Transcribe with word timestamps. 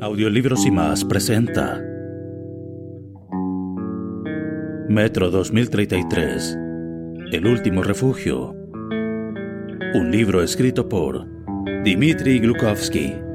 Audiolibros 0.00 0.64
y 0.64 0.70
más 0.70 1.04
presenta 1.04 1.82
Metro 4.88 5.28
2033 5.28 6.56
El 7.32 7.46
último 7.46 7.82
refugio. 7.82 8.54
Un 9.94 10.10
libro 10.12 10.40
escrito 10.40 10.88
por 10.88 11.26
Dmitry 11.82 12.38
Glukovsky. 12.38 13.27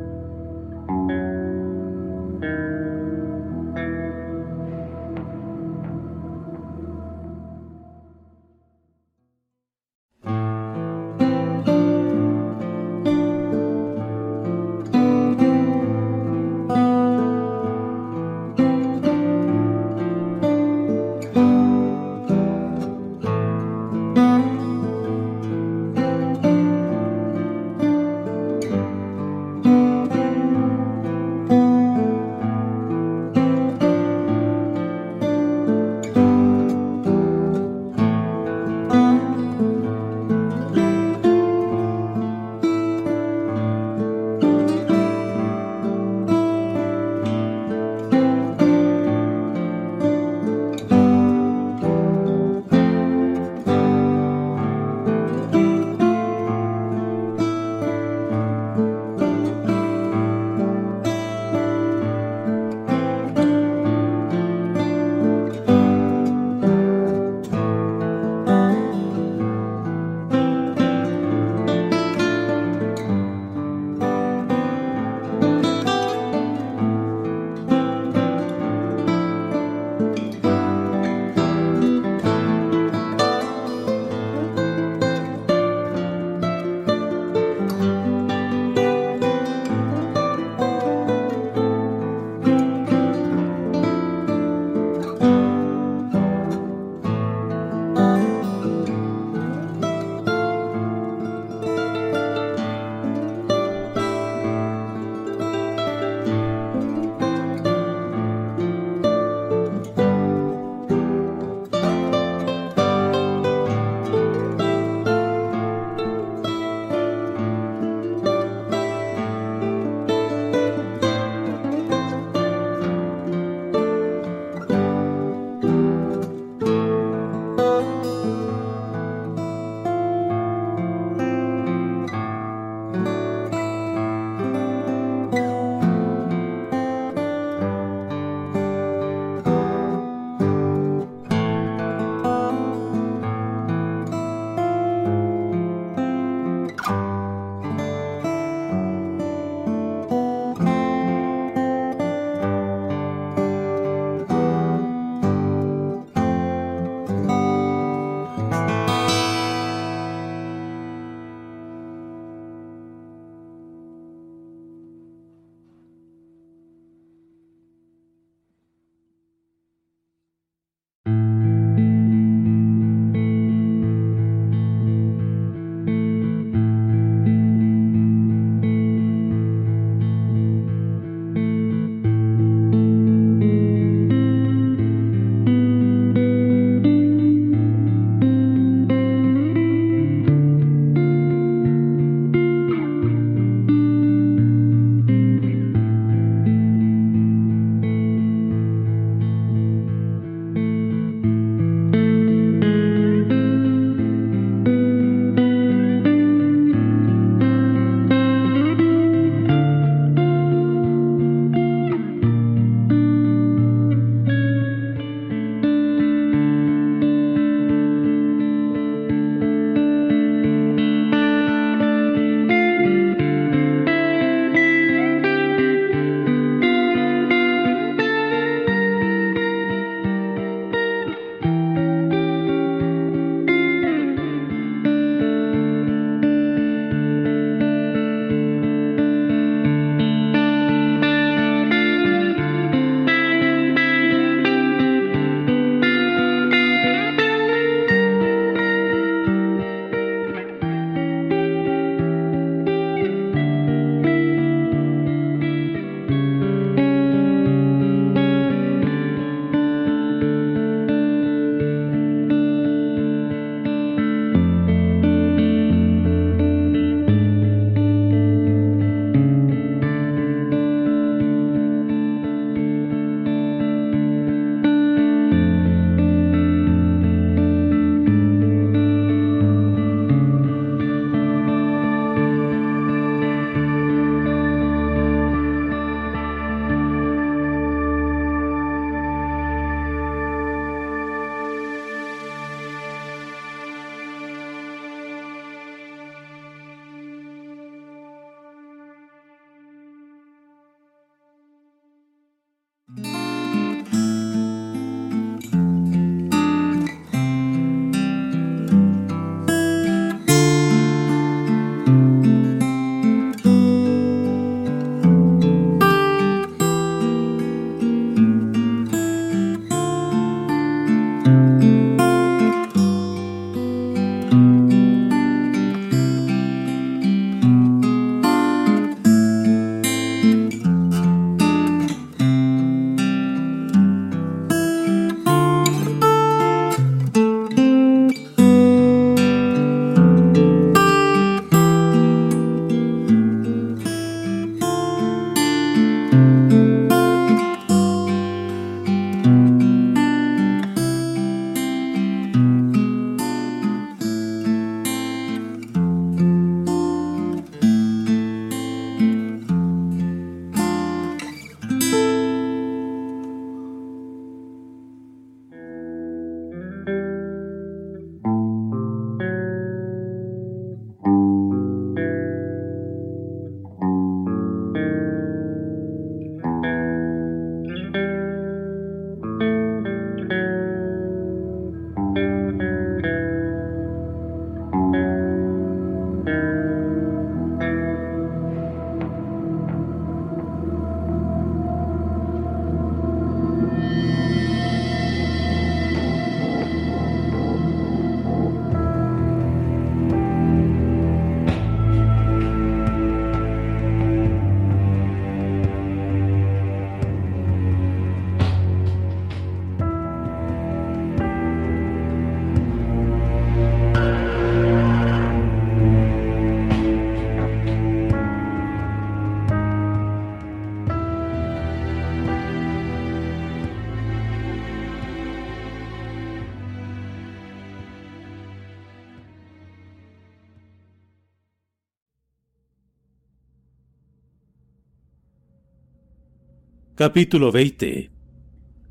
Capítulo 436.96 437.52
20 437.52 438.12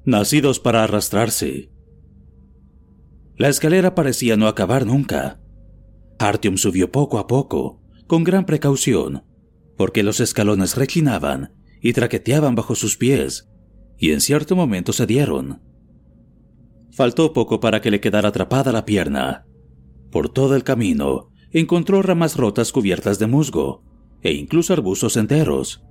Nacidos 0.04 0.58
para 0.58 0.82
arrastrarse. 0.82 1.70
La 3.36 3.48
escalera 3.48 3.94
parecía 3.94 4.36
no 4.36 4.48
acabar 4.48 4.84
nunca. 4.84 5.40
Artyom 6.18 6.56
subió 6.56 6.90
poco 6.90 7.20
a 7.20 7.28
poco, 7.28 7.80
con 8.08 8.24
gran 8.24 8.44
precaución, 8.44 9.22
porque 9.76 10.02
los 10.02 10.18
escalones 10.18 10.76
reclinaban 10.76 11.54
y 11.80 11.92
traqueteaban 11.92 12.56
bajo 12.56 12.74
sus 12.74 12.96
pies, 12.96 13.48
y 13.96 14.10
en 14.10 14.20
cierto 14.20 14.56
momento 14.56 14.92
cedieron. 14.92 15.62
Faltó 16.90 17.32
poco 17.32 17.60
para 17.60 17.80
que 17.80 17.92
le 17.92 18.00
quedara 18.00 18.30
atrapada 18.30 18.72
la 18.72 18.84
pierna. 18.84 19.46
Por 20.10 20.28
todo 20.28 20.56
el 20.56 20.64
camino 20.64 21.30
encontró 21.52 22.02
ramas 22.02 22.36
rotas 22.36 22.72
cubiertas 22.72 23.20
de 23.20 23.28
musgo, 23.28 23.84
e 24.22 24.32
incluso 24.32 24.72
arbustos 24.72 25.16
enteros. 25.16 25.84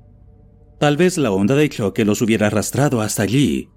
Tal 0.81 0.97
vez 0.97 1.19
la 1.19 1.29
onda 1.29 1.53
de 1.53 1.69
choque 1.69 2.05
los 2.05 2.23
hubiera 2.23 2.47
arrastrado 2.47 3.01
hasta 3.01 3.21
allí, 3.21 3.69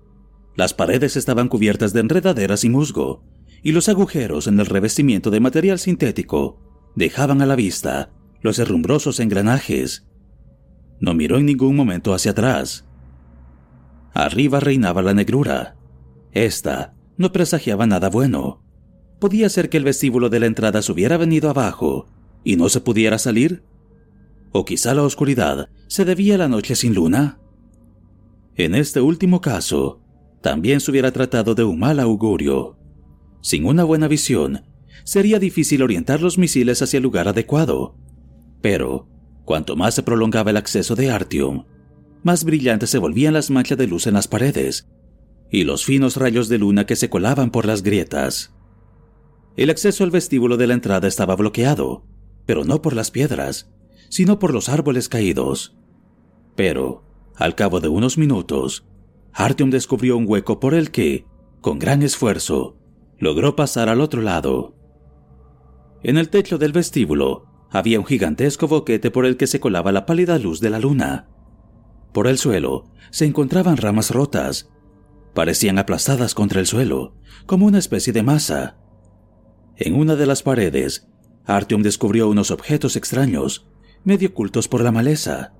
las 0.56 0.72
paredes 0.72 1.18
estaban 1.18 1.48
cubiertas 1.48 1.92
de 1.92 2.00
enredaderas 2.00 2.64
y 2.64 2.70
musgo, 2.70 3.22
y 3.62 3.72
los 3.72 3.90
agujeros 3.90 4.46
en 4.46 4.58
el 4.58 4.64
revestimiento 4.64 5.30
de 5.30 5.38
material 5.38 5.78
sintético 5.78 6.58
dejaban 6.96 7.42
a 7.42 7.46
la 7.46 7.56
vista 7.56 8.10
los 8.40 8.58
herrumbrosos 8.58 9.20
engranajes. 9.20 10.06
No 10.98 11.12
miró 11.12 11.36
en 11.36 11.44
ningún 11.44 11.76
momento 11.76 12.14
hacia 12.14 12.30
atrás. 12.30 12.86
Arriba 14.14 14.58
reinaba 14.60 15.02
la 15.02 15.12
negrura. 15.12 15.76
Esta 16.32 16.94
no 17.18 17.32
presagiaba 17.32 17.86
nada 17.86 18.08
bueno. 18.08 18.64
Podía 19.20 19.50
ser 19.50 19.68
que 19.68 19.76
el 19.76 19.84
vestíbulo 19.84 20.30
de 20.30 20.40
la 20.40 20.46
entrada 20.46 20.80
se 20.80 20.90
hubiera 20.90 21.18
venido 21.18 21.50
abajo 21.50 22.06
y 22.44 22.56
no 22.56 22.70
se 22.70 22.80
pudiera 22.80 23.18
salir. 23.18 23.62
O 24.56 24.64
quizá 24.64 24.94
la 24.94 25.02
oscuridad 25.02 25.68
se 25.88 26.04
debía 26.04 26.36
a 26.36 26.38
la 26.38 26.46
noche 26.46 26.76
sin 26.76 26.94
luna. 26.94 27.40
En 28.54 28.76
este 28.76 29.00
último 29.00 29.40
caso, 29.40 30.00
también 30.42 30.78
se 30.78 30.92
hubiera 30.92 31.10
tratado 31.10 31.56
de 31.56 31.64
un 31.64 31.80
mal 31.80 31.98
augurio. 31.98 32.78
Sin 33.40 33.66
una 33.66 33.82
buena 33.82 34.06
visión, 34.06 34.62
sería 35.02 35.40
difícil 35.40 35.82
orientar 35.82 36.22
los 36.22 36.38
misiles 36.38 36.80
hacia 36.82 36.98
el 36.98 37.02
lugar 37.02 37.26
adecuado. 37.26 37.96
Pero, 38.62 39.08
cuanto 39.44 39.74
más 39.74 39.94
se 39.94 40.04
prolongaba 40.04 40.52
el 40.52 40.56
acceso 40.56 40.94
de 40.94 41.10
Artyom, 41.10 41.64
más 42.22 42.44
brillantes 42.44 42.90
se 42.90 42.98
volvían 42.98 43.34
las 43.34 43.50
manchas 43.50 43.76
de 43.76 43.88
luz 43.88 44.06
en 44.06 44.14
las 44.14 44.28
paredes 44.28 44.88
y 45.50 45.64
los 45.64 45.84
finos 45.84 46.16
rayos 46.16 46.48
de 46.48 46.58
luna 46.58 46.86
que 46.86 46.94
se 46.94 47.10
colaban 47.10 47.50
por 47.50 47.66
las 47.66 47.82
grietas. 47.82 48.54
El 49.56 49.70
acceso 49.70 50.04
al 50.04 50.12
vestíbulo 50.12 50.56
de 50.56 50.68
la 50.68 50.74
entrada 50.74 51.08
estaba 51.08 51.34
bloqueado, 51.34 52.06
pero 52.46 52.64
no 52.64 52.82
por 52.82 52.94
las 52.94 53.10
piedras, 53.10 53.73
sino 54.08 54.38
por 54.38 54.52
los 54.52 54.68
árboles 54.68 55.08
caídos. 55.08 55.76
Pero, 56.54 57.04
al 57.36 57.54
cabo 57.54 57.80
de 57.80 57.88
unos 57.88 58.18
minutos, 58.18 58.86
Artyom 59.32 59.70
descubrió 59.70 60.16
un 60.16 60.26
hueco 60.28 60.60
por 60.60 60.74
el 60.74 60.90
que, 60.90 61.26
con 61.60 61.78
gran 61.78 62.02
esfuerzo, 62.02 62.76
logró 63.18 63.56
pasar 63.56 63.88
al 63.88 64.00
otro 64.00 64.22
lado. 64.22 64.74
En 66.02 66.18
el 66.18 66.28
techo 66.28 66.58
del 66.58 66.72
vestíbulo 66.72 67.46
había 67.70 67.98
un 67.98 68.06
gigantesco 68.06 68.68
boquete 68.68 69.10
por 69.10 69.26
el 69.26 69.36
que 69.36 69.46
se 69.46 69.58
colaba 69.58 69.90
la 69.90 70.06
pálida 70.06 70.38
luz 70.38 70.60
de 70.60 70.70
la 70.70 70.78
luna. 70.78 71.28
Por 72.12 72.28
el 72.28 72.38
suelo 72.38 72.84
se 73.10 73.24
encontraban 73.24 73.76
ramas 73.76 74.10
rotas. 74.10 74.70
Parecían 75.34 75.78
aplastadas 75.78 76.34
contra 76.34 76.60
el 76.60 76.66
suelo, 76.66 77.16
como 77.46 77.66
una 77.66 77.78
especie 77.78 78.12
de 78.12 78.22
masa. 78.22 78.76
En 79.76 79.96
una 79.96 80.14
de 80.14 80.26
las 80.26 80.44
paredes, 80.44 81.08
Artyom 81.44 81.82
descubrió 81.82 82.28
unos 82.28 82.52
objetos 82.52 82.94
extraños, 82.94 83.66
medio 84.04 84.28
ocultos 84.28 84.68
por 84.68 84.82
la 84.82 84.92
maleza. 84.92 85.54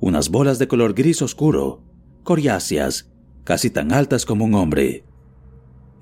Unas 0.00 0.28
bolas 0.28 0.58
de 0.58 0.68
color 0.68 0.94
gris 0.94 1.22
oscuro, 1.22 1.82
coriáceas, 2.22 3.12
casi 3.44 3.70
tan 3.70 3.92
altas 3.92 4.26
como 4.26 4.44
un 4.44 4.54
hombre. 4.54 5.04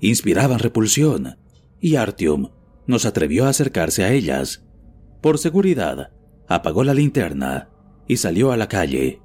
Inspiraban 0.01 0.59
repulsión, 0.59 1.37
y 1.79 1.95
Artyom 1.95 2.49
no 2.87 2.99
se 2.99 3.07
atrevió 3.07 3.45
a 3.45 3.49
acercarse 3.49 4.03
a 4.03 4.11
ellas. 4.11 4.65
Por 5.21 5.37
seguridad, 5.37 6.11
apagó 6.47 6.83
la 6.83 6.93
linterna 6.93 7.69
y 8.07 8.17
salió 8.17 8.51
a 8.51 8.57
la 8.57 8.67
calle. 8.67 9.21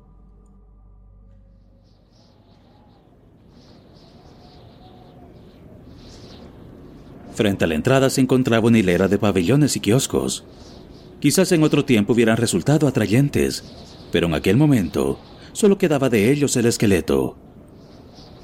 Frente 7.34 7.64
a 7.64 7.68
la 7.68 7.74
entrada 7.74 8.10
se 8.10 8.20
encontraba 8.20 8.68
una 8.68 8.78
hilera 8.78 9.08
de 9.08 9.16
pabellones 9.16 9.74
y 9.76 9.80
kioscos. 9.80 10.44
Quizás 11.20 11.52
en 11.52 11.62
otro 11.62 11.84
tiempo 11.84 12.14
hubieran 12.14 12.38
resultado 12.38 12.88
atrayentes, 12.88 13.62
pero 14.10 14.26
en 14.26 14.34
aquel 14.34 14.56
momento 14.56 15.20
solo 15.52 15.76
quedaba 15.76 16.08
de 16.08 16.32
ellos 16.32 16.56
el 16.56 16.64
esqueleto. 16.64 17.36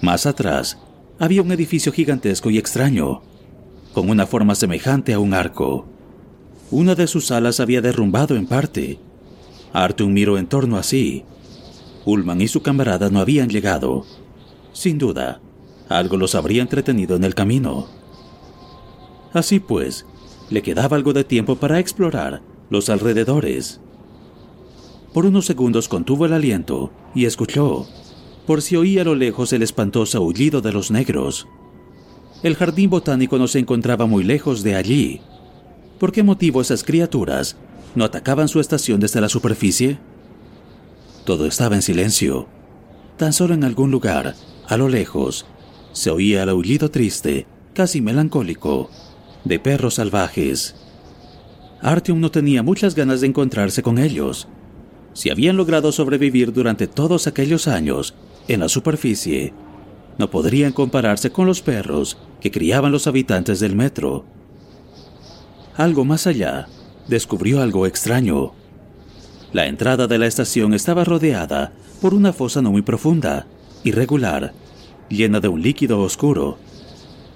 Más 0.02 0.26
atrás, 0.26 0.78
había 1.18 1.40
un 1.40 1.50
edificio 1.52 1.90
gigantesco 1.90 2.50
y 2.50 2.59
extraño, 2.59 3.23
con 3.95 4.11
una 4.11 4.26
forma 4.26 4.54
semejante 4.54 5.14
a 5.14 5.18
un 5.18 5.33
arco. 5.33 5.87
Una 6.71 6.95
de 6.95 7.06
sus 7.06 7.30
alas 7.30 7.61
había 7.61 7.80
derrumbado 7.80 8.37
en 8.37 8.47
parte. 8.47 8.99
Arthur 9.73 10.09
miró 10.09 10.37
en 10.37 10.47
torno 10.47 10.76
a 10.76 10.83
sí. 10.83 11.25
Ullman 12.04 12.42
y 12.42 12.49
su 12.49 12.61
camarada 12.61 13.09
no 13.09 13.21
habían 13.21 13.49
llegado. 13.49 14.04
Sin 14.75 14.99
duda, 14.99 15.40
algo 15.88 16.18
los 16.18 16.35
habría 16.35 16.61
entretenido 16.61 17.16
en 17.16 17.25
el 17.25 17.35
camino. 17.35 17.87
Así 19.33 19.61
pues, 19.61 20.04
le 20.50 20.61
quedaba 20.61 20.97
algo 20.97 21.14
de 21.14 21.25
tiempo 21.25 21.56
para 21.56 21.78
explorar 21.78 22.42
los 22.70 22.88
alrededores. 22.88 23.80
Por 25.12 25.26
unos 25.26 25.46
segundos 25.46 25.88
contuvo 25.88 26.26
el 26.26 26.32
aliento 26.32 26.90
y 27.14 27.25
escuchó, 27.25 27.87
por 28.46 28.62
si 28.62 28.76
oía 28.76 29.02
a 29.02 29.04
lo 29.04 29.14
lejos 29.14 29.52
el 29.52 29.62
espantoso 29.62 30.18
aullido 30.18 30.61
de 30.61 30.73
los 30.73 30.90
negros. 30.90 31.49
El 32.42 32.54
jardín 32.54 32.90
botánico 32.90 33.38
no 33.38 33.49
se 33.49 33.58
encontraba 33.58 34.06
muy 34.06 34.23
lejos 34.23 34.62
de 34.62 34.76
allí. 34.76 35.20
¿Por 35.99 36.12
qué 36.12 36.23
motivo 36.23 36.61
esas 36.61 36.85
criaturas 36.85 37.56
no 37.94 38.04
atacaban 38.04 38.49
su 38.49 38.61
estación 38.61 39.00
desde 39.00 39.20
la 39.20 39.28
superficie? 39.28 39.99
Todo 41.25 41.46
estaba 41.46 41.75
en 41.75 41.82
silencio. 41.82 42.46
Tan 43.16 43.32
solo 43.32 43.54
en 43.54 43.64
algún 43.64 43.90
lugar, 43.90 44.35
a 44.68 44.76
lo 44.76 44.88
lejos, 44.88 45.46
se 45.92 46.11
oía 46.11 46.42
el 46.42 46.50
aullido 46.50 46.90
triste, 46.90 47.46
casi 47.73 48.02
melancólico, 48.02 48.90
de 49.44 49.58
perros 49.58 49.94
salvajes. 49.94 50.76
Artyom 51.87 52.19
no 52.19 52.33
tenía 52.33 52.64
muchas 52.64 52.97
ganas 52.97 53.21
de 53.21 53.28
encontrarse 53.28 53.81
con 53.81 53.99
ellos, 53.99 54.49
si 55.12 55.31
habían 55.31 55.57
logrado 55.57 55.93
sobrevivir 55.93 56.52
durante 56.52 56.88
todos 56.88 57.28
aquellos 57.28 57.69
años 57.69 58.12
en 58.49 58.59
la 58.59 58.69
superficie, 58.69 59.55
no 60.19 60.28
podrían 60.28 60.73
compararse 60.73 61.31
con 61.31 61.47
los 61.47 61.62
perros 61.62 62.19
que 62.40 62.50
criaban 62.50 62.90
los 62.90 63.07
habitantes 63.07 63.61
del 63.61 63.76
metro. 63.76 64.25
Algo 65.76 66.05
más 66.05 66.26
allá, 66.26 66.66
descubrió 67.07 67.62
algo 67.62 67.87
extraño. 67.87 68.52
La 69.52 69.66
entrada 69.66 70.09
de 70.09 70.19
la 70.19 70.26
estación 70.26 70.75
estaba 70.75 71.05
rodeada 71.05 71.73
por 72.02 72.14
una 72.14 72.33
fosa 72.33 72.61
no 72.62 72.73
muy 72.73 72.83
profunda, 72.83 73.47
irregular, 73.85 74.52
llena 75.09 75.38
de 75.38 75.47
un 75.47 75.62
líquido 75.62 76.00
oscuro, 76.02 76.59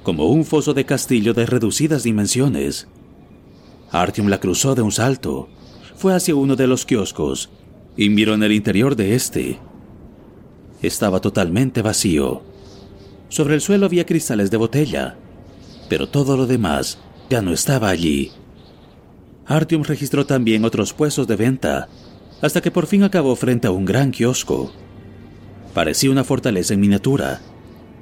como 0.02 0.26
un 0.26 0.44
foso 0.44 0.74
de 0.74 0.84
castillo 0.84 1.34
de 1.34 1.46
reducidas 1.46 2.02
dimensiones. 2.02 2.88
Artyom 3.92 4.28
la 4.28 4.38
cruzó 4.38 4.74
de 4.74 4.82
un 4.82 4.92
salto, 4.92 5.48
fue 5.96 6.14
hacia 6.14 6.34
uno 6.34 6.56
de 6.56 6.66
los 6.66 6.86
kioscos 6.86 7.50
y 7.96 8.08
miró 8.08 8.34
en 8.34 8.42
el 8.42 8.52
interior 8.52 8.96
de 8.96 9.14
este. 9.14 9.58
Estaba 10.80 11.20
totalmente 11.20 11.82
vacío. 11.82 12.42
Sobre 13.28 13.54
el 13.54 13.60
suelo 13.60 13.86
había 13.86 14.06
cristales 14.06 14.50
de 14.50 14.56
botella, 14.56 15.16
pero 15.88 16.08
todo 16.08 16.36
lo 16.36 16.46
demás 16.46 16.98
ya 17.28 17.42
no 17.42 17.52
estaba 17.52 17.88
allí. 17.88 18.32
Artyom 19.46 19.82
registró 19.82 20.26
también 20.26 20.64
otros 20.64 20.92
puestos 20.92 21.26
de 21.26 21.36
venta, 21.36 21.88
hasta 22.40 22.60
que 22.60 22.70
por 22.70 22.86
fin 22.86 23.02
acabó 23.02 23.34
frente 23.36 23.66
a 23.66 23.72
un 23.72 23.84
gran 23.84 24.12
kiosco. 24.12 24.72
Parecía 25.74 26.10
una 26.10 26.24
fortaleza 26.24 26.74
en 26.74 26.80
miniatura, 26.80 27.40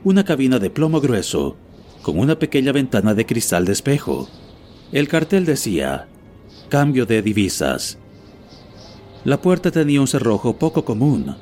una 0.04 0.24
cabina 0.24 0.58
de 0.58 0.70
plomo 0.70 1.00
grueso, 1.00 1.56
con 2.02 2.18
una 2.18 2.38
pequeña 2.38 2.72
ventana 2.72 3.14
de 3.14 3.26
cristal 3.26 3.64
de 3.64 3.72
espejo. 3.72 4.28
El 4.90 5.06
cartel 5.06 5.44
decía, 5.44 6.08
cambio 6.70 7.04
de 7.04 7.20
divisas. 7.20 7.98
La 9.24 9.42
puerta 9.42 9.70
tenía 9.70 10.00
un 10.00 10.06
cerrojo 10.06 10.56
poco 10.58 10.84
común, 10.84 11.36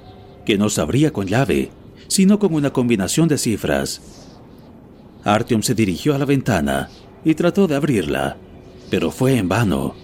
que 0.44 0.58
no 0.58 0.68
se 0.68 0.80
abría 0.80 1.12
con 1.12 1.28
llave, 1.28 1.70
sino 2.08 2.40
con 2.40 2.54
una 2.54 2.72
combinación 2.72 3.28
de 3.28 3.38
cifras. 3.38 4.00
Artyom 5.22 5.62
se 5.62 5.74
dirigió 5.74 6.14
a 6.14 6.18
la 6.18 6.24
ventana 6.24 6.88
y 7.24 7.34
trató 7.34 7.68
de 7.68 7.76
abrirla, 7.76 8.36
pero 8.90 9.12
fue 9.12 9.36
en 9.36 9.48
vano. 9.48 9.94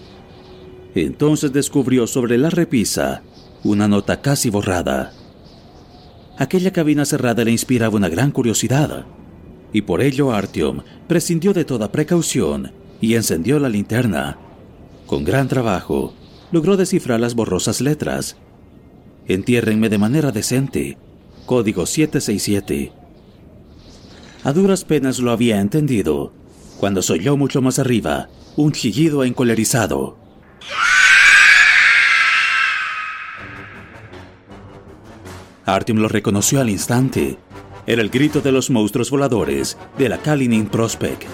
Entonces 0.95 1.53
descubrió 1.53 2.07
sobre 2.07 2.39
la 2.39 2.51
repisa 2.51 3.23
una 3.65 3.89
nota 3.89 4.21
casi 4.21 4.51
borrada. 4.51 5.13
Aquella 6.39 6.73
cabina 6.73 7.05
cerrada 7.05 7.45
le 7.45 7.51
inspiraba 7.51 7.97
una 7.97 8.09
gran 8.09 8.31
curiosidad, 8.31 9.05
y 9.73 9.83
por 9.83 10.01
ello 10.01 10.33
Artyom 10.33 10.83
prescindió 11.09 11.53
de 11.53 11.65
toda 11.65 11.91
precaución 11.91 12.82
y 13.03 13.17
encendió 13.17 13.59
la 13.59 13.69
linterna. 13.69 14.39
Con 15.07 15.25
gran 15.25 15.49
trabajo, 15.49 16.15
logró 16.53 16.79
descifrar 16.79 17.21
las 17.21 17.35
borrosas 17.35 17.83
letras. 17.83 18.37
Entiérrenme 19.27 19.91
de 19.91 19.99
manera 19.99 20.31
decente, 20.31 20.97
código 21.45 21.85
767. 21.85 22.93
A 24.45 24.53
duras 24.53 24.85
penas 24.85 25.19
lo 25.19 25.33
había 25.33 25.61
entendido, 25.61 26.33
cuando 26.79 27.03
se 27.03 27.13
oyó 27.13 27.37
mucho 27.37 27.61
más 27.61 27.79
arriba 27.79 28.29
un 28.57 28.73
chillido 28.73 29.25
encolerizado. 29.25 30.17
Artyom 35.65 35.99
lo 35.99 36.09
reconoció 36.09 36.61
al 36.61 36.71
instante. 36.71 37.39
Era 37.87 38.03
el 38.03 38.11
grito 38.11 38.41
de 38.41 38.53
los 38.53 38.71
monstruos 38.71 39.11
voladores 39.11 39.77
de 39.99 40.09
la 40.09 40.19
Kalinin 40.19 40.67
Prospect. 40.67 41.25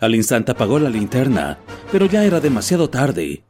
Al 0.00 0.14
instante 0.14 0.52
apagó 0.52 0.78
la 0.78 0.88
linterna, 0.88 1.58
pero 1.92 2.06
ya 2.06 2.24
era 2.24 2.40
demasiado 2.40 2.88
tarde. 2.88 3.44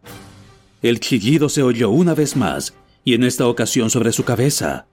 El 0.82 0.98
chillido 0.98 1.48
se 1.48 1.62
oyó 1.62 1.90
una 1.90 2.14
vez 2.14 2.36
más, 2.36 2.74
y 3.04 3.14
en 3.14 3.24
esta 3.24 3.46
ocasión 3.46 3.90
sobre 3.90 4.12
su 4.12 4.24
cabeza. 4.24 4.86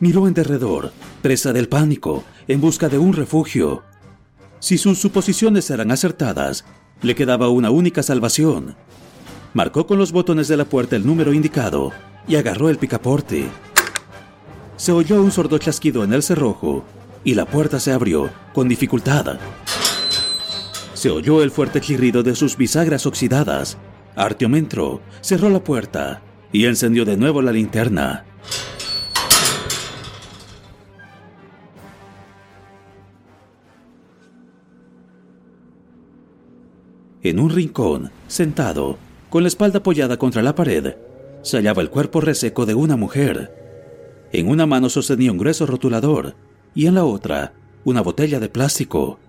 Miró 0.00 0.28
en 0.28 0.34
derredor, 0.34 0.92
presa 1.22 1.52
del 1.52 1.68
pánico, 1.68 2.24
en 2.46 2.60
busca 2.60 2.88
de 2.88 2.98
un 2.98 3.14
refugio. 3.14 3.82
Si 4.60 4.76
sus 4.76 4.98
suposiciones 4.98 5.70
eran 5.70 5.90
acertadas, 5.90 6.64
le 7.02 7.14
quedaba 7.14 7.48
una 7.48 7.70
única 7.70 8.02
salvación. 8.02 8.76
Marcó 9.54 9.86
con 9.86 9.98
los 9.98 10.12
botones 10.12 10.48
de 10.48 10.56
la 10.56 10.66
puerta 10.66 10.96
el 10.96 11.06
número 11.06 11.32
indicado 11.32 11.92
y 12.26 12.36
agarró 12.36 12.68
el 12.68 12.76
picaporte. 12.76 13.46
Se 14.76 14.92
oyó 14.92 15.22
un 15.22 15.32
sordo 15.32 15.58
chasquido 15.58 16.04
en 16.04 16.12
el 16.12 16.22
cerrojo 16.22 16.84
y 17.24 17.34
la 17.34 17.46
puerta 17.46 17.80
se 17.80 17.92
abrió 17.92 18.30
con 18.52 18.68
dificultad. 18.68 19.38
Se 20.98 21.10
oyó 21.10 21.44
el 21.44 21.52
fuerte 21.52 21.80
chirrido 21.80 22.24
de 22.24 22.34
sus 22.34 22.56
bisagras 22.56 23.06
oxidadas. 23.06 23.78
Artyom 24.16 24.56
entró, 24.56 25.00
cerró 25.20 25.48
la 25.48 25.62
puerta 25.62 26.22
y 26.50 26.64
encendió 26.64 27.04
de 27.04 27.16
nuevo 27.16 27.40
la 27.40 27.52
linterna. 27.52 28.24
En 37.22 37.38
un 37.38 37.50
rincón, 37.50 38.10
sentado, 38.26 38.98
con 39.30 39.44
la 39.44 39.48
espalda 39.48 39.78
apoyada 39.78 40.16
contra 40.16 40.42
la 40.42 40.56
pared, 40.56 40.96
se 41.42 41.58
hallaba 41.58 41.80
el 41.80 41.90
cuerpo 41.90 42.20
reseco 42.20 42.66
de 42.66 42.74
una 42.74 42.96
mujer. 42.96 44.26
En 44.32 44.48
una 44.48 44.66
mano 44.66 44.88
sostenía 44.88 45.30
un 45.30 45.38
grueso 45.38 45.64
rotulador 45.64 46.34
y 46.74 46.86
en 46.86 46.96
la 46.96 47.04
otra 47.04 47.52
una 47.84 48.00
botella 48.00 48.40
de 48.40 48.48
plástico. 48.48 49.20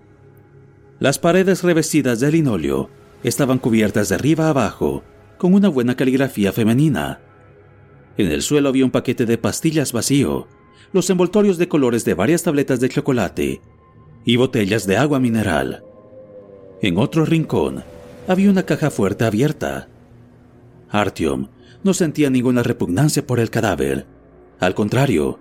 Las 1.00 1.18
paredes 1.18 1.62
revestidas 1.62 2.20
de 2.20 2.30
linóleo 2.30 2.90
estaban 3.22 3.58
cubiertas 3.58 4.10
de 4.10 4.16
arriba 4.16 4.50
abajo 4.50 5.02
con 5.38 5.54
una 5.54 5.70
buena 5.70 5.96
caligrafía 5.96 6.52
femenina. 6.52 7.20
En 8.18 8.30
el 8.30 8.42
suelo 8.42 8.68
había 8.68 8.84
un 8.84 8.90
paquete 8.90 9.24
de 9.24 9.38
pastillas 9.38 9.92
vacío, 9.92 10.46
los 10.92 11.08
envoltorios 11.08 11.56
de 11.56 11.68
colores 11.68 12.04
de 12.04 12.12
varias 12.12 12.42
tabletas 12.42 12.80
de 12.80 12.90
chocolate 12.90 13.62
y 14.26 14.36
botellas 14.36 14.86
de 14.86 14.98
agua 14.98 15.18
mineral. 15.20 15.82
En 16.82 16.98
otro 16.98 17.24
rincón 17.24 17.82
había 18.28 18.50
una 18.50 18.64
caja 18.64 18.90
fuerte 18.90 19.24
abierta. 19.24 19.88
Artyom 20.90 21.48
no 21.82 21.94
sentía 21.94 22.28
ninguna 22.28 22.62
repugnancia 22.62 23.26
por 23.26 23.40
el 23.40 23.48
cadáver. 23.48 24.06
Al 24.58 24.74
contrario, 24.74 25.38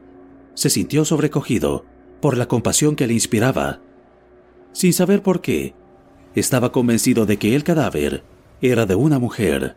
se 0.53 0.69
sintió 0.69 1.03
sobrecogido 1.03 1.83
por 2.21 2.37
la 2.37 2.47
compasión 2.47 2.95
que 2.95 3.07
le 3.07 3.13
inspiraba. 3.13 3.81
Sin 4.71 4.93
saber 4.93 5.21
por 5.21 5.41
qué, 5.41 5.73
estaba 6.35 6.71
convencido 6.71 7.25
de 7.25 7.37
que 7.37 7.55
el 7.55 7.63
cadáver 7.63 8.23
era 8.61 8.85
de 8.85 8.95
una 8.95 9.19
mujer. 9.19 9.75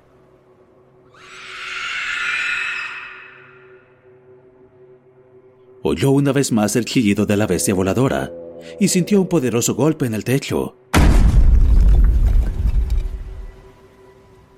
Oyó 5.83 6.11
una 6.13 6.33
vez 6.33 6.53
más 6.53 6.77
el 6.77 6.85
chillido 6.85 7.27
de 7.27 7.37
la 7.37 7.47
bestia 7.47 7.75
voladora 7.75 8.33
y 8.79 8.89
sintió 8.89 9.21
un 9.21 9.29
poderoso 9.29 9.75
golpe 9.75 10.07
en 10.07 10.15
el 10.15 10.23
techo. 10.25 10.77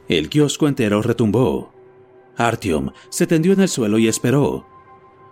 El 0.09 0.29
kiosco 0.29 0.69
entero 0.69 1.01
retumbó. 1.01 1.73
Artyom 2.37 2.91
se 3.09 3.27
tendió 3.27 3.55
en 3.55 3.61
el 3.61 3.69
suelo 3.69 3.99
y 3.99 4.09
esperó. 4.09 4.67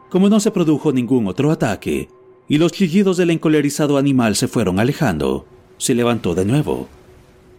Como 0.09 0.31
no 0.31 0.41
se 0.41 0.51
produjo 0.51 0.93
ningún 0.93 1.27
otro 1.27 1.51
ataque, 1.51 2.09
y 2.53 2.59
los 2.59 2.71
chillidos 2.71 3.17
del 3.17 3.31
encolerizado 3.31 3.97
animal 3.97 4.37
se 4.37 4.47
fueron 4.47 4.79
alejando, 4.79 5.47
se 5.79 5.95
levantó 5.95 6.35
de 6.35 6.45
nuevo. 6.45 6.87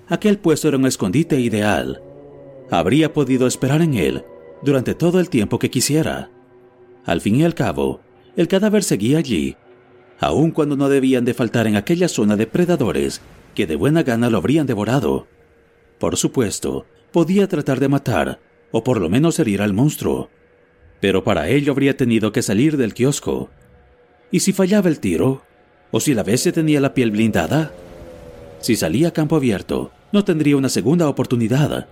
Aquel 0.08 0.38
puesto 0.38 0.68
era 0.68 0.78
un 0.78 0.86
escondite 0.86 1.40
ideal. 1.40 2.00
Habría 2.70 3.12
podido 3.12 3.48
esperar 3.48 3.82
en 3.82 3.96
él 3.96 4.24
durante 4.62 4.94
todo 4.94 5.20
el 5.20 5.32
tiempo 5.32 5.58
que 5.58 5.72
quisiera. 5.72 6.30
Al 7.06 7.22
fin 7.22 7.38
y 7.38 7.44
al 7.44 7.56
cabo, 7.56 8.02
el 8.36 8.48
cadáver 8.48 8.84
seguía 8.84 9.18
allí, 9.18 9.58
aun 10.20 10.52
cuando 10.52 10.78
no 10.78 10.90
debían 10.90 11.26
de 11.26 11.34
faltar 11.34 11.66
en 11.66 11.76
aquella 11.76 12.08
zona 12.08 12.36
depredadores 12.36 13.20
que 13.56 13.66
de 13.66 13.76
buena 13.76 14.04
gana 14.04 14.30
lo 14.30 14.38
habrían 14.38 14.68
devorado. 14.68 15.26
Por 15.98 16.18
supuesto, 16.18 16.86
podía 17.12 17.48
tratar 17.48 17.80
de 17.80 17.88
matar, 17.88 18.42
o 18.72 18.84
por 18.84 19.02
lo 19.02 19.10
menos 19.10 19.40
herir 19.40 19.64
al 19.64 19.74
monstruo. 19.74 20.30
Pero 21.00 21.24
para 21.24 21.50
ello 21.50 21.72
habría 21.72 21.98
tenido 21.98 22.32
que 22.32 22.44
salir 22.44 22.78
del 22.78 22.94
kiosco. 22.94 23.50
¿Y 24.34 24.40
si 24.40 24.52
fallaba 24.52 24.90
el 24.90 25.00
tiro? 25.00 25.44
¿O 25.92 26.00
si 26.00 26.16
la 26.16 26.24
bestia 26.24 26.52
tenía 26.52 26.82
la 26.82 26.96
piel 26.96 27.12
blindada? 27.12 27.72
Si 28.62 28.76
salía 28.76 29.10
a 29.10 29.12
campo 29.12 29.36
abierto, 29.36 29.92
no 30.12 30.26
tendría 30.26 30.58
una 30.58 30.70
segunda 30.70 31.08
oportunidad. 31.08 31.88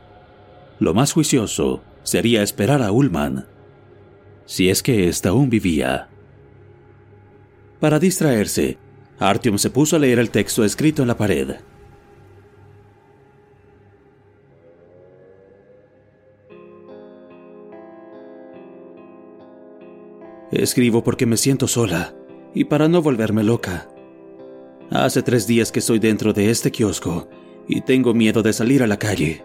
Lo 0.79 0.95
más 0.95 1.13
juicioso 1.13 1.83
sería 2.01 2.41
esperar 2.41 2.81
a 2.81 2.91
Ullman. 2.91 3.45
Si 4.47 4.71
es 4.71 4.81
que 4.81 5.07
ésta 5.07 5.29
aún 5.29 5.51
vivía. 5.51 6.09
Para 7.79 7.99
distraerse, 7.99 8.79
Artyom 9.19 9.59
se 9.59 9.69
puso 9.69 9.97
a 9.97 9.99
leer 9.99 10.17
el 10.17 10.31
texto 10.31 10.65
escrito 10.65 11.03
en 11.03 11.09
la 11.09 11.17
pared. 11.17 11.57
Escribo 20.51 21.03
porque 21.03 21.27
me 21.27 21.37
siento 21.37 21.67
sola 21.67 22.15
y 22.53 22.65
para 22.65 22.87
no 22.87 23.01
volverme 23.01 23.43
loca. 23.43 23.87
Hace 24.89 25.21
tres 25.23 25.47
días 25.47 25.71
que 25.71 25.79
estoy 25.79 25.99
dentro 25.99 26.33
de 26.33 26.49
este 26.49 26.71
kiosco 26.71 27.29
y 27.67 27.81
tengo 27.81 28.13
miedo 28.13 28.43
de 28.43 28.53
salir 28.53 28.83
a 28.83 28.87
la 28.87 28.97
calle. 28.97 29.43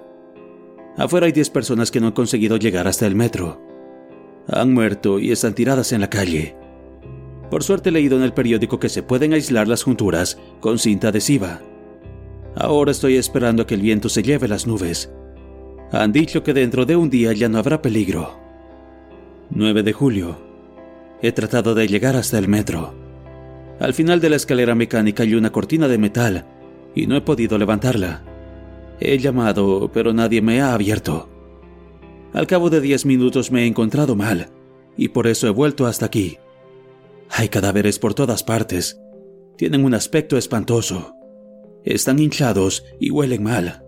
Afuera 0.97 1.27
hay 1.27 1.33
diez 1.33 1.51
personas 1.51 1.91
que 1.91 2.01
no 2.01 2.09
han 2.09 2.13
conseguido 2.13 2.57
llegar 2.57 2.89
hasta 2.89 3.07
el 3.07 3.15
metro. 3.15 3.61
Han 4.49 4.73
muerto 4.73 5.19
y 5.19 5.31
están 5.31 5.55
tiradas 5.55 5.93
en 5.93 6.01
la 6.01 6.11
calle. 6.11 6.57
Por 7.51 7.63
suerte 7.63 7.91
he 7.91 7.93
leído 7.93 8.17
en 8.17 8.25
el 8.25 8.33
periódico 8.33 8.81
que 8.81 8.89
se 8.89 9.03
pueden 9.03 9.33
aislar 9.33 9.69
las 9.69 9.85
junturas 9.85 10.39
con 10.61 10.79
cinta 10.79 11.09
adhesiva. 11.09 11.61
Ahora 12.57 12.91
estoy 12.91 13.17
esperando 13.17 13.63
a 13.63 13.67
que 13.67 13.75
el 13.75 13.83
viento 13.83 14.09
se 14.09 14.23
lleve 14.23 14.49
las 14.49 14.67
nubes. 14.67 15.13
Han 15.93 16.11
dicho 16.11 16.43
que 16.43 16.55
dentro 16.55 16.87
de 16.87 16.97
un 16.97 17.11
día 17.11 17.33
ya 17.33 17.49
no 17.49 17.59
habrá 17.59 17.83
peligro. 17.83 18.41
9 19.51 19.83
de 19.85 19.93
julio. 19.93 20.39
He 21.23 21.31
tratado 21.33 21.75
de 21.75 21.87
llegar 21.87 22.17
hasta 22.17 22.39
el 22.39 22.49
metro. 22.49 23.06
Al 23.79 23.93
final 23.93 24.21
de 24.21 24.31
la 24.31 24.37
escalera 24.37 24.75
mecánica 24.75 25.23
hay 25.23 25.35
una 25.35 25.53
cortina 25.53 25.89
de 25.89 25.99
metal 25.99 26.47
y 26.95 27.07
no 27.07 27.17
he 27.17 27.21
podido 27.21 27.59
levantarla. 27.59 28.25
He 29.01 29.19
llamado, 29.19 29.91
pero 29.93 30.13
nadie 30.13 30.41
me 30.41 30.61
ha 30.61 30.73
abierto. 30.73 31.29
Al 32.33 32.47
cabo 32.47 32.71
de 32.71 32.81
diez 32.81 33.05
minutos 33.05 33.51
me 33.51 33.65
he 33.65 33.67
encontrado 33.67 34.17
mal 34.17 34.49
y 34.97 35.09
por 35.09 35.27
eso 35.27 35.47
he 35.47 35.51
vuelto 35.51 35.87
hasta 35.87 36.07
aquí. 36.07 36.39
Hay 37.31 37.49
cadáveres 37.49 37.99
por 37.99 38.15
todas 38.15 38.43
partes. 38.43 38.99
Tienen 39.59 39.85
un 39.85 39.95
aspecto 39.95 40.39
espantoso. 40.39 41.15
Están 41.85 42.19
hinchados 42.19 42.85
y 42.99 43.11
huelen 43.11 43.43
mal. 43.43 43.85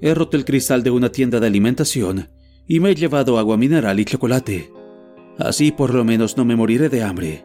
He 0.00 0.14
roto 0.14 0.36
el 0.36 0.44
cristal 0.44 0.82
de 0.82 0.90
una 0.90 1.10
tienda 1.10 1.40
de 1.40 1.46
alimentación 1.46 2.30
y 2.66 2.80
me 2.80 2.90
he 2.90 2.94
llevado 2.94 3.38
agua 3.38 3.56
mineral 3.56 3.98
y 3.98 4.04
chocolate. 4.04 4.72
Así 5.38 5.72
por 5.72 5.92
lo 5.92 6.04
menos 6.04 6.36
no 6.36 6.44
me 6.44 6.56
moriré 6.56 6.88
de 6.88 7.02
hambre. 7.02 7.44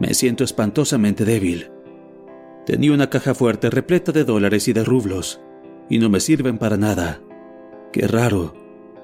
Me 0.00 0.12
siento 0.12 0.42
espantosamente 0.44 1.24
débil. 1.24 1.70
Tenía 2.66 2.92
una 2.92 3.10
caja 3.10 3.34
fuerte 3.34 3.70
repleta 3.70 4.10
de 4.12 4.24
dólares 4.24 4.66
y 4.68 4.72
de 4.72 4.84
rublos, 4.84 5.40
y 5.88 5.98
no 5.98 6.08
me 6.08 6.20
sirven 6.20 6.58
para 6.58 6.76
nada. 6.76 7.20
Qué 7.92 8.08
raro, 8.08 8.54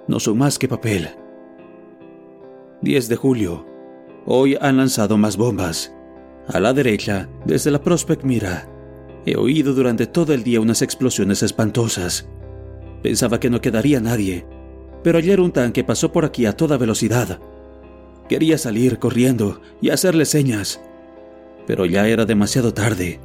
no 0.09 0.19
son 0.19 0.39
más 0.39 0.59
que 0.59 0.67
papel. 0.67 1.11
10 2.83 3.09
de 3.09 3.17
julio. 3.17 3.67
Hoy 4.27 4.57
han 4.61 4.79
lanzado 4.79 5.17
más 5.17 5.37
bombas. 5.37 5.95
A 6.49 6.59
la 6.59 6.73
derecha, 6.73 7.29
desde 7.45 7.71
la 7.71 7.83
Prospect 7.83 8.25
Mira, 8.25 8.69
he 9.27 9.37
oído 9.37 9.75
durante 9.75 10.07
todo 10.07 10.33
el 10.33 10.43
día 10.43 10.61
unas 10.61 10.83
explosiones 10.83 11.43
espantosas. 11.43 12.29
Pensaba 13.03 13.39
que 13.39 13.51
no 13.51 13.61
quedaría 13.61 14.01
nadie, 14.01 14.47
pero 15.05 15.19
ayer 15.19 15.41
un 15.41 15.53
tanque 15.53 15.85
pasó 15.85 16.11
por 16.11 16.25
aquí 16.25 16.47
a 16.47 16.57
toda 16.57 16.77
velocidad 16.79 17.41
Quería 18.31 18.59
salir 18.59 19.01
corriendo 19.01 19.61
y 19.81 19.91
hacerle 19.91 20.25
señas, 20.25 20.81
pero 21.67 21.85
ya 21.85 22.07
era 22.07 22.27
demasiado 22.27 22.73
tarde. 22.73 23.19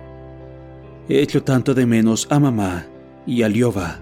He 1.07 1.21
hecho 1.21 1.43
tanto 1.43 1.75
de 1.75 1.85
menos 1.85 2.25
a 2.31 2.39
mamá 2.39 2.87
y 3.27 3.43
a 3.43 3.47
Liova. 3.47 3.99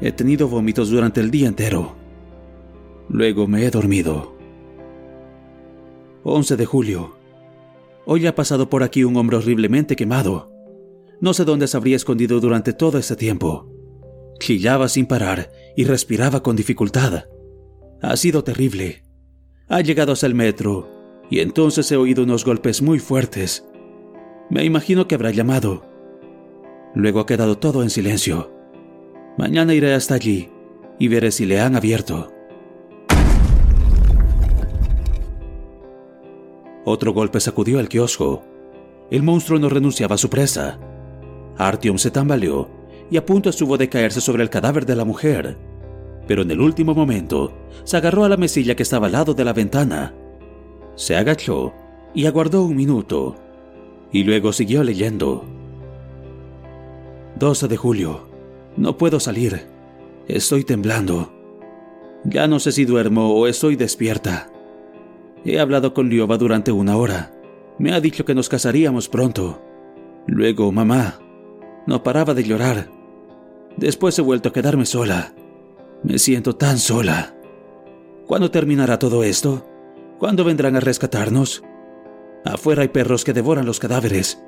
He 0.00 0.10
tenido 0.10 0.48
vómitos 0.48 0.90
durante 0.90 1.20
el 1.20 1.30
día 1.30 1.46
entero. 1.46 1.94
Luego 3.08 3.46
me 3.46 3.64
he 3.64 3.70
dormido. 3.70 4.36
11 6.24 6.56
de 6.56 6.66
julio. 6.66 7.16
Hoy 8.06 8.26
ha 8.26 8.34
pasado 8.34 8.68
por 8.68 8.82
aquí 8.82 9.04
un 9.04 9.16
hombre 9.16 9.36
horriblemente 9.36 9.94
quemado. 9.94 10.50
No 11.20 11.32
sé 11.32 11.44
dónde 11.44 11.68
se 11.68 11.76
habría 11.76 11.94
escondido 11.94 12.40
durante 12.40 12.72
todo 12.72 12.98
ese 12.98 13.14
tiempo. 13.14 13.70
Chillaba 14.40 14.88
sin 14.88 15.06
parar 15.06 15.52
y 15.76 15.84
respiraba 15.84 16.42
con 16.42 16.56
dificultad. 16.56 17.26
Ha 18.02 18.16
sido 18.16 18.42
terrible. 18.42 19.05
Ha 19.68 19.80
llegado 19.80 20.12
hasta 20.12 20.28
el 20.28 20.34
metro 20.34 20.88
y 21.28 21.40
entonces 21.40 21.90
he 21.90 21.96
oído 21.96 22.22
unos 22.22 22.44
golpes 22.44 22.82
muy 22.82 23.00
fuertes. 23.00 23.66
Me 24.48 24.64
imagino 24.64 25.08
que 25.08 25.16
habrá 25.16 25.32
llamado. 25.32 25.84
Luego 26.94 27.18
ha 27.18 27.26
quedado 27.26 27.58
todo 27.58 27.82
en 27.82 27.90
silencio. 27.90 28.52
Mañana 29.36 29.74
iré 29.74 29.92
hasta 29.92 30.14
allí 30.14 30.50
y 31.00 31.08
veré 31.08 31.32
si 31.32 31.46
le 31.46 31.60
han 31.60 31.74
abierto. 31.74 32.32
Otro 36.84 37.12
golpe 37.12 37.40
sacudió 37.40 37.80
el 37.80 37.88
kiosco. 37.88 38.44
El 39.10 39.24
monstruo 39.24 39.58
no 39.58 39.68
renunciaba 39.68 40.14
a 40.14 40.18
su 40.18 40.30
presa. 40.30 40.78
Artyom 41.58 41.98
se 41.98 42.12
tambaleó 42.12 42.70
y 43.10 43.16
a 43.16 43.26
punto 43.26 43.50
estuvo 43.50 43.76
de 43.76 43.88
caerse 43.88 44.20
sobre 44.20 44.44
el 44.44 44.50
cadáver 44.50 44.86
de 44.86 44.94
la 44.94 45.04
mujer. 45.04 45.58
Pero 46.26 46.42
en 46.42 46.50
el 46.50 46.60
último 46.60 46.94
momento 46.94 47.52
se 47.84 47.96
agarró 47.96 48.24
a 48.24 48.28
la 48.28 48.36
mesilla 48.36 48.74
que 48.74 48.82
estaba 48.82 49.06
al 49.06 49.12
lado 49.12 49.34
de 49.34 49.44
la 49.44 49.52
ventana. 49.52 50.14
Se 50.96 51.16
agachó 51.16 51.72
y 52.14 52.26
aguardó 52.26 52.64
un 52.64 52.76
minuto. 52.76 53.36
Y 54.12 54.24
luego 54.24 54.52
siguió 54.52 54.82
leyendo. 54.82 55.44
12 57.38 57.68
de 57.68 57.76
julio. 57.76 58.28
No 58.76 58.96
puedo 58.96 59.20
salir. 59.20 59.66
Estoy 60.26 60.64
temblando. 60.64 61.32
Ya 62.24 62.48
no 62.48 62.58
sé 62.58 62.72
si 62.72 62.84
duermo 62.84 63.34
o 63.34 63.46
estoy 63.46 63.76
despierta. 63.76 64.50
He 65.44 65.60
hablado 65.60 65.94
con 65.94 66.08
Liova 66.08 66.38
durante 66.38 66.72
una 66.72 66.96
hora. 66.96 67.32
Me 67.78 67.92
ha 67.92 68.00
dicho 68.00 68.24
que 68.24 68.34
nos 68.34 68.48
casaríamos 68.48 69.08
pronto. 69.08 69.62
Luego, 70.26 70.72
mamá. 70.72 71.20
No 71.86 72.02
paraba 72.02 72.34
de 72.34 72.42
llorar. 72.42 72.90
Después 73.76 74.18
he 74.18 74.22
vuelto 74.22 74.48
a 74.48 74.52
quedarme 74.52 74.86
sola. 74.86 75.34
Me 76.06 76.18
siento 76.18 76.56
tan 76.56 76.78
sola. 76.78 77.34
¿Cuándo 78.26 78.50
terminará 78.50 78.98
todo 78.98 79.24
esto? 79.24 79.66
¿Cuándo 80.18 80.44
vendrán 80.44 80.76
a 80.76 80.80
rescatarnos? 80.80 81.62
Afuera 82.44 82.82
hay 82.82 82.88
perros 82.88 83.24
que 83.24 83.32
devoran 83.32 83.66
los 83.66 83.80
cadáveres. 83.80 84.42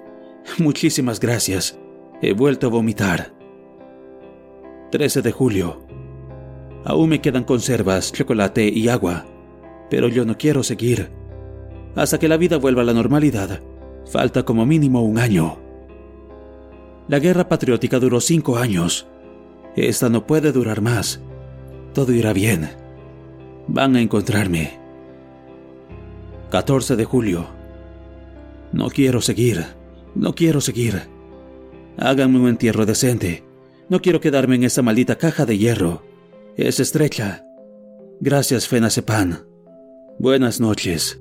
Muchísimas 0.58 1.20
gracias. 1.20 1.78
He 2.22 2.32
vuelto 2.32 2.68
a 2.68 2.70
vomitar. 2.70 3.34
13 4.92 5.20
de 5.20 5.32
julio. 5.32 5.84
Aún 6.84 7.10
me 7.10 7.20
quedan 7.20 7.44
conservas, 7.44 8.12
chocolate 8.12 8.66
y 8.68 8.88
agua 8.88 9.26
pero 9.90 10.08
yo 10.08 10.24
no 10.24 10.36
quiero 10.36 10.62
seguir. 10.62 11.10
Hasta 11.94 12.18
que 12.18 12.28
la 12.28 12.36
vida 12.36 12.58
vuelva 12.58 12.82
a 12.82 12.84
la 12.84 12.92
normalidad, 12.92 13.60
falta 14.10 14.44
como 14.44 14.66
mínimo 14.66 15.02
un 15.02 15.18
año. 15.18 15.58
La 17.08 17.18
guerra 17.18 17.48
patriótica 17.48 17.98
duró 17.98 18.20
cinco 18.20 18.58
años. 18.58 19.08
Esta 19.76 20.08
no 20.08 20.26
puede 20.26 20.52
durar 20.52 20.80
más. 20.80 21.22
Todo 21.98 22.12
irá 22.12 22.32
bien. 22.32 22.70
Van 23.66 23.96
a 23.96 24.00
encontrarme. 24.00 24.78
14 26.48 26.94
de 26.94 27.04
julio. 27.04 27.48
No 28.72 28.88
quiero 28.88 29.20
seguir. 29.20 29.64
No 30.14 30.32
quiero 30.32 30.60
seguir. 30.60 31.08
Háganme 31.96 32.38
un 32.38 32.50
entierro 32.50 32.86
decente. 32.86 33.42
No 33.88 34.00
quiero 34.00 34.20
quedarme 34.20 34.54
en 34.54 34.62
esa 34.62 34.80
maldita 34.80 35.18
caja 35.18 35.44
de 35.44 35.58
hierro. 35.58 36.04
Es 36.56 36.78
estrecha. 36.78 37.44
Gracias, 38.20 38.68
Fenacepan. 38.68 39.48
Buenas 40.20 40.60
noches. 40.60 41.20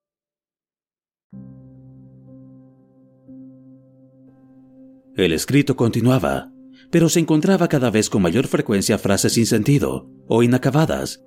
El 5.15 5.33
escrito 5.33 5.75
continuaba, 5.75 6.51
pero 6.89 7.09
se 7.09 7.19
encontraba 7.19 7.67
cada 7.67 7.91
vez 7.91 8.09
con 8.09 8.21
mayor 8.21 8.47
frecuencia 8.47 8.97
frases 8.97 9.33
sin 9.33 9.45
sentido 9.45 10.09
o 10.27 10.43
inacabadas, 10.43 11.23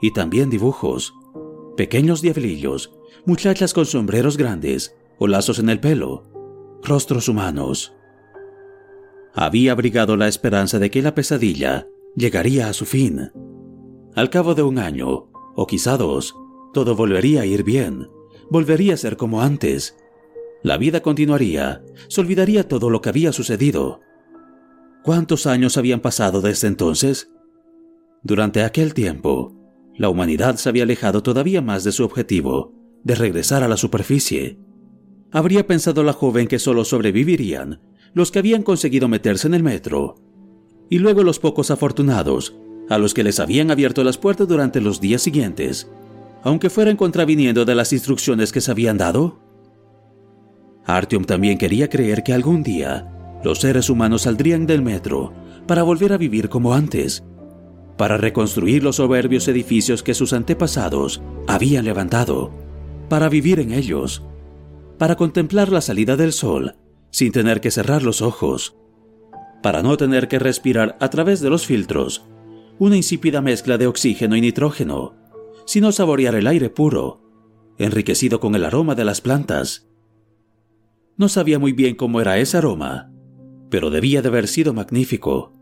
y 0.00 0.12
también 0.12 0.50
dibujos, 0.50 1.14
pequeños 1.76 2.22
diablillos, 2.22 2.92
muchachas 3.26 3.74
con 3.74 3.86
sombreros 3.86 4.36
grandes 4.36 4.94
o 5.18 5.26
lazos 5.26 5.58
en 5.58 5.68
el 5.68 5.80
pelo, 5.80 6.22
rostros 6.82 7.28
humanos. 7.28 7.94
Había 9.34 9.72
abrigado 9.72 10.16
la 10.16 10.28
esperanza 10.28 10.78
de 10.78 10.90
que 10.90 11.02
la 11.02 11.14
pesadilla 11.14 11.86
llegaría 12.14 12.68
a 12.68 12.72
su 12.72 12.86
fin. 12.86 13.32
Al 14.14 14.30
cabo 14.30 14.54
de 14.54 14.62
un 14.62 14.78
año, 14.78 15.30
o 15.56 15.66
quizá 15.66 15.96
dos, 15.96 16.36
todo 16.72 16.94
volvería 16.94 17.42
a 17.42 17.46
ir 17.46 17.64
bien, 17.64 18.08
volvería 18.50 18.94
a 18.94 18.96
ser 18.96 19.16
como 19.16 19.42
antes, 19.42 19.96
la 20.62 20.76
vida 20.76 21.00
continuaría, 21.00 21.82
se 22.08 22.20
olvidaría 22.20 22.66
todo 22.66 22.90
lo 22.90 23.00
que 23.00 23.08
había 23.08 23.32
sucedido. 23.32 24.00
¿Cuántos 25.02 25.46
años 25.46 25.76
habían 25.76 26.00
pasado 26.00 26.40
desde 26.40 26.68
entonces? 26.68 27.30
Durante 28.22 28.62
aquel 28.62 28.94
tiempo, 28.94 29.54
la 29.96 30.08
humanidad 30.08 30.56
se 30.56 30.68
había 30.68 30.82
alejado 30.82 31.22
todavía 31.22 31.62
más 31.62 31.84
de 31.84 31.92
su 31.92 32.04
objetivo, 32.04 32.74
de 33.04 33.14
regresar 33.14 33.62
a 33.62 33.68
la 33.68 33.76
superficie. 33.76 34.58
Habría 35.30 35.66
pensado 35.66 36.02
la 36.02 36.12
joven 36.12 36.48
que 36.48 36.58
solo 36.58 36.84
sobrevivirían 36.84 37.80
los 38.14 38.30
que 38.30 38.38
habían 38.38 38.62
conseguido 38.62 39.08
meterse 39.08 39.46
en 39.46 39.54
el 39.54 39.62
metro, 39.62 40.16
y 40.90 40.98
luego 40.98 41.22
los 41.22 41.38
pocos 41.38 41.70
afortunados, 41.70 42.56
a 42.88 42.98
los 42.98 43.14
que 43.14 43.22
les 43.22 43.38
habían 43.38 43.70
abierto 43.70 44.02
las 44.02 44.18
puertas 44.18 44.48
durante 44.48 44.80
los 44.80 45.00
días 45.00 45.22
siguientes, 45.22 45.90
aunque 46.42 46.70
fueran 46.70 46.96
contraviniendo 46.96 47.64
de 47.64 47.74
las 47.74 47.92
instrucciones 47.92 48.52
que 48.52 48.60
se 48.60 48.70
habían 48.70 48.96
dado. 48.96 49.38
Artyom 50.88 51.24
también 51.24 51.58
quería 51.58 51.90
creer 51.90 52.22
que 52.22 52.32
algún 52.32 52.62
día 52.62 53.06
los 53.44 53.60
seres 53.60 53.90
humanos 53.90 54.22
saldrían 54.22 54.66
del 54.66 54.80
metro 54.80 55.34
para 55.66 55.82
volver 55.82 56.14
a 56.14 56.16
vivir 56.16 56.48
como 56.48 56.72
antes, 56.72 57.22
para 57.98 58.16
reconstruir 58.16 58.82
los 58.82 58.96
soberbios 58.96 59.46
edificios 59.48 60.02
que 60.02 60.14
sus 60.14 60.32
antepasados 60.32 61.20
habían 61.46 61.84
levantado, 61.84 62.50
para 63.10 63.28
vivir 63.28 63.60
en 63.60 63.72
ellos, 63.72 64.24
para 64.96 65.16
contemplar 65.16 65.70
la 65.70 65.82
salida 65.82 66.16
del 66.16 66.32
sol 66.32 66.76
sin 67.10 67.32
tener 67.32 67.60
que 67.60 67.70
cerrar 67.70 68.02
los 68.02 68.22
ojos, 68.22 68.74
para 69.62 69.82
no 69.82 69.96
tener 69.98 70.26
que 70.26 70.38
respirar 70.38 70.96
a 71.00 71.10
través 71.10 71.40
de 71.40 71.50
los 71.50 71.66
filtros 71.66 72.24
una 72.78 72.96
insípida 72.96 73.42
mezcla 73.42 73.76
de 73.76 73.86
oxígeno 73.86 74.36
y 74.36 74.40
nitrógeno, 74.40 75.14
sino 75.66 75.92
saborear 75.92 76.34
el 76.34 76.46
aire 76.46 76.70
puro, 76.70 77.20
enriquecido 77.76 78.40
con 78.40 78.54
el 78.54 78.64
aroma 78.64 78.94
de 78.94 79.04
las 79.04 79.20
plantas 79.20 79.87
no 81.18 81.28
sabía 81.28 81.58
muy 81.58 81.72
bien 81.72 81.96
cómo 81.96 82.20
era 82.20 82.38
ese 82.38 82.56
aroma, 82.56 83.10
pero 83.70 83.90
debía 83.90 84.22
de 84.22 84.28
haber 84.28 84.46
sido 84.46 84.72
magnífico, 84.72 85.52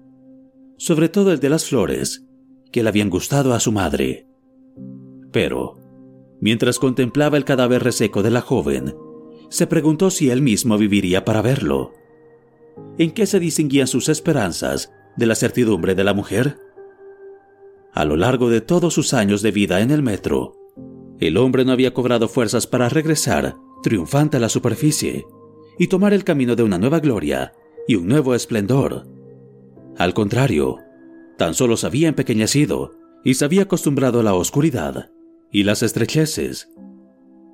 sobre 0.77 1.09
todo 1.09 1.33
el 1.33 1.41
de 1.41 1.49
las 1.49 1.65
flores, 1.65 2.27
que 2.71 2.83
le 2.83 2.91
habían 2.91 3.09
gustado 3.09 3.55
a 3.55 3.61
su 3.61 3.73
madre. 3.73 4.29
Pero, 5.33 5.79
mientras 6.43 6.79
contemplaba 6.79 7.39
el 7.39 7.47
cadáver 7.47 7.83
reseco 7.83 8.23
de 8.23 8.31
la 8.31 8.43
joven, 8.43 8.95
se 9.49 9.67
preguntó 9.67 10.11
si 10.11 10.29
él 10.29 10.43
mismo 10.43 10.77
viviría 10.77 11.25
para 11.25 11.41
verlo. 11.41 11.93
¿En 12.99 13.13
qué 13.13 13.27
se 13.27 13.41
distinguían 13.41 13.87
sus 13.87 14.11
esperanzas 14.11 14.93
de 15.17 15.25
la 15.25 15.35
certidumbre 15.35 15.95
de 15.95 16.05
la 16.05 16.13
mujer? 16.13 16.59
A 17.95 18.05
lo 18.05 18.17
largo 18.17 18.51
de 18.51 18.61
todos 18.61 18.93
sus 18.93 19.15
años 19.15 19.41
de 19.41 19.53
vida 19.53 19.81
en 19.81 19.91
el 19.91 20.03
metro, 20.03 20.53
el 21.19 21.39
hombre 21.39 21.65
no 21.65 21.73
había 21.73 21.95
cobrado 21.95 22.29
fuerzas 22.29 22.67
para 22.67 22.91
regresar 22.91 23.57
triunfante 23.83 24.37
a 24.37 24.41
la 24.41 24.51
superficie 24.51 25.25
y 25.79 25.89
tomar 25.89 26.13
el 26.13 26.25
camino 26.25 26.57
de 26.57 26.63
una 26.63 26.79
nueva 26.79 27.01
gloria 27.01 27.53
y 27.87 27.97
un 27.97 28.09
nuevo 28.09 28.35
esplendor. 28.35 29.07
Al 29.97 30.15
contrario, 30.15 30.79
tan 31.37 31.55
solo 31.55 31.77
se 31.77 31.87
había 31.87 32.09
empequeñecido 32.09 32.93
y 33.25 33.35
se 33.35 33.45
había 33.45 33.63
acostumbrado 33.63 34.21
a 34.21 34.23
la 34.23 34.35
oscuridad 34.35 35.11
y 35.51 35.65
las 35.65 35.83
estrecheces. 35.83 36.71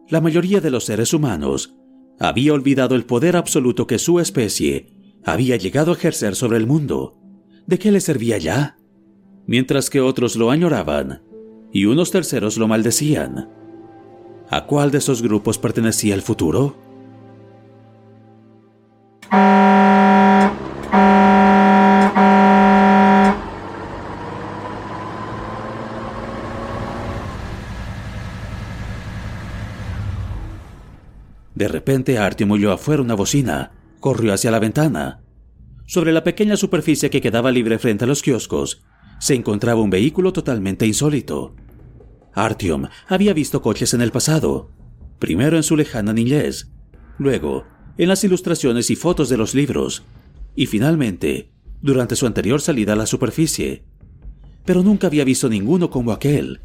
La 0.08 0.20
mayoría 0.20 0.60
de 0.60 0.70
los 0.70 0.84
seres 0.84 1.14
humanos 1.14 1.76
había 2.18 2.52
olvidado 2.52 2.94
el 2.94 3.04
poder 3.04 3.36
absoluto 3.36 3.86
que 3.86 3.98
su 3.98 4.20
especie 4.20 4.92
había 5.24 5.56
llegado 5.56 5.92
a 5.92 5.94
ejercer 5.94 6.34
sobre 6.34 6.58
el 6.58 6.66
mundo. 6.66 7.18
¿De 7.66 7.78
qué 7.78 7.92
le 7.92 8.00
servía 8.00 8.38
ya? 8.38 8.76
Mientras 9.46 9.90
que 9.90 10.00
otros 10.00 10.36
lo 10.36 10.50
añoraban 10.50 11.22
y 11.72 11.86
unos 11.86 12.10
terceros 12.10 12.58
lo 12.58 12.68
maldecían. 12.68 13.48
¿A 14.50 14.66
cuál 14.66 14.90
de 14.90 14.98
esos 14.98 15.22
grupos 15.22 15.58
pertenecía 15.58 16.14
el 16.14 16.22
futuro? 16.22 16.76
De 19.32 19.38
repente 31.68 32.18
Artyom 32.18 32.50
oyó 32.50 32.72
afuera 32.72 33.00
una 33.00 33.14
bocina, 33.14 33.70
corrió 34.00 34.34
hacia 34.34 34.50
la 34.50 34.58
ventana. 34.58 35.22
Sobre 35.86 36.12
la 36.12 36.24
pequeña 36.24 36.56
superficie 36.56 37.08
que 37.08 37.20
quedaba 37.22 37.50
libre 37.50 37.78
frente 37.78 38.04
a 38.04 38.08
los 38.08 38.20
kioscos, 38.20 38.82
se 39.18 39.34
encontraba 39.34 39.80
un 39.80 39.88
vehículo 39.88 40.34
totalmente 40.34 40.86
insólito. 40.86 41.54
Artyom 42.34 42.88
había 43.08 43.32
visto 43.32 43.62
coches 43.62 43.94
en 43.94 44.02
el 44.02 44.12
pasado, 44.12 44.70
primero 45.18 45.56
en 45.56 45.62
su 45.62 45.76
lejana 45.76 46.12
niñez, 46.12 46.70
luego 47.16 47.64
en 47.98 48.08
las 48.08 48.24
ilustraciones 48.24 48.90
y 48.90 48.96
fotos 48.96 49.28
de 49.28 49.36
los 49.36 49.54
libros, 49.54 50.02
y 50.54 50.66
finalmente 50.66 51.50
durante 51.80 52.16
su 52.16 52.26
anterior 52.26 52.60
salida 52.60 52.92
a 52.92 52.96
la 52.96 53.06
superficie. 53.06 53.84
Pero 54.64 54.82
nunca 54.82 55.08
había 55.08 55.24
visto 55.24 55.48
ninguno 55.48 55.90
como 55.90 56.12
aquel. 56.12 56.60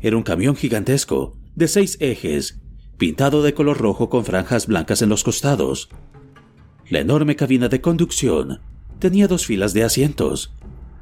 Era 0.00 0.16
un 0.16 0.22
camión 0.22 0.56
gigantesco, 0.56 1.36
de 1.54 1.68
seis 1.68 1.96
ejes 2.00 2.60
pintado 3.00 3.42
de 3.42 3.54
color 3.54 3.78
rojo 3.78 4.10
con 4.10 4.26
franjas 4.26 4.66
blancas 4.66 5.00
en 5.00 5.08
los 5.08 5.24
costados. 5.24 5.88
La 6.90 6.98
enorme 7.00 7.34
cabina 7.34 7.68
de 7.68 7.80
conducción 7.80 8.60
tenía 8.98 9.26
dos 9.26 9.46
filas 9.46 9.72
de 9.72 9.84
asientos, 9.84 10.52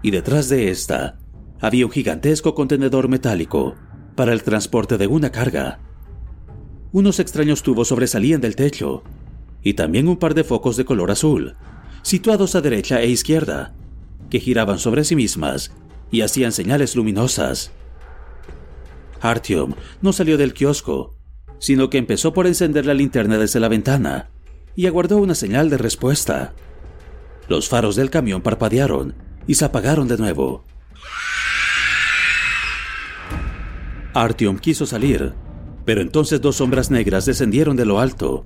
y 0.00 0.12
detrás 0.12 0.48
de 0.48 0.70
esta 0.70 1.18
había 1.60 1.86
un 1.86 1.90
gigantesco 1.90 2.54
contenedor 2.54 3.08
metálico 3.08 3.74
para 4.14 4.32
el 4.32 4.44
transporte 4.44 4.96
de 4.96 5.08
una 5.08 5.32
carga. 5.32 5.80
Unos 6.92 7.20
extraños 7.20 7.62
tubos 7.62 7.88
sobresalían 7.88 8.40
del 8.40 8.56
techo, 8.56 9.02
y 9.62 9.74
también 9.74 10.08
un 10.08 10.16
par 10.16 10.34
de 10.34 10.44
focos 10.44 10.76
de 10.76 10.84
color 10.84 11.10
azul, 11.10 11.56
situados 12.02 12.54
a 12.54 12.60
derecha 12.60 13.00
e 13.00 13.08
izquierda, 13.08 13.74
que 14.30 14.40
giraban 14.40 14.78
sobre 14.78 15.04
sí 15.04 15.16
mismas 15.16 15.72
y 16.10 16.22
hacían 16.22 16.52
señales 16.52 16.96
luminosas. 16.96 17.72
Artyom 19.20 19.74
no 20.00 20.12
salió 20.12 20.38
del 20.38 20.54
kiosco 20.54 21.18
sino 21.58 21.90
que 21.90 21.98
empezó 21.98 22.32
por 22.32 22.46
encender 22.46 22.86
la 22.86 22.94
linterna 22.94 23.38
desde 23.38 23.60
la 23.60 23.68
ventana 23.68 24.30
y 24.74 24.86
aguardó 24.86 25.18
una 25.18 25.34
señal 25.34 25.70
de 25.70 25.78
respuesta. 25.78 26.54
Los 27.48 27.68
faros 27.68 27.96
del 27.96 28.10
camión 28.10 28.42
parpadearon 28.42 29.14
y 29.46 29.54
se 29.54 29.64
apagaron 29.64 30.06
de 30.08 30.18
nuevo. 30.18 30.64
Artyom 34.14 34.58
quiso 34.58 34.86
salir, 34.86 35.34
pero 35.88 36.02
entonces 36.02 36.42
dos 36.42 36.56
sombras 36.56 36.90
negras 36.90 37.24
descendieron 37.24 37.74
de 37.74 37.86
lo 37.86 37.98
alto. 37.98 38.44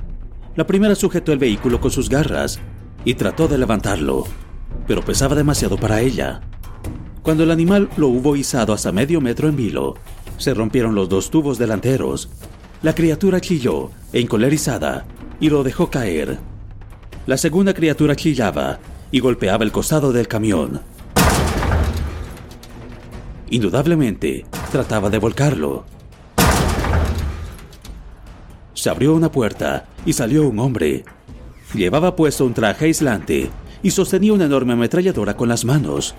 La 0.55 0.65
primera 0.65 0.95
sujetó 0.95 1.33
el 1.33 1.41
vehículo 1.41 1.81
con 1.81 1.91
sus 1.91 2.09
garras 2.09 2.61
y 3.05 3.15
trató 3.15 3.49
de 3.49 3.59
levantarlo, 3.59 4.29
pero 4.87 5.03
pesaba 5.03 5.35
demasiado 5.35 5.77
para 5.77 6.03
ella. 6.03 6.41
Cuando 7.21 7.43
el 7.43 7.51
animal 7.51 7.91
lo 7.97 8.07
hubo 8.07 8.37
izado 8.37 8.73
hasta 8.73 8.93
medio 8.93 9.21
metro 9.21 9.49
en 9.49 9.57
vilo, 9.57 9.97
se 10.39 10.55
rompieron 10.55 10.95
los 10.95 11.09
dos 11.09 11.33
tubos 11.33 11.59
delanteros 11.59 12.31
la 12.81 12.95
criatura 12.95 13.41
chilló, 13.41 13.91
encolerizada, 14.13 15.05
y 15.41 15.51
lo 15.51 15.65
dejó 15.65 15.91
caer. 15.91 16.39
La 17.27 17.37
segunda 17.37 17.75
criatura 17.75 18.15
chillaba 18.15 18.79
y 19.11 19.19
golpeaba 19.19 19.65
el 19.65 19.73
costado 19.73 20.13
del 20.13 20.29
camión. 20.29 20.81
Indudablemente, 23.51 24.47
trataba 24.71 25.11
de 25.11 25.19
volcarlo. 25.19 26.02
Se 28.83 28.91
abrió 28.91 29.15
una 29.15 29.31
puerta 29.31 29.87
y 30.05 30.13
salió 30.13 30.49
un 30.49 30.59
hombre. 30.59 31.05
Llevaba 31.73 32.17
puesto 32.17 32.45
un 32.45 32.53
traje 32.53 32.87
aislante 32.87 33.49
y 33.81 33.93
sostenía 33.93 34.33
una 34.33 34.47
enorme 34.47 34.73
ametralladora 34.73 35.37
con 35.37 35.49
las 35.49 35.65
manos. 35.65 36.17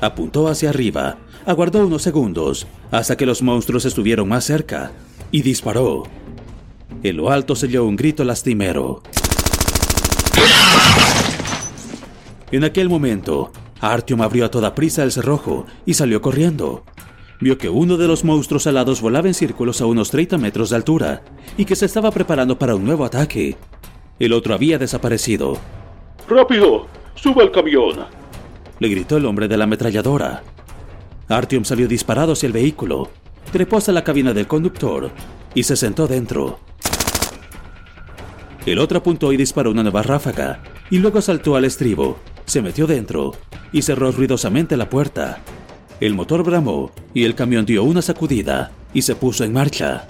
Apuntó 0.00 0.48
hacia 0.48 0.70
arriba, 0.70 1.18
aguardó 1.46 1.86
unos 1.86 2.02
segundos 2.02 2.66
hasta 2.90 3.16
que 3.16 3.24
los 3.24 3.40
monstruos 3.40 3.84
estuvieron 3.84 4.28
más 4.28 4.42
cerca 4.42 4.90
y 5.30 5.42
disparó. 5.42 6.02
En 7.04 7.18
lo 7.18 7.30
alto 7.30 7.54
se 7.54 7.66
oyó 7.66 7.84
un 7.84 7.94
grito 7.94 8.24
lastimero. 8.24 9.04
En 12.50 12.64
aquel 12.64 12.88
momento, 12.88 13.52
Artyom 13.80 14.22
abrió 14.22 14.46
a 14.46 14.50
toda 14.50 14.74
prisa 14.74 15.04
el 15.04 15.12
cerrojo 15.12 15.66
y 15.86 15.94
salió 15.94 16.20
corriendo. 16.20 16.82
Vio 17.42 17.58
que 17.58 17.68
uno 17.68 17.96
de 17.96 18.06
los 18.06 18.22
monstruos 18.22 18.68
alados 18.68 19.00
volaba 19.00 19.26
en 19.26 19.34
círculos 19.34 19.80
a 19.80 19.86
unos 19.86 20.10
30 20.10 20.38
metros 20.38 20.70
de 20.70 20.76
altura 20.76 21.22
y 21.58 21.64
que 21.64 21.74
se 21.74 21.86
estaba 21.86 22.12
preparando 22.12 22.56
para 22.56 22.76
un 22.76 22.84
nuevo 22.84 23.04
ataque. 23.04 23.56
El 24.20 24.32
otro 24.32 24.54
había 24.54 24.78
desaparecido. 24.78 25.58
¡Rápido! 26.28 26.86
¡Suba 27.16 27.42
al 27.42 27.50
camión! 27.50 28.06
Le 28.78 28.88
gritó 28.88 29.16
el 29.16 29.26
hombre 29.26 29.48
de 29.48 29.56
la 29.56 29.64
ametralladora. 29.64 30.44
Artyom 31.28 31.64
salió 31.64 31.88
disparado 31.88 32.32
hacia 32.32 32.46
el 32.46 32.52
vehículo 32.52 33.10
trepó 33.50 33.76
hasta 33.76 33.92
la 33.92 34.04
cabina 34.04 34.32
del 34.32 34.46
conductor 34.46 35.10
y 35.54 35.62
se 35.62 35.76
sentó 35.76 36.06
dentro. 36.06 36.58
El 38.64 38.78
otro 38.78 38.98
apuntó 38.98 39.32
y 39.32 39.36
disparó 39.36 39.70
una 39.70 39.82
nueva 39.82 40.02
ráfaga, 40.02 40.62
y 40.90 40.98
luego 40.98 41.20
saltó 41.20 41.56
al 41.56 41.64
estribo, 41.64 42.18
se 42.46 42.62
metió 42.62 42.86
dentro 42.86 43.32
y 43.72 43.82
cerró 43.82 44.12
ruidosamente 44.12 44.76
la 44.76 44.88
puerta. 44.88 45.40
El 46.02 46.14
motor 46.14 46.42
bramó 46.42 46.90
y 47.14 47.22
el 47.22 47.36
camión 47.36 47.64
dio 47.64 47.84
una 47.84 48.02
sacudida 48.02 48.72
y 48.92 49.02
se 49.02 49.14
puso 49.14 49.44
en 49.44 49.52
marcha. 49.52 50.08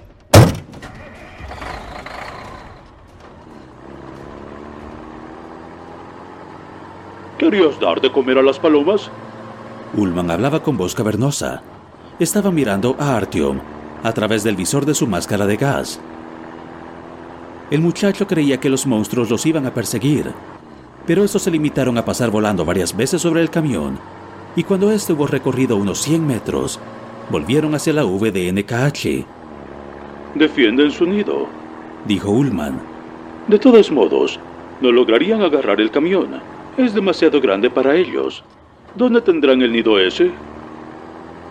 ¿Querías 7.37 7.78
dar 7.78 8.00
de 8.00 8.11
comer 8.11 8.38
a 8.38 8.42
las 8.42 8.59
palomas? 8.59 9.11
Ullman 9.94 10.31
hablaba 10.31 10.62
con 10.62 10.78
voz 10.78 10.94
cavernosa, 10.94 11.61
estaba 12.18 12.50
mirando 12.50 12.96
a 12.98 13.14
Artyom 13.14 13.61
a 14.02 14.12
través 14.14 14.44
del 14.44 14.57
visor 14.57 14.87
de 14.87 14.94
su 14.94 15.07
máscara 15.07 15.44
de 15.44 15.59
gas. 15.59 16.00
El 17.70 17.83
muchacho 17.83 18.26
creía 18.26 18.59
que 18.59 18.70
los 18.70 18.87
monstruos 18.87 19.28
los 19.28 19.44
iban 19.44 19.66
a 19.66 19.74
perseguir, 19.74 20.33
pero 21.07 21.22
estos 21.22 21.42
se 21.42 21.50
limitaron 21.50 21.98
a 21.98 22.05
pasar 22.07 22.31
volando 22.31 22.64
varias 22.64 22.96
veces 22.96 23.20
sobre 23.20 23.42
el 23.42 23.50
camión, 23.50 23.98
y 24.57 24.65
cuando 24.65 24.91
este 24.91 25.12
hubo 25.12 25.27
recorrido 25.27 25.77
unos 25.77 26.01
100 26.03 26.27
metros, 26.27 26.79
volvieron 27.31 27.75
hacia 27.75 27.93
la 27.93 28.05
VDNKH. 28.05 29.25
Defienden 30.35 30.91
su 30.91 31.07
nido, 31.07 31.47
dijo 32.07 32.31
Ullman. 32.31 32.81
De 33.49 33.59
todos 33.59 33.91
modos, 33.91 34.38
no 34.81 34.93
lograrían 34.93 35.43
agarrar 35.43 35.81
el 35.81 35.91
camión. 35.91 36.41
Es 36.77 36.95
demasiado 36.95 37.41
grande 37.41 37.71
para 37.71 37.97
ellos. 37.97 38.45
¿Dónde 38.95 39.21
tendrán 39.21 39.62
el 39.62 39.73
nido 39.73 39.99
ese? 39.99 40.31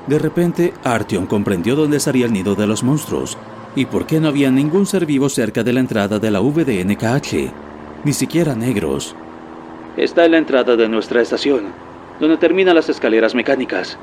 De 0.08 0.20
repente, 0.20 0.74
Artyom 0.84 1.26
comprendió 1.26 1.76
dónde 1.76 1.98
estaría 1.98 2.26
el 2.26 2.34
nido 2.34 2.56
de 2.56 2.68
los 2.68 2.84
monstruos 2.84 3.38
y 3.76 3.86
por 3.86 4.06
qué 4.06 4.20
no 4.20 4.28
había 4.28 4.52
ningún 4.52 4.86
ser 4.86 5.06
vivo 5.06 5.30
cerca 5.30 5.64
de 5.64 5.74
la 5.74 5.80
entrada 5.80 6.20
de 6.20 6.32
la 6.32 6.40
VDNKH, 6.40 7.52
ni 8.04 8.14
siquiera 8.14 8.56
negros. 8.56 9.16
Está 9.98 10.26
en 10.26 10.32
la 10.32 10.38
entrada 10.38 10.76
de 10.76 10.90
nuestra 10.90 11.22
estación, 11.22 11.66
donde 12.22 12.38
terminan 12.38 12.76
las 12.76 12.88
escaleras 12.88 13.34
mecánicas. 13.34 13.98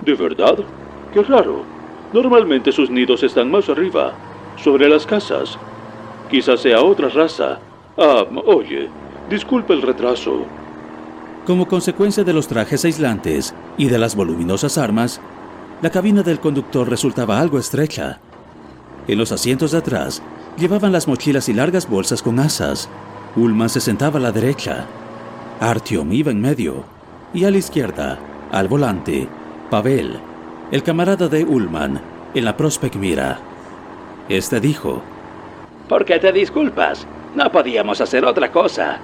¿De 0.00 0.14
verdad? 0.14 0.56
Qué 1.12 1.22
raro. 1.22 1.62
Normalmente 2.12 2.72
sus 2.72 2.90
nidos 2.90 3.22
están 3.22 3.50
más 3.50 3.68
arriba, 3.68 4.14
sobre 4.56 4.88
las 4.88 5.06
casas. 5.06 5.58
Quizás 6.30 6.60
sea 6.60 6.82
otra 6.82 7.10
raza. 7.10 7.58
Ah, 7.98 8.24
oye, 8.46 8.88
disculpe 9.28 9.74
el 9.74 9.82
retraso. 9.82 10.46
Como 11.46 11.68
consecuencia 11.68 12.24
de 12.24 12.32
los 12.32 12.48
trajes 12.48 12.86
aislantes 12.86 13.54
y 13.76 13.88
de 13.88 13.98
las 13.98 14.16
voluminosas 14.16 14.78
armas, 14.78 15.20
la 15.82 15.90
cabina 15.90 16.22
del 16.22 16.40
conductor 16.40 16.88
resultaba 16.88 17.38
algo 17.38 17.58
estrecha. 17.58 18.18
En 19.06 19.18
los 19.18 19.30
asientos 19.30 19.72
de 19.72 19.78
atrás 19.78 20.22
llevaban 20.56 20.92
las 20.92 21.06
mochilas 21.06 21.50
y 21.50 21.52
largas 21.52 21.86
bolsas 21.86 22.22
con 22.22 22.38
asas. 22.38 22.88
Ullman 23.36 23.68
se 23.68 23.80
sentaba 23.80 24.18
a 24.18 24.22
la 24.22 24.32
derecha. 24.32 24.86
Artyom 25.60 26.12
iba 26.12 26.30
en 26.30 26.40
medio. 26.40 27.01
Y 27.34 27.44
a 27.44 27.50
la 27.50 27.56
izquierda, 27.56 28.18
al 28.50 28.68
volante, 28.68 29.26
Pavel, 29.70 30.18
el 30.70 30.82
camarada 30.82 31.28
de 31.28 31.44
Ullman, 31.44 31.98
en 32.34 32.44
la 32.44 32.54
Prospect 32.54 32.96
Mira. 32.96 33.38
Este 34.28 34.60
dijo, 34.60 35.02
¿Por 35.88 36.04
qué 36.04 36.18
te 36.18 36.30
disculpas? 36.30 37.06
No 37.34 37.50
podíamos 37.50 38.02
hacer 38.02 38.26
otra 38.26 38.52
cosa. 38.52 38.98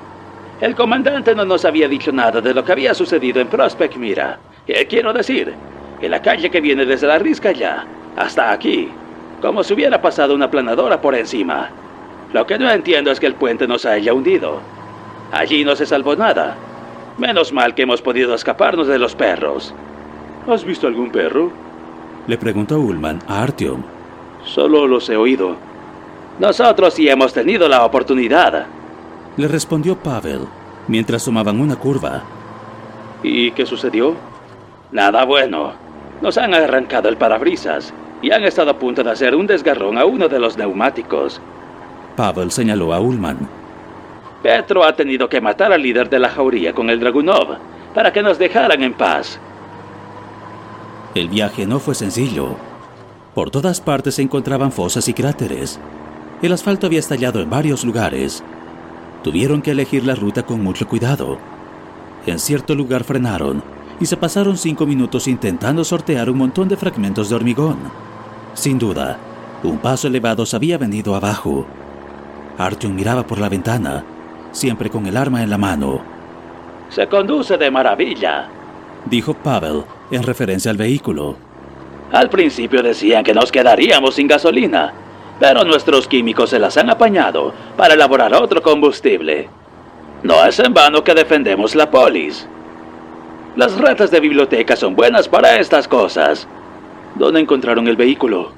El 0.61 0.75
comandante 0.75 1.35
no 1.35 1.47
nos 1.47 1.65
había 1.65 1.89
dicho 1.89 2.13
nada 2.13 2.43
de 2.43 2.53
lo 2.53 2.63
que 2.65 2.73
había 2.73 2.93
sucedido 2.93 3.41
en 3.41 3.49
Prospect 3.49 3.97
Mira. 3.97 4.39
Eh, 4.67 4.87
quiero 4.87 5.15
decir, 5.15 5.55
en 6.03 6.11
la 6.11 6.21
calle 6.21 6.51
que 6.51 6.61
viene 6.61 6.85
desde 6.85 7.07
la 7.07 7.19
risca 7.19 7.53
ya, 7.53 7.87
hasta 8.15 8.53
aquí, 8.53 8.91
como 9.41 9.65
si 9.65 9.73
hubiera 9.73 10.03
pasado 10.03 10.35
una 10.35 10.51
planadora 10.51 11.01
por 11.01 11.15
encima. 11.15 11.71
Lo 12.35 12.47
que 12.47 12.59
no 12.59 12.71
entiendo 12.71 13.11
es 13.11 13.21
que 13.21 13.27
el 13.27 13.35
puente 13.35 13.67
no 13.67 13.79
se 13.79 13.89
haya 13.89 14.13
hundido. 14.13 14.61
Allí 15.33 15.65
no 15.65 15.75
se 15.75 15.87
salvó 15.87 16.15
nada. 16.15 16.57
Menos 17.19 17.53
mal 17.53 17.75
que 17.75 17.83
hemos 17.83 18.01
podido 18.01 18.35
escaparnos 18.35 18.87
de 18.87 18.99
los 18.99 19.17
perros. 19.17 19.75
¿Has 20.47 20.65
visto 20.65 20.87
algún 20.87 21.11
perro? 21.11 21.51
Le 22.29 22.39
preguntó 22.39 22.79
Ullman 22.79 23.19
a 23.27 23.43
Artyom. 23.43 23.83
Solo 24.45 24.87
los 24.87 25.09
he 25.11 25.17
oído. 25.17 25.57
Nosotros 26.39 26.95
sí 26.95 27.09
hemos 27.09 27.33
tenido 27.33 27.69
la 27.69 27.85
oportunidad. 27.85 28.67
Le 29.37 29.49
respondió 29.49 29.97
Pavel 29.97 30.47
mientras 30.87 31.25
tomaban 31.25 31.61
una 31.61 31.77
curva. 31.77 32.23
¿Y 33.23 33.51
qué 33.51 33.67
sucedió? 33.67 34.15
Nada 34.93 35.25
bueno. 35.25 35.73
Nos 36.23 36.39
han 36.39 36.55
arrancado 36.55 37.09
el 37.09 37.17
parabrisas 37.17 37.93
y 38.23 38.31
han 38.31 38.45
estado 38.45 38.71
a 38.71 38.79
punto 38.79 39.03
de 39.03 39.11
hacer 39.11 39.35
un 39.35 39.47
desgarrón 39.47 39.99
a 39.99 40.05
uno 40.05 40.29
de 40.29 40.39
los 40.39 40.57
neumáticos. 40.57 41.41
Pavel 42.17 42.51
señaló 42.51 42.93
a 42.95 43.01
Ullman. 43.01 43.39
Petro 44.43 44.85
ha 44.85 44.95
tenido 44.95 45.29
que 45.29 45.41
matar 45.41 45.73
al 45.73 45.83
líder 45.83 46.09
de 46.09 46.19
la 46.19 46.31
jauría 46.31 46.73
con 46.73 46.91
el 46.91 47.01
Dragunov 47.01 47.59
para 47.95 48.13
que 48.13 48.23
nos 48.23 48.39
dejaran 48.39 48.83
en 48.83 48.95
paz. 48.95 49.41
El 51.15 51.29
viaje 51.29 51.67
no 51.67 51.81
fue 51.81 51.95
sencillo. 51.95 52.57
Por 53.35 53.51
todas 53.51 53.81
partes 53.81 54.17
se 54.17 54.23
encontraban 54.23 54.71
fosas 54.71 55.09
y 55.09 55.15
cráteres. 55.15 55.81
El 56.43 56.53
asfalto 56.53 56.87
había 56.87 57.01
estallado 57.01 57.41
en 57.41 57.51
varios 57.51 57.85
lugares. 57.85 58.45
Tuvieron 59.25 59.63
que 59.63 59.73
elegir 59.73 60.05
la 60.05 60.15
ruta 60.15 60.45
con 60.45 60.63
mucho 60.63 60.87
cuidado. 60.87 61.39
En 62.27 62.39
cierto 62.39 62.75
lugar 62.75 63.05
frenaron 63.05 63.63
y 64.01 64.07
se 64.07 64.17
pasaron 64.17 64.57
cinco 64.57 64.87
minutos 64.87 65.27
intentando 65.27 65.83
sortear 65.83 66.31
un 66.31 66.39
montón 66.39 66.69
de 66.69 66.77
fragmentos 66.77 67.29
de 67.29 67.35
hormigón. 67.35 67.79
Sin 68.55 68.79
duda, 68.79 69.19
un 69.65 69.79
paso 69.79 70.07
elevado 70.07 70.47
se 70.47 70.55
había 70.55 70.79
venido 70.79 71.17
abajo. 71.17 71.67
Artyom 72.59 72.95
miraba 72.95 73.27
por 73.27 73.39
la 73.39 73.49
ventana, 73.49 74.05
siempre 74.59 74.91
con 74.91 75.07
el 75.07 75.17
arma 75.17 75.43
en 75.43 75.51
la 75.51 75.59
mano. 75.59 76.01
Se 76.91 77.07
conduce 77.07 77.57
de 77.57 77.71
maravilla, 77.71 78.49
dijo 79.07 79.35
Pavel 79.35 79.85
en 80.11 80.23
referencia 80.23 80.71
al 80.71 80.77
vehículo. 80.77 81.37
Al 82.13 82.31
principio 82.31 82.83
decían 82.83 83.23
que 83.23 83.35
nos 83.35 83.53
quedaríamos 83.53 84.15
sin 84.15 84.27
gasolina, 84.27 84.93
pero 85.39 85.65
nuestros 85.65 86.09
químicos 86.09 86.51
se 86.51 86.59
las 86.59 86.77
han 86.77 86.91
apañado 86.91 87.53
para 87.77 87.95
elaborar 87.95 88.35
otro 88.35 88.63
combustible. 88.63 89.49
No 90.23 90.45
es 90.45 90.59
en 90.59 90.75
vano 90.75 91.05
que 91.05 91.15
defendemos 91.15 91.75
la 91.75 91.91
polis. 91.91 92.49
Las 93.55 93.79
ratas 93.79 94.11
de 94.11 94.21
biblioteca 94.21 94.75
son 94.75 94.97
buenas 94.97 95.29
para 95.29 95.59
estas 95.59 95.87
cosas. 95.87 96.49
¿Dónde 97.15 97.41
encontraron 97.41 97.87
el 97.87 97.97
vehículo? 97.97 98.53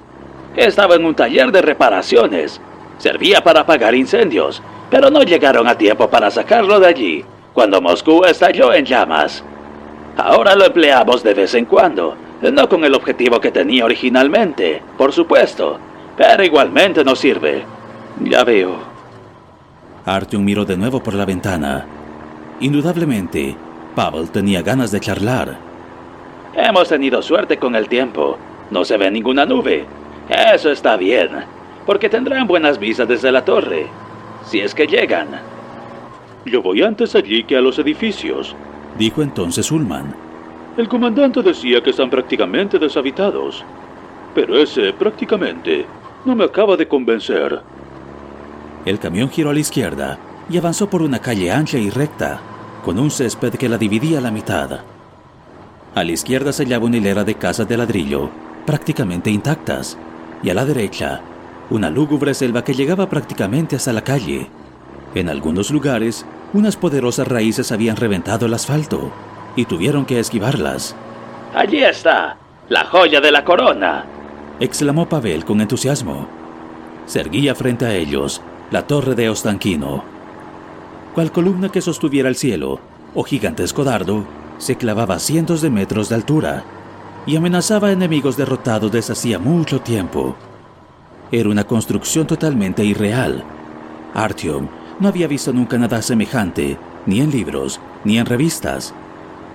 Estaba 0.57 0.95
en 0.95 1.05
un 1.05 1.15
taller 1.15 1.53
de 1.53 1.63
reparaciones. 1.63 2.61
Servía 2.99 3.43
para 3.43 3.61
apagar 3.61 3.95
incendios, 3.95 4.63
pero 4.91 5.11
no 5.11 5.23
llegaron 5.23 5.69
a 5.69 5.79
tiempo 5.79 6.09
para 6.09 6.31
sacarlo 6.31 6.81
de 6.81 6.87
allí, 6.89 7.25
cuando 7.53 7.81
Moscú 7.81 8.25
estalló 8.25 8.73
en 8.73 8.85
llamas. 8.85 9.45
Ahora 10.17 10.55
lo 10.57 10.67
empleamos 10.67 11.23
de 11.23 11.35
vez 11.35 11.55
en 11.55 11.65
cuando, 11.65 12.17
no 12.43 12.69
con 12.69 12.85
el 12.85 12.95
objetivo 12.95 13.41
que 13.41 13.51
tenía 13.51 13.85
originalmente, 13.85 14.83
por 14.99 15.13
supuesto, 15.13 15.79
pero 16.17 16.43
igualmente 16.43 17.05
nos 17.05 17.21
sirve. 17.21 17.63
Ya 18.25 18.45
veo. 18.45 18.77
Artyom 20.05 20.45
miró 20.45 20.65
de 20.65 20.77
nuevo 20.77 21.03
por 21.03 21.15
la 21.15 21.25
ventana. 21.25 21.87
Indudablemente, 22.61 23.57
Pavel 23.95 24.31
tenía 24.31 24.63
ganas 24.63 24.91
de 24.91 25.01
charlar. 25.01 25.57
Hemos 26.55 26.89
tenido 26.89 27.23
suerte 27.23 27.59
con 27.59 27.75
el 27.75 27.89
tiempo. 27.89 28.37
No 28.71 28.85
se 28.85 28.97
ve 28.97 29.11
ninguna 29.11 29.47
nube. 29.47 29.87
Eso 30.29 30.71
está 30.71 30.97
bien, 30.97 31.31
porque 31.87 32.09
tendrán 32.09 32.47
buenas 32.47 32.79
vistas 32.79 33.09
desde 33.09 33.33
la 33.33 33.45
torre, 33.45 33.87
si 34.51 34.61
es 34.61 34.75
que 34.75 34.87
llegan. 34.87 35.29
Yo 36.45 36.61
voy 36.61 36.83
antes 36.83 37.15
allí 37.15 37.45
que 37.45 37.57
a 37.57 37.61
los 37.61 37.79
edificios, 37.79 38.57
dijo 38.99 39.23
entonces 39.23 39.71
Ullman. 39.71 40.13
El 40.77 40.89
comandante 40.89 41.43
decía 41.43 41.81
que 41.83 41.91
están 41.91 42.11
prácticamente 42.11 42.79
deshabitados, 42.79 43.65
pero 44.35 44.57
ese 44.57 44.93
prácticamente 44.93 45.87
no 46.25 46.35
me 46.35 46.45
acaba 46.45 46.77
de 46.77 46.89
convencer. 46.89 47.61
El 48.85 48.99
camión 48.99 49.31
giró 49.31 49.51
a 49.51 49.55
la 49.55 49.61
izquierda 49.61 50.19
y 50.49 50.59
avanzó 50.59 50.91
por 50.91 51.03
una 51.03 51.21
calle 51.21 51.53
ancha 51.53 51.79
y 51.79 51.91
recta, 51.91 52.41
con 52.85 52.99
un 52.99 53.11
césped 53.11 53.55
que 53.55 53.69
la 53.69 53.79
dividía 53.79 54.19
a 54.19 54.23
la 54.23 54.31
mitad. 54.33 54.81
A 55.95 56.05
la 56.05 56.13
izquierda 56.13 56.53
se 56.53 56.65
hallaba 56.65 56.87
una 56.87 56.97
hilera 56.97 57.23
de 57.23 57.35
casas 57.35 57.69
de 57.69 57.77
ladrillo, 57.77 58.31
prácticamente 58.67 59.31
intactas, 59.31 59.97
y 60.43 60.51
a 60.51 60.55
la 60.55 60.65
derecha, 60.65 61.21
una 61.71 61.89
lúgubre 61.89 62.35
selva 62.35 62.65
que 62.65 62.75
llegaba 62.75 63.09
prácticamente 63.09 63.77
hasta 63.77 63.93
la 63.93 64.03
calle. 64.03 64.49
En 65.15 65.29
algunos 65.29 65.71
lugares, 65.71 66.27
unas 66.53 66.77
poderosas 66.77 67.27
raíces 67.29 67.73
habían 67.73 67.97
reventado 67.97 68.47
el 68.47 68.55
asfalto 68.55 69.11
y 69.57 69.65
tuvieron 69.65 70.05
que 70.05 70.19
esquivarlas. 70.19 70.95
Allí 71.55 71.83
está, 71.83 72.37
la 72.69 72.85
joya 72.85 73.21
de 73.21 73.33
la 73.33 73.45
corona, 73.45 74.05
exclamó 74.61 75.09
Pavel 75.09 75.45
con 75.45 75.61
entusiasmo. 75.61 76.29
Se 77.07 77.21
erguía 77.21 77.55
frente 77.55 77.87
a 77.87 77.95
ellos 77.95 78.43
la 78.71 78.87
torre 78.87 79.15
de 79.15 79.31
Ostanquino. 79.31 80.05
Cual 81.15 81.33
columna 81.33 81.71
que 81.71 81.81
sostuviera 81.81 82.29
el 82.29 82.37
cielo, 82.37 82.79
o 83.15 83.25
gigantesco 83.25 83.83
dardo, 83.83 84.25
se 84.59 84.77
clavaba 84.77 85.17
a 85.17 85.19
cientos 85.19 85.63
de 85.63 85.71
metros 85.71 86.09
de 86.09 86.15
altura 86.15 86.63
y 87.27 87.37
amenazaba 87.37 87.89
a 87.89 87.93
enemigos 87.93 88.37
derrotados 88.37 88.93
desde 88.93 89.15
hacía 89.15 89.39
mucho 89.39 89.81
tiempo. 89.81 90.37
Era 91.33 91.49
una 91.49 91.65
construcción 91.65 92.27
totalmente 92.27 92.85
irreal. 92.85 93.45
Artyom 94.15 94.67
no 94.99 95.09
había 95.09 95.29
visto 95.29 95.53
nunca 95.53 95.79
nada 95.79 96.03
semejante, 96.03 96.77
ni 97.07 97.21
en 97.21 97.31
libros, 97.31 97.81
ni 98.05 98.19
en 98.19 98.27
revistas. 98.27 98.93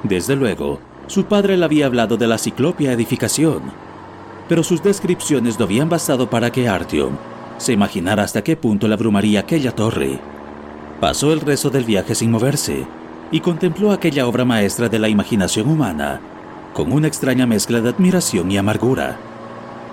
Desde 0.03 0.35
luego, 0.35 0.79
su 1.07 1.25
padre 1.25 1.57
le 1.57 1.65
había 1.65 1.87
hablado 1.87 2.15
de 2.17 2.27
la 2.27 2.37
ciclopia 2.37 2.93
edificación, 2.93 3.61
pero 4.47 4.63
sus 4.63 4.81
descripciones 4.81 5.59
no 5.59 5.65
habían 5.65 5.89
bastado 5.89 6.29
para 6.29 6.51
que 6.51 6.69
Artyom 6.69 7.17
se 7.57 7.73
imaginara 7.73 8.23
hasta 8.23 8.43
qué 8.43 8.55
punto 8.55 8.87
le 8.87 8.93
abrumaría 8.93 9.41
aquella 9.41 9.73
torre. 9.73 10.19
Pasó 11.01 11.33
el 11.33 11.41
resto 11.41 11.69
del 11.69 11.83
viaje 11.83 12.15
sin 12.15 12.31
moverse 12.31 12.85
y 13.31 13.41
contempló 13.41 13.91
aquella 13.91 14.27
obra 14.27 14.45
maestra 14.45 14.87
de 14.87 14.99
la 14.99 15.09
imaginación 15.09 15.69
humana 15.69 16.21
con 16.73 16.91
una 16.91 17.07
extraña 17.07 17.45
mezcla 17.45 17.81
de 17.81 17.89
admiración 17.89 18.51
y 18.51 18.57
amargura, 18.57 19.17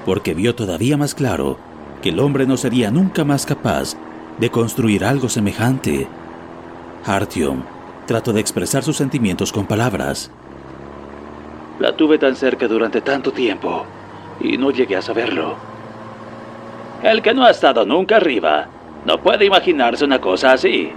porque 0.04 0.34
vio 0.34 0.54
todavía 0.54 0.96
más 0.96 1.14
claro 1.14 1.58
que 2.02 2.10
el 2.10 2.20
hombre 2.20 2.44
no 2.44 2.58
sería 2.58 2.90
nunca 2.90 3.24
más 3.24 3.46
capaz 3.46 3.96
de 4.38 4.50
construir 4.50 5.04
algo 5.04 5.28
semejante. 5.28 6.06
Artyom 7.06 7.62
trató 8.06 8.32
de 8.32 8.40
expresar 8.40 8.82
sus 8.82 8.96
sentimientos 8.96 9.52
con 9.52 9.66
palabras. 9.66 10.30
La 11.78 11.96
tuve 11.96 12.18
tan 12.18 12.36
cerca 12.36 12.68
durante 12.68 13.00
tanto 13.00 13.32
tiempo 13.32 13.86
y 14.40 14.58
no 14.58 14.70
llegué 14.70 14.96
a 14.96 15.02
saberlo. 15.02 15.56
El 17.02 17.22
que 17.22 17.32
no 17.32 17.44
ha 17.44 17.50
estado 17.50 17.86
nunca 17.86 18.16
arriba 18.16 18.66
no 19.06 19.18
puede 19.18 19.44
imaginarse 19.44 20.04
una 20.04 20.20
cosa 20.20 20.52
así. 20.52 20.92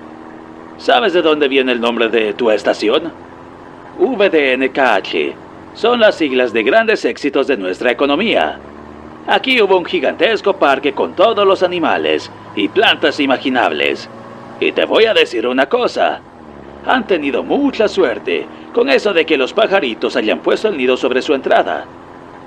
¿Sabes 0.78 1.14
de 1.14 1.22
dónde 1.22 1.48
viene 1.48 1.72
el 1.72 1.82
nombre 1.82 2.10
de 2.10 2.34
tu 2.34 2.52
estación? 2.52 3.12
VDNKH. 3.98 5.34
Son 5.74 6.00
las 6.00 6.16
siglas 6.16 6.54
de 6.54 6.64
grandes 6.64 7.06
éxitos 7.06 7.48
de 7.48 7.58
nuestra 7.58 7.92
economía. 7.92 8.60
Aquí 9.28 9.60
hubo 9.60 9.78
un 9.78 9.86
gigantesco 9.86 10.54
parque 10.54 10.94
con 10.94 11.16
todos 11.16 11.48
los 11.48 11.64
animales 11.64 12.30
y 12.56 12.68
plantas 12.68 13.20
imaginables. 13.20 14.08
Y 14.60 14.72
te 14.72 14.86
voy 14.86 15.06
a 15.06 15.16
decir 15.16 15.48
una 15.48 15.68
cosa. 15.68 16.22
Han 16.86 17.08
tenido 17.08 17.42
mucha 17.42 17.88
suerte 17.88 18.46
con 18.72 18.88
eso 18.88 19.14
de 19.14 19.26
que 19.26 19.38
los 19.38 19.52
pajaritos 19.52 20.16
hayan 20.16 20.40
puesto 20.40 20.68
el 20.68 20.78
nido 20.78 20.96
sobre 20.96 21.24
su 21.24 21.34
entrada. 21.34 21.86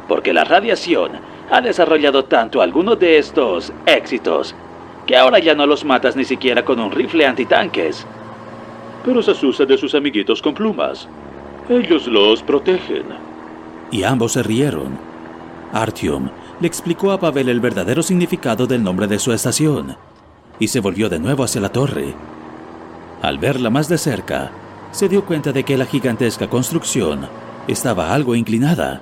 Porque 0.07 0.33
la 0.33 0.45
radiación 0.45 1.13
ha 1.51 1.61
desarrollado 1.61 2.27
tanto 2.27 2.63
algunos 2.63 2.99
de 3.01 3.19
estos 3.19 3.73
éxitos 3.85 4.55
que 5.05 5.17
ahora 5.17 5.41
ya 5.41 5.57
no 5.57 5.67
los 5.67 5.85
matas 5.85 6.15
ni 6.15 6.25
siquiera 6.25 6.65
con 6.65 6.79
un 6.79 6.93
rifle 6.93 7.27
antitanques. 7.27 8.07
Pero 9.05 9.21
se 9.21 9.33
asusta 9.33 9.65
de 9.65 9.77
sus 9.77 9.97
amiguitos 9.97 10.41
con 10.41 10.55
plumas. 10.55 11.09
Ellos 11.69 12.07
los 12.07 12.41
protegen. 12.43 13.07
Y 13.91 14.05
ambos 14.05 14.33
se 14.33 14.45
rieron. 14.45 14.97
Artyom 15.73 16.31
le 16.61 16.67
explicó 16.67 17.13
a 17.13 17.21
Pavel 17.21 17.49
el 17.49 17.61
verdadero 17.61 18.03
significado 18.03 18.67
del 18.67 18.83
nombre 18.83 19.07
de 19.07 19.19
su 19.19 19.33
estación 19.33 19.97
y 20.59 20.69
se 20.69 20.81
volvió 20.81 21.09
de 21.09 21.19
nuevo 21.19 21.45
hacia 21.45 21.61
la 21.61 21.71
torre. 21.71 22.15
Al 23.23 23.39
verla 23.39 23.71
más 23.71 23.89
de 23.89 23.99
cerca, 23.99 24.51
se 24.91 25.09
dio 25.09 25.25
cuenta 25.25 25.53
de 25.53 25.65
que 25.65 25.77
la 25.77 25.87
gigantesca 25.87 26.49
construcción 26.49 27.29
estaba 27.69 28.13
algo 28.13 28.35
inclinada 28.35 29.01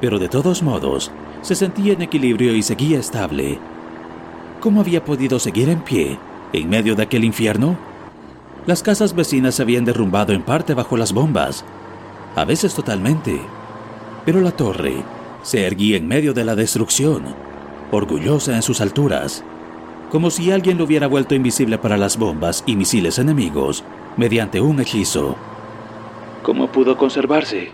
pero 0.00 0.18
de 0.18 0.28
todos 0.28 0.62
modos 0.62 1.10
se 1.42 1.54
sentía 1.54 1.92
en 1.92 2.02
equilibrio 2.02 2.54
y 2.54 2.62
seguía 2.62 2.98
estable. 2.98 3.58
¿Cómo 4.60 4.80
había 4.80 5.04
podido 5.04 5.38
seguir 5.38 5.68
en 5.68 5.80
pie 5.82 6.18
en 6.52 6.68
medio 6.68 6.96
de 6.96 7.02
aquel 7.02 7.24
infierno? 7.24 7.76
Las 8.66 8.82
casas 8.82 9.14
vecinas 9.14 9.54
se 9.54 9.62
habían 9.62 9.84
derrumbado 9.84 10.32
en 10.32 10.42
parte 10.42 10.74
bajo 10.74 10.96
las 10.96 11.12
bombas, 11.12 11.64
a 12.36 12.44
veces 12.44 12.74
totalmente, 12.74 13.40
pero 14.24 14.40
la 14.40 14.52
torre 14.52 15.02
se 15.42 15.66
erguía 15.66 15.96
en 15.96 16.06
medio 16.06 16.32
de 16.34 16.44
la 16.44 16.54
destrucción, 16.54 17.22
orgullosa 17.90 18.54
en 18.54 18.62
sus 18.62 18.80
alturas, 18.80 19.44
como 20.10 20.30
si 20.30 20.50
alguien 20.50 20.76
lo 20.76 20.84
hubiera 20.84 21.06
vuelto 21.06 21.34
invisible 21.34 21.78
para 21.78 21.96
las 21.96 22.18
bombas 22.18 22.64
y 22.66 22.76
misiles 22.76 23.18
enemigos 23.18 23.84
mediante 24.16 24.60
un 24.60 24.80
hechizo. 24.80 25.36
¿Cómo 26.42 26.66
pudo 26.68 26.96
conservarse? 26.96 27.72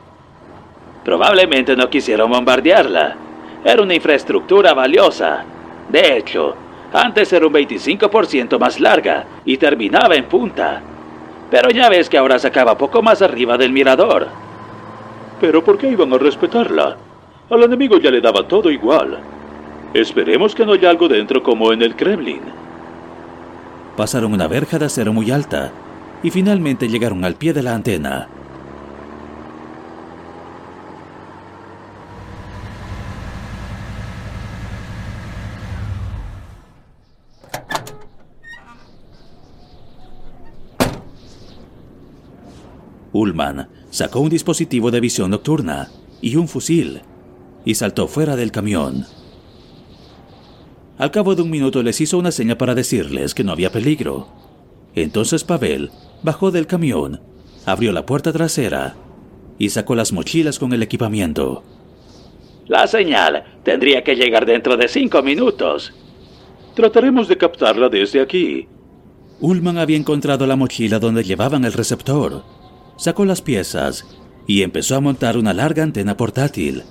Probablemente 1.05 1.77
no 1.77 1.89
quisieron 1.89 2.31
bombardearla. 2.31 3.17
Era 3.65 3.83
una 3.83 3.95
infraestructura 3.95 4.75
valiosa. 4.75 5.45
De 5.89 6.19
hecho, 6.19 6.55
antes 6.93 7.33
era 7.33 7.47
un 7.47 7.53
25% 7.53 8.59
más 8.59 8.81
larga 8.81 9.25
y 9.45 9.57
terminaba 9.57 10.17
en 10.17 10.25
punta. 10.25 10.83
Pero 11.51 11.71
ya 11.71 11.89
ves 11.89 12.09
que 12.09 12.19
ahora 12.19 12.39
se 12.39 12.49
acaba 12.49 12.77
poco 12.77 13.03
más 13.03 13.23
arriba 13.23 13.57
del 13.57 13.73
mirador. 13.73 14.27
Pero 15.41 15.63
¿por 15.63 15.79
qué 15.79 15.89
iban 15.89 16.13
a 16.13 16.19
respetarla? 16.19 16.97
Al 17.49 17.63
enemigo 17.63 17.99
ya 17.99 18.11
le 18.11 18.21
daba 18.21 18.49
todo 18.49 18.71
igual. 18.71 19.19
Esperemos 19.95 20.55
que 20.55 20.67
no 20.67 20.73
haya 20.73 20.91
algo 20.91 21.09
dentro 21.09 21.43
como 21.43 21.73
en 21.73 21.81
el 21.81 21.95
Kremlin. 21.95 22.41
Pasaron 23.97 24.33
una 24.33 24.49
verja 24.49 24.79
de 24.79 24.87
acero 24.87 25.13
muy 25.13 25.31
alta 25.31 25.71
y 26.25 26.31
finalmente 26.31 26.89
llegaron 26.89 27.25
al 27.25 27.37
pie 27.37 27.53
de 27.53 27.63
la 27.63 27.75
antena. 27.75 28.29
Ullman 43.13 43.69
sacó 43.91 44.21
un 44.21 44.29
dispositivo 44.29 44.91
de 44.91 45.01
visión 45.01 45.31
nocturna 45.31 45.89
y 46.21 46.37
un 46.37 46.49
fusil 46.49 47.03
y 47.67 47.75
saltó 47.75 48.09
fuera 48.09 48.35
del 48.35 48.51
camión. 48.51 49.05
Al 50.97 51.11
cabo 51.11 51.35
de 51.35 51.43
un 51.43 51.51
minuto 51.51 51.83
les 51.83 52.01
hizo 52.01 52.17
una 52.17 52.33
seña 52.33 52.57
para 52.57 52.75
decirles 52.75 53.35
que 53.35 53.45
no 53.45 53.53
había 53.53 53.71
peligro. 53.71 54.29
Entonces 54.95 55.45
Pavel 55.45 55.91
bajó 56.23 56.51
del 56.51 56.67
camión, 56.67 57.21
abrió 57.67 57.93
la 57.93 58.07
puerta 58.07 58.33
trasera 58.33 58.97
y 59.59 59.69
sacó 59.69 59.95
las 59.95 60.15
mochilas 60.15 60.59
con 60.59 60.73
el 60.73 60.83
equipamiento. 60.83 61.63
La 62.69 62.87
señal 62.87 63.45
tendría 63.63 64.03
que 64.03 64.17
llegar 64.17 64.47
dentro 64.47 64.79
de 64.79 64.89
cinco 64.89 65.23
minutos. 65.23 65.93
Trataremos 66.75 67.29
de 67.29 67.37
captarla 67.37 67.91
desde 67.91 68.23
aquí. 68.23 68.67
Ullman 69.41 69.77
había 69.77 69.99
encontrado 69.99 70.47
la 70.47 70.57
mochila 70.57 70.99
donde 70.99 71.23
llevaban 71.23 71.67
el 71.67 71.75
receptor 71.75 72.43
sacó 72.97 73.25
las 73.25 73.43
piezas 73.43 74.07
y 74.47 74.63
empezó 74.63 74.97
a 74.97 75.01
montar 75.01 75.37
una 75.37 75.53
larga 75.53 75.83
antena 75.83 76.17
portátil. 76.17 76.83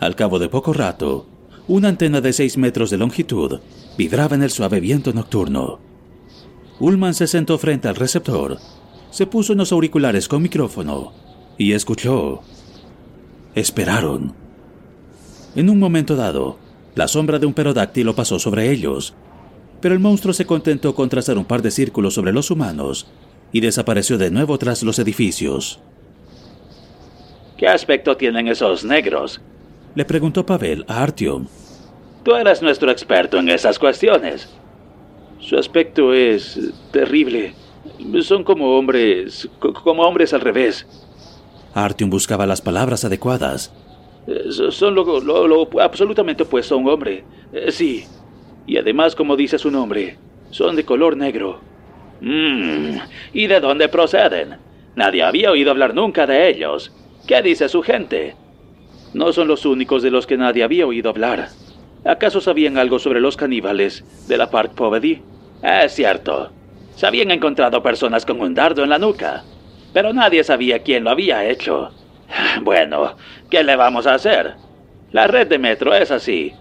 Al 0.00 0.16
cabo 0.16 0.38
de 0.38 0.48
poco 0.48 0.72
rato, 0.72 1.26
una 1.68 1.88
antena 1.88 2.22
de 2.22 2.32
6 2.32 2.56
metros 2.56 2.88
de 2.88 2.96
longitud 2.96 3.60
vibraba 3.98 4.34
en 4.34 4.42
el 4.42 4.50
suave 4.50 4.80
viento 4.80 5.12
nocturno. 5.12 5.78
Ullman 6.80 7.12
se 7.12 7.26
sentó 7.26 7.58
frente 7.58 7.86
al 7.86 7.96
receptor, 7.96 8.56
se 9.10 9.26
puso 9.26 9.52
unos 9.52 9.72
auriculares 9.72 10.26
con 10.26 10.40
micrófono 10.40 11.12
y 11.58 11.72
escuchó. 11.72 12.40
Esperaron. 13.54 14.34
En 15.54 15.68
un 15.68 15.78
momento 15.78 16.16
dado, 16.16 16.56
la 16.94 17.06
sombra 17.06 17.38
de 17.38 17.44
un 17.44 17.52
perodáctilo 17.52 18.14
pasó 18.14 18.38
sobre 18.38 18.70
ellos, 18.70 19.14
pero 19.82 19.94
el 19.94 20.00
monstruo 20.00 20.32
se 20.32 20.46
contentó 20.46 20.94
con 20.94 21.10
trazar 21.10 21.36
un 21.36 21.44
par 21.44 21.60
de 21.60 21.70
círculos 21.70 22.14
sobre 22.14 22.32
los 22.32 22.50
humanos 22.50 23.06
y 23.52 23.60
desapareció 23.60 24.16
de 24.16 24.30
nuevo 24.30 24.56
tras 24.56 24.82
los 24.82 24.98
edificios. 24.98 25.80
¿Qué 27.58 27.68
aspecto 27.68 28.16
tienen 28.16 28.48
esos 28.48 28.82
negros? 28.82 29.42
Le 29.94 30.04
preguntó 30.04 30.46
Pavel 30.46 30.84
a 30.88 31.02
Artyom. 31.02 31.46
Tú 32.22 32.34
eres 32.34 32.62
nuestro 32.62 32.90
experto 32.90 33.38
en 33.38 33.48
esas 33.48 33.78
cuestiones. 33.78 34.48
Su 35.40 35.56
aspecto 35.58 36.12
es 36.12 36.72
terrible. 36.92 37.54
Son 38.22 38.44
como 38.44 38.76
hombres, 38.76 39.48
como 39.58 40.02
hombres 40.02 40.32
al 40.32 40.42
revés. 40.42 40.86
Artyom 41.74 42.10
buscaba 42.10 42.46
las 42.46 42.60
palabras 42.60 43.04
adecuadas. 43.04 43.72
Eh, 44.26 44.44
son 44.70 44.94
lo, 44.94 45.20
lo 45.20 45.80
absolutamente 45.80 46.42
opuesto 46.42 46.74
a 46.74 46.78
un 46.78 46.88
hombre. 46.88 47.24
Eh, 47.52 47.72
sí. 47.72 48.04
Y 48.66 48.76
además, 48.76 49.16
como 49.16 49.36
dice 49.36 49.58
su 49.58 49.70
nombre, 49.70 50.18
son 50.50 50.76
de 50.76 50.84
color 50.84 51.16
negro. 51.16 51.60
Mmm, 52.20 52.98
¿y 53.32 53.46
de 53.46 53.60
dónde 53.60 53.88
proceden? 53.88 54.58
Nadie 54.94 55.22
había 55.22 55.50
oído 55.50 55.70
hablar 55.70 55.94
nunca 55.94 56.26
de 56.26 56.48
ellos. 56.48 56.92
¿Qué 57.26 57.40
dice 57.42 57.68
su 57.68 57.82
gente? 57.82 58.36
No 59.12 59.32
son 59.32 59.48
los 59.48 59.66
únicos 59.66 60.02
de 60.02 60.10
los 60.10 60.26
que 60.26 60.36
nadie 60.36 60.62
había 60.62 60.86
oído 60.86 61.10
hablar. 61.10 61.48
¿Acaso 62.04 62.40
sabían 62.40 62.78
algo 62.78 62.98
sobre 62.98 63.20
los 63.20 63.36
caníbales 63.36 64.04
de 64.28 64.36
la 64.36 64.50
Park 64.50 64.74
Povedy? 64.74 65.22
Es 65.62 65.92
cierto. 65.92 66.50
Se 66.94 67.06
habían 67.06 67.30
encontrado 67.30 67.82
personas 67.82 68.24
con 68.24 68.40
un 68.40 68.54
dardo 68.54 68.84
en 68.84 68.90
la 68.90 68.98
nuca, 68.98 69.42
pero 69.92 70.12
nadie 70.12 70.44
sabía 70.44 70.82
quién 70.82 71.04
lo 71.04 71.10
había 71.10 71.48
hecho. 71.48 71.90
Bueno, 72.62 73.16
¿qué 73.50 73.64
le 73.64 73.74
vamos 73.76 74.06
a 74.06 74.14
hacer? 74.14 74.54
La 75.12 75.26
red 75.26 75.48
de 75.48 75.58
metro 75.58 75.92
es 75.94 76.10
así. 76.10 76.52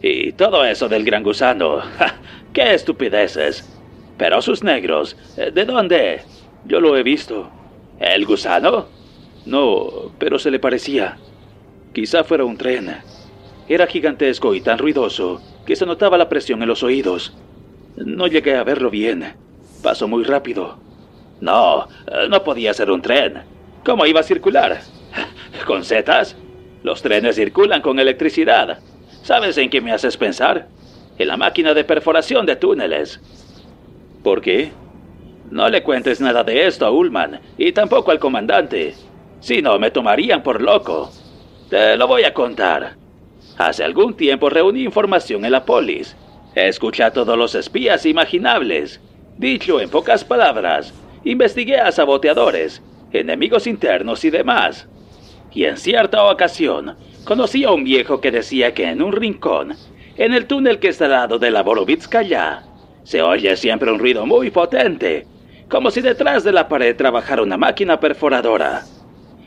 Y 0.00 0.32
todo 0.32 0.64
eso 0.64 0.88
del 0.88 1.04
gran 1.04 1.22
gusano. 1.22 1.82
¡Qué 2.52 2.74
estupideces! 2.74 3.68
Pero 4.16 4.40
sus 4.40 4.62
negros, 4.62 5.16
eh, 5.36 5.50
¿de 5.50 5.64
dónde? 5.64 6.22
Yo 6.64 6.80
lo 6.80 6.96
he 6.96 7.02
visto. 7.02 7.50
¿El 7.98 8.24
gusano? 8.24 8.86
No, 9.44 10.12
pero 10.18 10.38
se 10.38 10.50
le 10.50 10.58
parecía. 10.58 11.18
Quizá 11.96 12.24
fuera 12.24 12.44
un 12.44 12.58
tren. 12.58 12.94
Era 13.66 13.86
gigantesco 13.86 14.54
y 14.54 14.60
tan 14.60 14.76
ruidoso 14.76 15.40
que 15.64 15.74
se 15.74 15.86
notaba 15.86 16.18
la 16.18 16.28
presión 16.28 16.60
en 16.60 16.68
los 16.68 16.82
oídos. 16.82 17.32
No 17.96 18.26
llegué 18.26 18.54
a 18.54 18.64
verlo 18.64 18.90
bien. 18.90 19.32
Pasó 19.82 20.06
muy 20.06 20.22
rápido. 20.22 20.76
No, 21.40 21.88
no 22.28 22.44
podía 22.44 22.74
ser 22.74 22.90
un 22.90 23.00
tren. 23.00 23.44
¿Cómo 23.82 24.04
iba 24.04 24.20
a 24.20 24.24
circular? 24.24 24.82
¿Con 25.66 25.84
setas? 25.84 26.36
Los 26.82 27.00
trenes 27.00 27.36
circulan 27.36 27.80
con 27.80 27.98
electricidad. 27.98 28.78
¿Sabes 29.22 29.56
en 29.56 29.70
qué 29.70 29.80
me 29.80 29.92
haces 29.92 30.18
pensar? 30.18 30.68
En 31.16 31.28
la 31.28 31.38
máquina 31.38 31.72
de 31.72 31.84
perforación 31.84 32.44
de 32.44 32.56
túneles. 32.56 33.22
¿Por 34.22 34.42
qué? 34.42 34.70
No 35.50 35.70
le 35.70 35.82
cuentes 35.82 36.20
nada 36.20 36.44
de 36.44 36.66
esto 36.66 36.84
a 36.84 36.90
Ullman 36.90 37.40
y 37.56 37.72
tampoco 37.72 38.10
al 38.10 38.18
comandante. 38.18 38.92
Si 39.40 39.62
no, 39.62 39.78
me 39.78 39.90
tomarían 39.90 40.42
por 40.42 40.60
loco. 40.60 41.10
Te 41.68 41.96
lo 41.96 42.06
voy 42.06 42.22
a 42.22 42.32
contar. 42.32 42.94
Hace 43.58 43.82
algún 43.82 44.14
tiempo 44.14 44.48
reuní 44.48 44.84
información 44.84 45.44
en 45.44 45.50
la 45.50 45.64
polis. 45.64 46.14
Escuché 46.54 47.02
a 47.02 47.10
todos 47.10 47.36
los 47.36 47.56
espías 47.56 48.06
imaginables. 48.06 49.00
Dicho 49.36 49.80
en 49.80 49.90
pocas 49.90 50.24
palabras, 50.24 50.94
investigué 51.24 51.78
a 51.78 51.90
saboteadores, 51.90 52.82
enemigos 53.12 53.66
internos 53.66 54.24
y 54.24 54.30
demás. 54.30 54.88
Y 55.52 55.64
en 55.64 55.76
cierta 55.76 56.22
ocasión, 56.30 56.96
conocí 57.24 57.64
a 57.64 57.72
un 57.72 57.82
viejo 57.82 58.20
que 58.20 58.30
decía 58.30 58.72
que 58.72 58.84
en 58.84 59.02
un 59.02 59.12
rincón, 59.12 59.74
en 60.16 60.34
el 60.34 60.46
túnel 60.46 60.78
que 60.78 60.88
está 60.88 61.06
al 61.06 61.10
lado 61.10 61.38
de 61.40 61.50
la 61.50 61.64
Borovitskaya, 61.64 62.62
se 63.02 63.22
oye 63.22 63.56
siempre 63.56 63.90
un 63.90 63.98
ruido 63.98 64.24
muy 64.24 64.50
potente, 64.50 65.26
como 65.68 65.90
si 65.90 66.00
detrás 66.00 66.44
de 66.44 66.52
la 66.52 66.68
pared 66.68 66.94
trabajara 66.94 67.42
una 67.42 67.56
máquina 67.56 67.98
perforadora. 67.98 68.84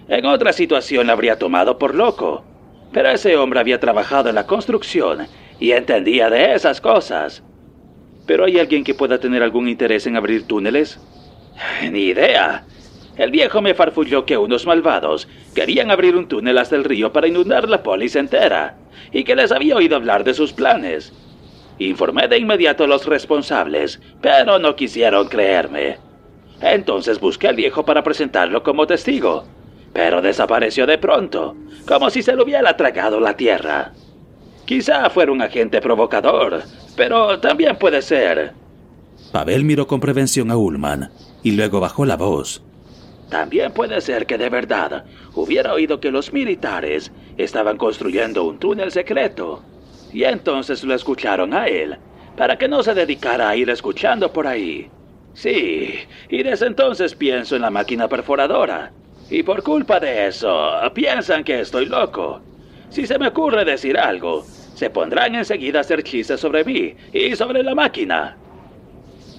En 0.10 0.26
otra 0.26 0.54
situación 0.54 1.06
la 1.06 1.14
habría 1.14 1.38
tomado 1.38 1.78
por 1.78 1.94
loco, 1.94 2.44
pero 2.92 3.10
ese 3.10 3.38
hombre 3.38 3.60
había 3.60 3.80
trabajado 3.80 4.30
en 4.30 4.36
la 4.36 4.48
construcción 4.48 5.28
y 5.60 5.72
entendía 5.72 6.32
de 6.32 6.56
esas 6.56 6.82
cosas. 6.82 7.44
¿Pero 8.26 8.46
hay 8.46 8.58
alguien 8.58 8.84
que 8.84 8.96
pueda 8.96 9.20
tener 9.20 9.44
algún 9.44 9.70
interés 9.70 10.08
en 10.08 10.18
abrir 10.18 10.48
túneles? 10.48 11.00
Ni 11.92 12.06
idea. 12.06 12.66
El 13.18 13.30
viejo 13.30 13.62
me 13.62 13.76
farfulló 13.76 14.26
que 14.26 14.38
unos 14.38 14.66
malvados 14.66 15.28
querían 15.54 15.92
abrir 15.92 16.16
un 16.16 16.28
túnel 16.28 16.58
hasta 16.58 16.76
el 16.76 16.86
río 16.86 17.14
para 17.14 17.28
inundar 17.28 17.70
la 17.70 17.84
polis 17.84 18.16
entera, 18.16 18.78
y 19.12 19.24
que 19.24 19.36
les 19.36 19.52
había 19.52 19.76
oído 19.76 19.96
hablar 19.96 20.24
de 20.24 20.34
sus 20.34 20.54
planes. 20.54 21.14
Informé 21.78 22.28
de 22.28 22.40
inmediato 22.40 22.86
a 22.86 22.88
los 22.88 23.06
responsables, 23.06 24.02
pero 24.22 24.58
no 24.58 24.76
quisieron 24.76 25.28
creerme. 25.28 25.98
Entonces 26.62 27.20
busqué 27.20 27.48
al 27.50 27.56
viejo 27.56 27.86
para 27.86 28.04
presentarlo 28.04 28.64
como 28.64 28.88
testigo, 28.88 29.46
pero 29.94 30.22
desapareció 30.22 30.86
de 30.86 30.98
pronto, 30.98 31.56
como 31.88 32.10
si 32.10 32.22
se 32.22 32.34
lo 32.34 32.44
hubiera 32.44 32.76
tragado 32.78 33.20
la 33.20 33.36
tierra. 33.36 33.94
Quizá 34.66 35.10
fuera 35.10 35.32
un 35.32 35.42
agente 35.42 35.82
provocador, 35.82 36.62
pero 36.96 37.40
también 37.40 37.78
puede 37.78 38.02
ser. 38.02 38.54
Pavel 39.32 39.64
miró 39.64 39.88
con 39.88 40.00
prevención 40.00 40.52
a 40.52 40.58
Ullman 40.58 41.10
y 41.44 41.52
luego 41.52 41.80
bajó 41.80 42.06
la 42.06 42.18
voz. 42.18 42.64
También 43.30 43.72
puede 43.72 44.02
ser 44.02 44.26
que 44.26 44.38
de 44.38 44.50
verdad 44.50 45.06
hubiera 45.36 45.74
oído 45.74 46.00
que 46.00 46.12
los 46.12 46.34
militares 46.34 47.12
estaban 47.38 47.78
construyendo 47.78 48.44
un 48.44 48.60
túnel 48.60 48.92
secreto. 48.92 49.64
Y 50.12 50.24
entonces 50.24 50.84
lo 50.84 50.96
escucharon 50.96 51.54
a 51.54 51.68
él, 51.68 51.98
para 52.36 52.58
que 52.58 52.68
no 52.68 52.82
se 52.82 52.96
dedicara 52.96 53.50
a 53.50 53.56
ir 53.56 53.70
escuchando 53.70 54.34
por 54.34 54.48
ahí. 54.48 54.90
Sí, 55.34 55.94
y 56.28 56.44
desde 56.44 56.66
entonces 56.66 57.14
pienso 57.14 57.56
en 57.56 57.62
la 57.62 57.70
máquina 57.70 58.08
perforadora. 58.08 58.92
Y 59.30 59.44
por 59.44 59.64
culpa 59.64 60.00
de 60.00 60.28
eso, 60.28 60.72
piensan 60.94 61.44
que 61.44 61.62
estoy 61.62 61.86
loco. 61.86 62.42
Si 62.90 63.06
se 63.06 63.20
me 63.20 63.28
ocurre 63.28 63.64
decir 63.64 63.98
algo, 63.98 64.44
se 64.74 64.90
pondrán 64.90 65.36
enseguida 65.36 65.80
a 65.80 65.82
hacer 65.82 66.04
chistes 66.04 66.40
sobre 66.40 66.64
mí 66.64 66.96
y 67.14 67.36
sobre 67.36 67.62
la 67.64 67.76
máquina. 67.76 68.38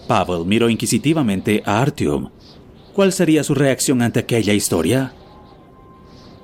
Pavel 0.07 0.45
miró 0.45 0.69
inquisitivamente 0.69 1.63
a 1.65 1.81
Artyom. 1.81 2.31
¿Cuál 2.95 3.13
sería 3.13 3.43
su 3.45 3.55
reacción 3.55 4.03
ante 4.03 4.21
aquella 4.21 4.53
historia? 4.53 5.13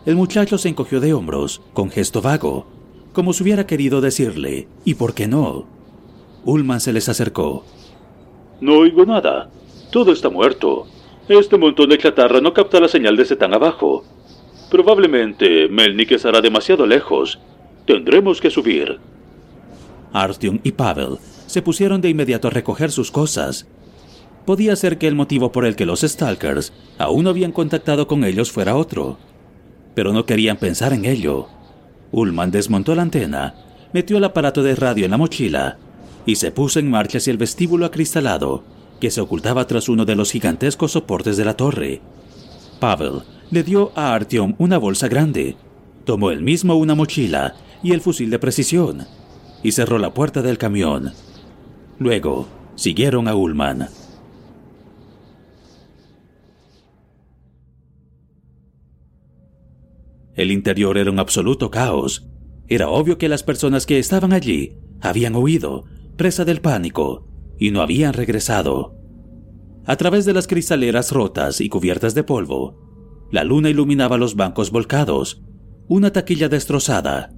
El 0.07 0.17
muchacho 0.17 0.57
se 0.57 0.69
encogió 0.69 1.01
de 1.01 1.13
hombros, 1.13 1.61
con 1.73 1.91
gesto 1.91 2.23
vago, 2.23 2.67
como 3.13 3.33
si 3.33 3.43
hubiera 3.43 3.67
querido 3.67 4.01
decirle, 4.01 4.69
¿y 4.85 4.95
por 4.95 5.15
qué 5.15 5.27
no? 5.27 5.67
Ullman 6.45 6.81
se 6.81 6.93
les 6.93 7.09
acercó. 7.09 7.65
No 8.61 8.79
oigo 8.79 9.05
nada. 9.05 9.51
Todo 9.91 10.13
está 10.13 10.31
muerto. 10.31 10.87
Este 11.29 11.59
montón 11.59 11.89
de 11.89 11.99
chatarra 11.99 12.41
no 12.41 12.55
capta 12.55 12.79
la 12.79 12.87
señal 12.87 13.17
desde 13.17 13.35
tan 13.35 13.53
abajo. 13.53 14.05
Probablemente 14.71 15.69
Melnik 15.69 16.13
estará 16.13 16.41
demasiado 16.41 16.87
lejos. 16.87 17.41
Tendremos 17.85 18.41
que 18.41 18.51
subir. 18.51 18.99
Artyom 20.13 20.61
y 20.63 20.73
Pavel 20.73 21.19
se 21.47 21.63
pusieron 21.63 22.01
de 22.01 22.11
inmediato 22.11 22.47
a 22.47 22.53
recoger 22.53 22.93
sus 22.93 23.11
cosas. 23.11 23.67
Podía 24.45 24.77
ser 24.77 24.99
que 24.99 25.09
el 25.09 25.17
motivo 25.17 25.51
por 25.51 25.65
el 25.67 25.75
que 25.75 25.87
los 25.87 26.03
Stalkers 26.03 26.73
aún 26.97 27.25
no 27.25 27.31
habían 27.31 27.51
contactado 27.51 28.07
con 28.07 28.23
ellos 28.23 28.53
fuera 28.53 28.77
otro, 28.77 29.19
pero 29.97 30.13
no 30.13 30.27
querían 30.27 30.57
pensar 30.57 30.93
en 30.93 31.05
ello. 31.05 31.49
Ullman 32.13 32.53
desmontó 32.53 32.95
la 32.95 33.03
antena, 33.03 33.55
metió 33.93 34.19
el 34.19 34.25
aparato 34.25 34.63
de 34.63 34.77
radio 34.77 35.05
en 35.05 35.11
la 35.11 35.17
mochila 35.17 35.79
y 36.25 36.37
se 36.37 36.53
puso 36.53 36.79
en 36.79 36.89
marcha 36.89 37.19
hacia 37.19 37.33
el 37.33 37.39
vestíbulo 37.39 37.85
acristalado 37.85 38.76
que 39.01 39.11
se 39.11 39.21
ocultaba 39.21 39.67
tras 39.67 39.89
uno 39.89 40.05
de 40.05 40.17
los 40.17 40.33
gigantescos 40.33 40.93
soportes 40.93 41.37
de 41.37 41.45
la 41.45 41.57
torre. 41.57 42.01
Pavel 42.81 43.23
le 43.51 43.63
dio 43.63 43.93
a 43.95 44.15
Artyom 44.15 44.55
una 44.59 44.79
bolsa 44.79 45.09
grande, 45.09 45.57
tomó 46.05 46.31
él 46.31 46.43
mismo 46.43 46.77
una 46.77 46.95
mochila 46.95 47.55
y 47.83 47.93
el 47.93 48.01
fusil 48.01 48.31
de 48.31 48.39
precisión, 48.39 49.07
y 49.63 49.73
cerró 49.73 49.99
la 49.99 50.15
puerta 50.15 50.43
del 50.43 50.59
camión. 50.59 51.13
Luego, 51.99 52.47
siguieron 52.75 53.29
a 53.29 53.35
Ullman. 53.35 53.89
El 60.35 60.53
interior 60.53 60.99
era 60.99 61.11
un 61.11 61.19
absoluto 61.19 61.71
caos. 61.71 62.29
Era 62.69 62.91
obvio 62.91 63.17
que 63.17 63.29
las 63.29 63.43
personas 63.43 63.87
que 63.87 63.99
estaban 63.99 64.35
allí 64.35 64.77
habían 65.01 65.35
huido, 65.35 65.85
presa 66.17 66.45
del 66.45 66.61
pánico, 66.61 67.27
y 67.59 67.71
no 67.71 67.81
habían 67.81 68.13
regresado. 68.13 68.95
A 69.87 69.97
través 69.97 70.25
de 70.25 70.33
las 70.33 70.47
cristaleras 70.47 71.13
rotas 71.13 71.61
y 71.61 71.69
cubiertas 71.69 72.15
de 72.15 72.25
polvo, 72.25 73.29
la 73.31 73.45
luna 73.45 73.71
iluminaba 73.71 74.19
los 74.19 74.35
bancos 74.35 74.71
volcados, 74.71 75.43
una 75.89 76.13
taquilla 76.13 76.49
destrozada, 76.49 77.33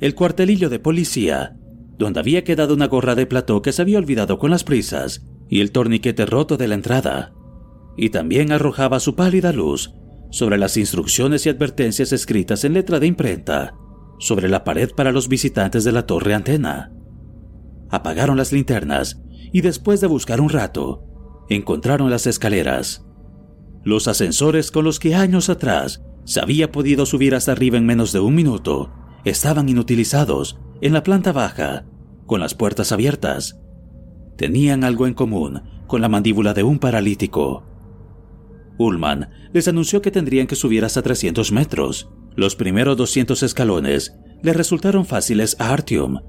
el 0.00 0.14
cuartelillo 0.14 0.68
de 0.68 0.78
policía, 0.78 1.56
donde 1.98 2.20
había 2.20 2.44
quedado 2.44 2.74
una 2.74 2.86
gorra 2.86 3.14
de 3.14 3.26
plató 3.26 3.62
que 3.62 3.72
se 3.72 3.82
había 3.82 3.98
olvidado 3.98 4.38
con 4.38 4.50
las 4.50 4.62
prisas, 4.62 5.26
y 5.48 5.60
el 5.60 5.72
torniquete 5.72 6.26
roto 6.26 6.56
de 6.56 6.68
la 6.68 6.74
entrada. 6.74 7.32
Y 7.96 8.10
también 8.10 8.52
arrojaba 8.52 9.00
su 9.00 9.16
pálida 9.16 9.52
luz 9.52 9.92
sobre 10.30 10.58
las 10.58 10.76
instrucciones 10.76 11.46
y 11.46 11.48
advertencias 11.48 12.12
escritas 12.12 12.64
en 12.64 12.74
letra 12.74 13.00
de 13.00 13.06
imprenta 13.06 13.74
sobre 14.18 14.48
la 14.48 14.62
pared 14.62 14.90
para 14.94 15.10
los 15.10 15.28
visitantes 15.28 15.84
de 15.84 15.92
la 15.92 16.06
torre 16.06 16.34
antena. 16.34 16.92
Apagaron 17.90 18.36
las 18.36 18.52
linternas 18.52 19.20
y 19.52 19.60
después 19.60 20.00
de 20.00 20.06
buscar 20.06 20.40
un 20.40 20.48
rato, 20.48 21.04
encontraron 21.48 22.10
las 22.10 22.26
escaleras. 22.26 23.04
Los 23.84 24.08
ascensores 24.08 24.70
con 24.70 24.84
los 24.84 24.98
que 24.98 25.14
años 25.14 25.48
atrás 25.48 26.02
se 26.24 26.40
había 26.40 26.70
podido 26.72 27.06
subir 27.06 27.34
hasta 27.34 27.52
arriba 27.52 27.78
en 27.78 27.86
menos 27.86 28.12
de 28.12 28.20
un 28.20 28.34
minuto 28.34 28.92
estaban 29.24 29.68
inutilizados 29.68 30.58
en 30.80 30.92
la 30.92 31.02
planta 31.02 31.32
baja, 31.32 31.86
con 32.26 32.40
las 32.40 32.54
puertas 32.54 32.92
abiertas. 32.92 33.58
Tenían 34.36 34.84
algo 34.84 35.06
en 35.06 35.14
común 35.14 35.62
con 35.86 36.00
la 36.02 36.08
mandíbula 36.08 36.54
de 36.54 36.62
un 36.62 36.78
paralítico. 36.78 37.64
Ullman 38.78 39.30
les 39.52 39.66
anunció 39.66 40.02
que 40.02 40.10
tendrían 40.10 40.46
que 40.46 40.54
subir 40.54 40.84
hasta 40.84 41.02
300 41.02 41.50
metros. 41.50 42.10
Los 42.36 42.54
primeros 42.54 42.96
200 42.96 43.42
escalones 43.42 44.14
le 44.42 44.52
resultaron 44.52 45.04
fáciles 45.04 45.56
a 45.58 45.72
Artyom. 45.72 46.20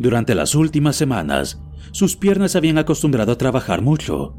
Durante 0.00 0.34
las 0.34 0.54
últimas 0.54 0.96
semanas, 0.96 1.60
sus 1.92 2.16
piernas 2.16 2.56
habían 2.56 2.78
acostumbrado 2.78 3.32
a 3.32 3.36
trabajar 3.36 3.82
mucho. 3.82 4.34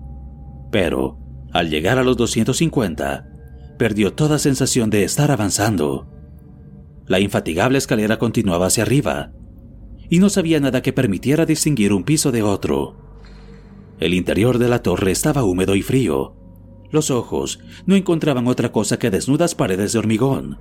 Pero, 0.71 1.19
al 1.53 1.69
llegar 1.69 1.99
a 1.99 2.03
los 2.03 2.17
250, 2.17 3.29
perdió 3.77 4.11
toda 4.13 4.39
sensación 4.39 4.89
de 4.89 5.03
estar 5.03 5.29
avanzando. 5.29 6.07
La 7.05 7.19
infatigable 7.19 7.77
escalera 7.77 8.17
continuaba 8.17 8.65
hacia 8.65 8.81
arriba, 8.81 9.33
y 10.09 10.17
no 10.17 10.31
sabía 10.31 10.59
nada 10.59 10.81
que 10.81 10.93
permitiera 10.93 11.45
distinguir 11.45 11.93
un 11.93 12.05
piso 12.05 12.31
de 12.31 12.41
otro. 12.41 12.95
El 13.99 14.15
interior 14.15 14.57
de 14.57 14.67
la 14.67 14.81
torre 14.81 15.11
estaba 15.11 15.43
húmedo 15.43 15.75
y 15.75 15.83
frío. 15.83 16.37
Los 16.89 17.11
ojos 17.11 17.59
no 17.85 17.95
encontraban 17.95 18.47
otra 18.47 18.71
cosa 18.71 18.97
que 18.97 19.11
desnudas 19.11 19.53
paredes 19.53 19.93
de 19.93 19.99
hormigón. 19.99 20.57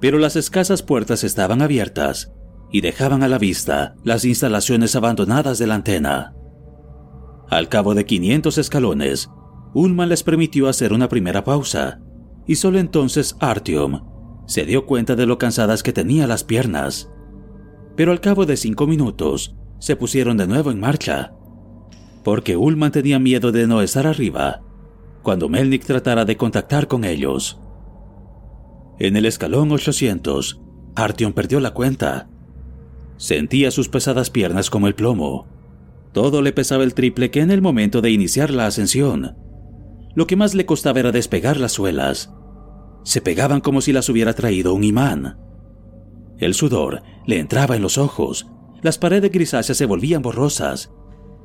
Pero 0.00 0.18
las 0.18 0.36
escasas 0.36 0.82
puertas 0.82 1.24
estaban 1.24 1.62
abiertas 1.62 2.30
y 2.72 2.80
dejaban 2.80 3.22
a 3.22 3.28
la 3.28 3.38
vista 3.38 3.94
las 4.02 4.24
instalaciones 4.24 4.96
abandonadas 4.96 5.58
de 5.58 5.66
la 5.66 5.74
antena. 5.76 6.34
Al 7.50 7.68
cabo 7.68 7.94
de 7.94 8.06
500 8.06 8.56
escalones, 8.56 9.30
Ullman 9.74 10.08
les 10.08 10.22
permitió 10.22 10.68
hacer 10.68 10.92
una 10.92 11.08
primera 11.08 11.44
pausa, 11.44 12.00
y 12.46 12.56
solo 12.56 12.78
entonces 12.78 13.36
Artyom 13.40 14.00
se 14.46 14.64
dio 14.64 14.86
cuenta 14.86 15.14
de 15.14 15.26
lo 15.26 15.38
cansadas 15.38 15.82
que 15.82 15.92
tenía 15.92 16.26
las 16.26 16.44
piernas. 16.44 17.10
Pero 17.94 18.10
al 18.10 18.20
cabo 18.20 18.46
de 18.46 18.56
cinco 18.56 18.86
minutos, 18.86 19.54
se 19.78 19.96
pusieron 19.96 20.38
de 20.38 20.46
nuevo 20.46 20.70
en 20.70 20.80
marcha, 20.80 21.34
porque 22.24 22.56
Ullman 22.56 22.90
tenía 22.90 23.18
miedo 23.18 23.52
de 23.52 23.66
no 23.66 23.82
estar 23.82 24.06
arriba 24.06 24.62
cuando 25.22 25.48
Melnik 25.48 25.84
tratara 25.84 26.24
de 26.24 26.36
contactar 26.36 26.88
con 26.88 27.04
ellos. 27.04 27.60
En 28.98 29.16
el 29.16 29.26
escalón 29.26 29.70
800, 29.70 30.60
Artyom 30.94 31.32
perdió 31.32 31.60
la 31.60 31.70
cuenta 31.70 32.28
Sentía 33.22 33.70
sus 33.70 33.88
pesadas 33.88 34.30
piernas 34.30 34.68
como 34.68 34.88
el 34.88 34.96
plomo. 34.96 35.46
Todo 36.12 36.42
le 36.42 36.52
pesaba 36.52 36.82
el 36.82 36.92
triple 36.92 37.30
que 37.30 37.40
en 37.40 37.52
el 37.52 37.62
momento 37.62 38.00
de 38.00 38.10
iniciar 38.10 38.50
la 38.50 38.66
ascensión. 38.66 39.36
Lo 40.16 40.26
que 40.26 40.34
más 40.34 40.56
le 40.56 40.66
costaba 40.66 40.98
era 40.98 41.12
despegar 41.12 41.56
las 41.60 41.70
suelas. 41.70 42.34
Se 43.04 43.20
pegaban 43.20 43.60
como 43.60 43.80
si 43.80 43.92
las 43.92 44.08
hubiera 44.08 44.32
traído 44.32 44.74
un 44.74 44.82
imán. 44.82 45.38
El 46.38 46.54
sudor 46.54 47.04
le 47.24 47.38
entraba 47.38 47.76
en 47.76 47.82
los 47.82 47.96
ojos, 47.96 48.48
las 48.82 48.98
paredes 48.98 49.30
grisáceas 49.30 49.78
se 49.78 49.86
volvían 49.86 50.20
borrosas, 50.20 50.90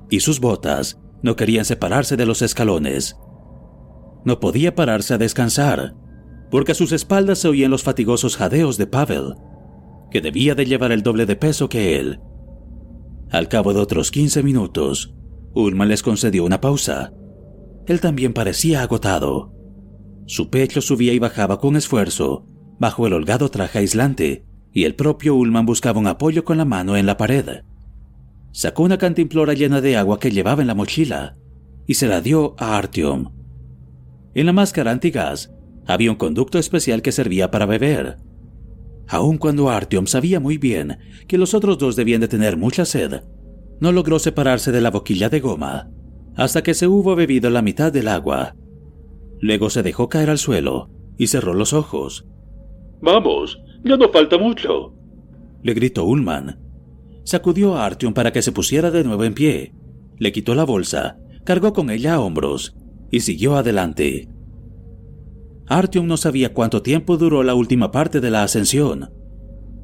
y 0.10 0.22
sus 0.22 0.40
botas 0.40 1.00
no 1.22 1.36
querían 1.36 1.64
separarse 1.64 2.18
de 2.18 2.26
los 2.26 2.42
escalones. 2.42 3.18
No 4.26 4.40
podía 4.40 4.74
pararse 4.74 5.14
a 5.14 5.20
descansar, 5.20 5.94
porque 6.50 6.72
a 6.72 6.76
sus 6.76 6.92
espaldas 6.92 7.38
se 7.38 7.50
oían 7.50 7.70
los 7.70 7.84
fatigosos 7.84 8.36
jadeos 8.36 8.78
de 8.78 8.88
Pavel 8.88 9.36
que 10.12 10.22
debía 10.22 10.56
de 10.56 10.66
llevar 10.66 10.92
el 10.92 11.04
doble 11.04 11.26
de 11.26 11.36
peso 11.36 11.70
que 11.70 12.00
él. 12.00 12.20
Al 13.30 13.50
cabo 13.50 13.74
de 13.74 13.80
otros 13.80 14.12
15 14.12 14.44
minutos, 14.44 15.14
Ullman 15.54 15.90
les 15.90 16.04
concedió 16.04 16.46
una 16.46 16.62
pausa. 16.62 17.14
Él 17.88 18.00
también 18.00 18.34
parecía 18.34 18.82
agotado. 18.82 19.54
Su 20.26 20.50
pecho 20.50 20.82
subía 20.82 21.14
y 21.14 21.20
bajaba 21.20 21.60
con 21.60 21.76
esfuerzo, 21.76 22.46
bajo 22.80 23.08
el 23.08 23.14
holgado 23.14 23.50
traje 23.50 23.80
aislante, 23.80 24.46
y 24.72 24.84
el 24.84 24.96
propio 24.96 25.36
Ullman 25.36 25.66
buscaba 25.66 26.00
un 26.00 26.08
apoyo 26.08 26.44
con 26.44 26.58
la 26.58 26.66
mano 26.66 26.96
en 26.96 27.06
la 27.06 27.18
pared. 27.18 27.62
Sacó 28.52 28.84
una 28.84 28.98
cantimplora 28.98 29.54
llena 29.54 29.82
de 29.82 29.98
agua 29.98 30.20
que 30.20 30.32
llevaba 30.32 30.62
en 30.62 30.68
la 30.68 30.76
mochila 30.76 31.36
y 31.88 31.96
se 31.96 32.08
la 32.08 32.22
dio 32.22 32.56
a 32.58 32.78
Artyom. 32.78 33.32
En 34.34 34.46
la 34.46 34.54
máscara 34.54 34.92
antigas 34.92 35.54
había 35.88 36.12
un 36.12 36.18
conducto 36.18 36.60
especial 36.60 37.02
que 37.02 37.12
servía 37.12 37.50
para 37.50 37.66
beber, 37.66 38.18
Aun 39.10 39.38
cuando 39.38 39.70
Artyom 39.70 40.06
sabía 40.08 40.40
muy 40.40 40.58
bien 40.58 41.00
que 41.28 41.38
los 41.38 41.54
otros 41.54 41.78
dos 41.78 41.96
debían 41.96 42.22
de 42.22 42.28
tener 42.28 42.58
mucha 42.58 42.86
sed, 42.86 43.22
no 43.80 43.92
logró 43.92 44.20
separarse 44.20 44.72
de 44.72 44.82
la 44.82 44.92
boquilla 44.92 45.30
de 45.30 45.40
goma 45.40 45.90
hasta 46.36 46.62
que 46.62 46.76
se 46.76 46.88
hubo 46.88 47.16
bebido 47.16 47.50
la 47.50 47.64
mitad 47.64 47.92
del 47.92 48.08
agua. 48.08 48.56
Luego 49.40 49.70
se 49.72 49.82
dejó 49.82 50.08
caer 50.08 50.30
al 50.30 50.38
suelo 50.38 50.90
y 51.18 51.28
cerró 51.28 51.54
los 51.56 51.74
ojos. 51.74 52.28
Vamos, 53.02 53.60
ya 53.84 53.98
no 53.98 54.10
falta 54.10 54.38
mucho, 54.38 54.94
le 55.64 55.74
gritó 55.74 56.06
Ullman. 56.06 56.60
Sacudió 57.24 57.76
a 57.76 57.86
Artyom 57.86 58.14
para 58.14 58.32
que 58.32 58.42
se 58.42 58.52
pusiera 58.52 58.92
de 58.92 59.04
nuevo 59.04 59.24
en 59.24 59.34
pie, 59.34 59.74
le 60.18 60.32
quitó 60.32 60.56
la 60.56 60.64
bolsa, 60.64 61.18
cargó 61.44 61.74
con 61.74 61.90
ella 61.90 62.16
a 62.16 62.20
hombros 62.20 62.76
y 63.12 63.22
siguió 63.22 63.56
adelante. 63.56 64.30
Artyom 65.70 66.08
no 66.08 66.16
sabía 66.16 66.54
cuánto 66.54 66.82
tiempo 66.82 67.18
duró 67.18 67.44
la 67.44 67.54
última 67.54 67.92
parte 67.92 68.22
de 68.22 68.32
la 68.32 68.44
ascensión. 68.44 69.12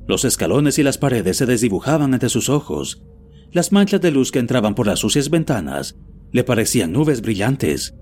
Los 0.07 0.23
escalones 0.23 0.79
y 0.79 0.84
las 0.84 0.97
paredes 0.97 1.38
se 1.38 1.45
desdibujaban 1.45 2.13
ante 2.13 2.29
sus 2.29 2.49
ojos. 2.49 3.03
Las 3.51 3.71
manchas 3.71 3.99
de 3.99 4.11
luz 4.11 4.31
que 4.31 4.39
entraban 4.39 4.75
por 4.75 4.88
las 4.88 4.99
sucias 4.99 5.29
ventanas 5.29 5.97
le 6.31 6.43
parecían 6.43 6.93
nubes 6.93 7.21
brillantes. 7.21 7.95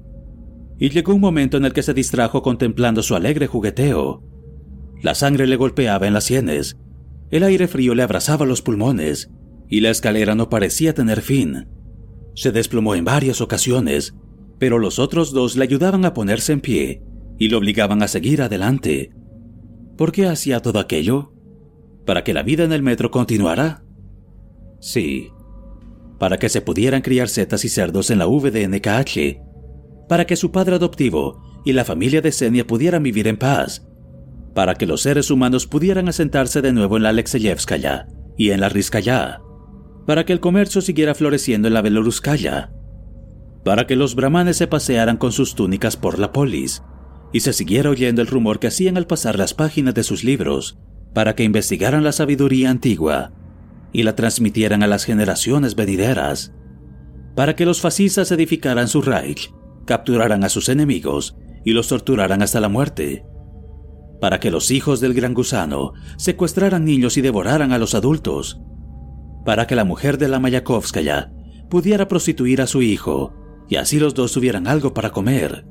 Y 0.78 0.90
llegó 0.90 1.14
un 1.14 1.22
momento 1.22 1.58
en 1.58 1.66
el 1.66 1.74
que 1.74 1.84
se 1.84 1.94
distrajo 1.94 2.44
contemplando 2.44 3.02
su 3.04 3.16
alegre 3.16 3.48
jugueteo. 3.48 4.24
La 5.02 5.16
sangre 5.16 5.48
le 5.48 5.56
golpeaba 5.56 6.08
en 6.08 6.14
las 6.14 6.26
sienes, 6.26 6.78
el 7.32 7.44
aire 7.44 7.68
frío 7.68 7.96
le 7.96 8.04
abrazaba 8.04 8.46
los 8.46 8.62
pulmones, 8.62 9.32
y 9.70 9.80
la 9.82 9.90
escalera 9.90 10.36
no 10.36 10.50
parecía 10.50 10.94
tener 10.94 11.22
fin. 11.22 11.68
Se 12.36 12.52
desplomó 12.52 12.94
en 12.94 13.06
varias 13.06 13.42
ocasiones, 13.42 14.16
pero 14.60 14.80
los 14.80 15.00
otros 15.00 15.34
dos 15.34 15.56
le 15.56 15.64
ayudaban 15.64 16.06
a 16.06 16.14
ponerse 16.14 16.54
en 16.54 16.62
pie 16.62 17.04
y 17.38 17.50
lo 17.50 17.58
obligaban 17.58 18.04
a 18.04 18.08
seguir 18.08 18.42
adelante. 18.42 19.12
¿Por 19.98 20.12
qué 20.12 20.28
hacía 20.28 20.62
todo 20.62 20.80
aquello? 20.80 21.34
¿Para 22.06 22.24
que 22.24 22.34
la 22.34 22.44
vida 22.44 22.64
en 22.64 22.74
el 22.74 22.84
metro 22.84 23.12
continuara? 23.12 23.84
Sí, 24.80 25.30
para 26.20 26.38
que 26.38 26.50
se 26.50 26.62
pudieran 26.62 27.02
criar 27.02 27.30
setas 27.30 27.66
y 27.66 27.70
cerdos 27.70 28.10
en 28.10 28.20
la 28.20 28.26
VDNKH, 28.26 29.40
para 30.08 30.26
que 30.26 30.36
su 30.36 30.52
padre 30.52 30.76
adoptivo 30.76 31.42
y 31.66 31.74
la 31.74 31.86
familia 31.86 32.22
de 32.22 32.32
Senia 32.32 32.66
pudieran 32.66 33.04
vivir 33.04 33.28
en 33.28 33.38
paz, 33.38 33.88
para 34.54 34.76
que 34.76 34.86
los 34.86 35.02
seres 35.02 35.32
humanos 35.32 35.68
pudieran 35.68 36.10
asentarse 36.10 36.62
de 36.62 36.74
nuevo 36.74 36.98
en 36.98 37.04
la 37.04 37.10
Alexeyevskaya 37.10 38.08
y 38.38 38.52
en 38.52 38.62
la 38.62 38.70
Rizkaya, 38.70 39.42
para 40.06 40.26
que 40.26 40.34
el 40.34 40.40
comercio 40.40 40.82
siguiera 40.82 41.16
floreciendo 41.16 41.68
en 41.68 41.74
la 41.74 41.82
Beloruskaya, 41.82 42.72
para 43.64 43.88
que 43.88 43.96
los 43.96 44.16
brahmanes 44.16 44.58
se 44.58 44.68
pasearan 44.68 45.18
con 45.18 45.32
sus 45.32 45.56
túnicas 45.56 45.96
por 45.96 46.20
la 46.20 46.32
polis 46.32 46.84
y 47.32 47.42
se 47.42 47.54
siguiera 47.54 47.90
oyendo 47.90 48.22
el 48.22 48.28
rumor 48.28 48.60
que 48.60 48.68
hacían 48.68 48.98
al 48.98 49.08
pasar 49.08 49.38
las 49.38 49.54
páginas 49.54 49.94
de 49.94 50.04
sus 50.04 50.24
libros 50.24 50.78
para 51.14 51.36
que 51.36 51.44
investigaran 51.44 52.04
la 52.04 52.12
sabiduría 52.12 52.70
antigua 52.70 53.32
y 53.94 54.04
la 54.04 54.16
transmitieran 54.16 54.84
a 54.84 54.88
las 54.88 55.04
generaciones 55.04 55.76
venideras, 55.76 56.54
para 57.36 57.56
que 57.56 57.66
los 57.66 57.82
fascistas 57.82 58.32
edificaran 58.32 58.88
su 58.88 59.02
Reich, 59.02 59.54
capturaran 59.86 60.44
a 60.44 60.50
sus 60.50 60.70
enemigos 60.70 61.36
y 61.66 61.72
los 61.72 61.88
torturaran 61.88 62.42
hasta 62.42 62.60
la 62.60 62.70
muerte, 62.70 63.26
para 64.20 64.40
que 64.40 64.52
los 64.52 64.72
hijos 64.72 65.02
del 65.02 65.14
gran 65.14 65.34
gusano 65.34 65.94
secuestraran 66.18 66.86
niños 66.86 67.18
y 67.18 67.22
devoraran 67.22 67.72
a 67.72 67.78
los 67.78 67.96
adultos, 67.96 68.62
para 69.46 69.68
que 69.68 69.76
la 69.76 69.86
mujer 69.86 70.18
de 70.18 70.28
la 70.28 70.40
Mayakovskaya 70.40 71.34
pudiera 71.70 72.08
prostituir 72.08 72.62
a 72.62 72.68
su 72.68 72.82
hijo 72.82 73.34
y 73.68 73.78
así 73.78 74.00
los 74.00 74.14
dos 74.14 74.34
tuvieran 74.34 74.68
algo 74.68 74.94
para 74.94 75.12
comer, 75.12 75.66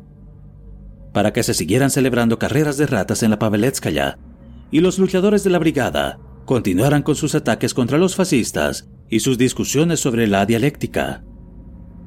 para 1.12 1.32
que 1.32 1.42
se 1.42 1.54
siguieran 1.54 1.90
celebrando 1.90 2.38
carreras 2.38 2.76
de 2.76 2.86
ratas 2.86 3.22
en 3.22 3.30
la 3.30 3.38
Paveletskaya 3.38 4.18
y 4.70 4.80
los 4.80 4.98
luchadores 4.98 5.44
de 5.44 5.50
la 5.50 5.58
brigada 5.58 6.18
continuaran 6.44 7.02
con 7.02 7.16
sus 7.16 7.34
ataques 7.34 7.74
contra 7.74 7.98
los 7.98 8.16
fascistas 8.16 8.88
y 9.08 9.20
sus 9.20 9.38
discusiones 9.38 10.00
sobre 10.00 10.26
la 10.26 10.46
dialéctica, 10.46 11.24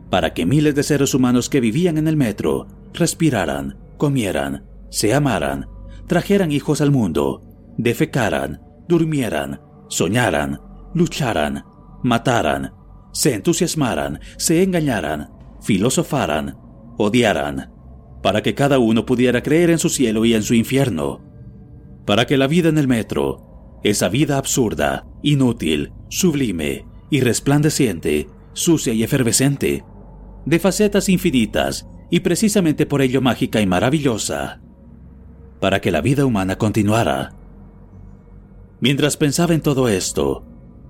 para 0.09 0.33
que 0.33 0.45
miles 0.45 0.75
de 0.75 0.83
seres 0.83 1.13
humanos 1.13 1.49
que 1.49 1.59
vivían 1.59 1.97
en 1.97 2.07
el 2.07 2.17
metro 2.17 2.67
respiraran, 2.93 3.77
comieran, 3.97 4.65
se 4.89 5.13
amaran, 5.13 5.67
trajeran 6.07 6.51
hijos 6.51 6.81
al 6.81 6.91
mundo, 6.91 7.41
defecaran, 7.77 8.61
durmieran, 8.87 9.61
soñaran, 9.89 10.59
lucharan, 10.93 11.63
mataran, 12.03 12.73
se 13.11 13.33
entusiasmaran, 13.33 14.19
se 14.37 14.63
engañaran, 14.63 15.31
filosofaran, 15.61 16.57
odiaran, 16.97 17.72
para 18.23 18.41
que 18.41 18.55
cada 18.55 18.79
uno 18.79 19.05
pudiera 19.05 19.43
creer 19.43 19.69
en 19.69 19.77
su 19.77 19.89
cielo 19.89 20.23
y 20.23 20.33
en 20.33 20.41
su 20.43 20.55
infierno, 20.55 21.21
para 22.05 22.25
que 22.25 22.37
la 22.37 22.47
vida 22.47 22.69
en 22.69 22.77
el 22.77 22.87
metro, 22.87 23.79
esa 23.83 24.07
vida 24.07 24.37
absurda, 24.37 25.05
inútil, 25.21 25.91
sublime 26.07 26.85
y 27.11 27.19
resplandeciente, 27.19 28.29
sucia 28.53 28.93
y 28.93 29.03
efervescente, 29.03 29.83
de 30.45 30.59
facetas 30.59 31.09
infinitas 31.09 31.85
y 32.09 32.21
precisamente 32.21 32.85
por 32.85 33.01
ello 33.01 33.21
mágica 33.21 33.59
y 33.59 33.67
maravillosa, 33.67 34.61
para 35.59 35.81
que 35.81 35.91
la 35.91 35.99
vida 35.99 36.25
humana 36.25 36.57
continuara. 36.57 37.33
Mientras 38.79 39.17
pensaba 39.17 39.53
en 39.53 39.61
todo 39.61 39.89
esto, 39.89 40.45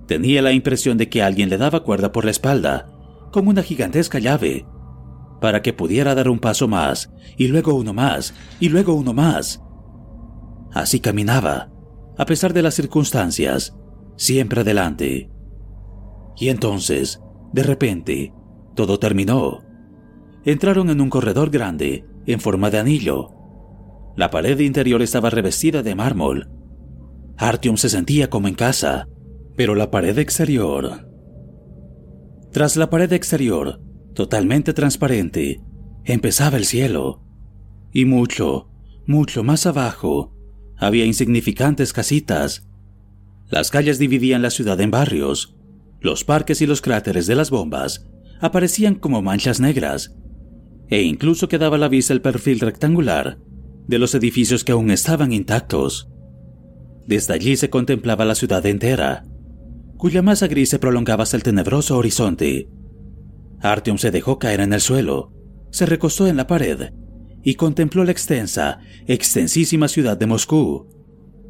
tenía 0.06 0.40
la 0.40 0.52
impresión 0.52 0.98
de 0.98 1.08
que 1.08 1.22
alguien 1.22 1.50
le 1.50 1.58
daba 1.58 1.82
cuerda 1.82 2.12
por 2.12 2.24
la 2.24 2.30
espalda, 2.30 2.86
como 3.32 3.50
una 3.50 3.64
gigantesca 3.64 4.20
llave, 4.20 4.66
para 5.40 5.62
que 5.62 5.72
pudiera 5.72 6.14
dar 6.14 6.28
un 6.28 6.38
paso 6.38 6.68
más, 6.68 7.12
y 7.36 7.48
luego 7.48 7.74
uno 7.74 7.92
más, 7.92 8.34
y 8.60 8.68
luego 8.68 8.94
uno 8.94 9.12
más, 9.12 9.60
Así 10.74 10.98
caminaba, 10.98 11.70
a 12.18 12.26
pesar 12.26 12.52
de 12.52 12.60
las 12.60 12.74
circunstancias, 12.74 13.76
siempre 14.16 14.62
adelante. 14.62 15.30
Y 16.36 16.48
entonces, 16.48 17.20
de 17.52 17.62
repente, 17.62 18.34
todo 18.74 18.98
terminó. 18.98 19.60
Entraron 20.44 20.90
en 20.90 21.00
un 21.00 21.10
corredor 21.10 21.50
grande, 21.50 22.04
en 22.26 22.40
forma 22.40 22.70
de 22.70 22.80
anillo. 22.80 23.30
La 24.16 24.30
pared 24.30 24.58
interior 24.58 25.00
estaba 25.00 25.30
revestida 25.30 25.84
de 25.84 25.94
mármol. 25.94 26.50
Artyom 27.36 27.76
se 27.76 27.88
sentía 27.88 28.28
como 28.28 28.48
en 28.48 28.54
casa, 28.54 29.08
pero 29.56 29.76
la 29.76 29.90
pared 29.90 30.18
exterior... 30.18 31.08
Tras 32.50 32.76
la 32.76 32.88
pared 32.88 33.12
exterior, 33.12 33.80
totalmente 34.14 34.72
transparente, 34.72 35.60
empezaba 36.04 36.56
el 36.56 36.64
cielo. 36.64 37.22
Y 37.92 38.04
mucho, 38.04 38.70
mucho 39.06 39.44
más 39.44 39.66
abajo, 39.66 40.34
había 40.76 41.04
insignificantes 41.04 41.92
casitas. 41.92 42.68
Las 43.48 43.70
calles 43.70 43.98
dividían 43.98 44.42
la 44.42 44.50
ciudad 44.50 44.80
en 44.80 44.90
barrios. 44.90 45.56
Los 46.00 46.24
parques 46.24 46.60
y 46.60 46.66
los 46.66 46.80
cráteres 46.80 47.26
de 47.26 47.34
las 47.34 47.50
bombas 47.50 48.08
aparecían 48.40 48.94
como 48.96 49.22
manchas 49.22 49.60
negras, 49.60 50.16
e 50.88 51.02
incluso 51.02 51.48
quedaba 51.48 51.76
a 51.76 51.78
la 51.78 51.88
vista 51.88 52.12
el 52.12 52.20
perfil 52.20 52.60
rectangular 52.60 53.38
de 53.86 53.98
los 53.98 54.14
edificios 54.14 54.64
que 54.64 54.72
aún 54.72 54.90
estaban 54.90 55.32
intactos. 55.32 56.10
Desde 57.06 57.34
allí 57.34 57.56
se 57.56 57.70
contemplaba 57.70 58.24
la 58.24 58.34
ciudad 58.34 58.64
entera, 58.66 59.24
cuya 59.96 60.22
masa 60.22 60.46
gris 60.46 60.70
se 60.70 60.78
prolongaba 60.78 61.22
hasta 61.22 61.36
el 61.36 61.42
tenebroso 61.42 61.96
horizonte. 61.96 62.68
Artyom 63.64 63.96
se 63.96 64.10
dejó 64.10 64.38
caer 64.38 64.60
en 64.60 64.74
el 64.74 64.80
suelo, 64.82 65.32
se 65.70 65.86
recostó 65.86 66.26
en 66.26 66.36
la 66.36 66.46
pared 66.46 66.92
y 67.42 67.54
contempló 67.54 68.04
la 68.04 68.10
extensa, 68.10 68.80
extensísima 69.06 69.88
ciudad 69.88 70.18
de 70.18 70.26
Moscú 70.26 70.86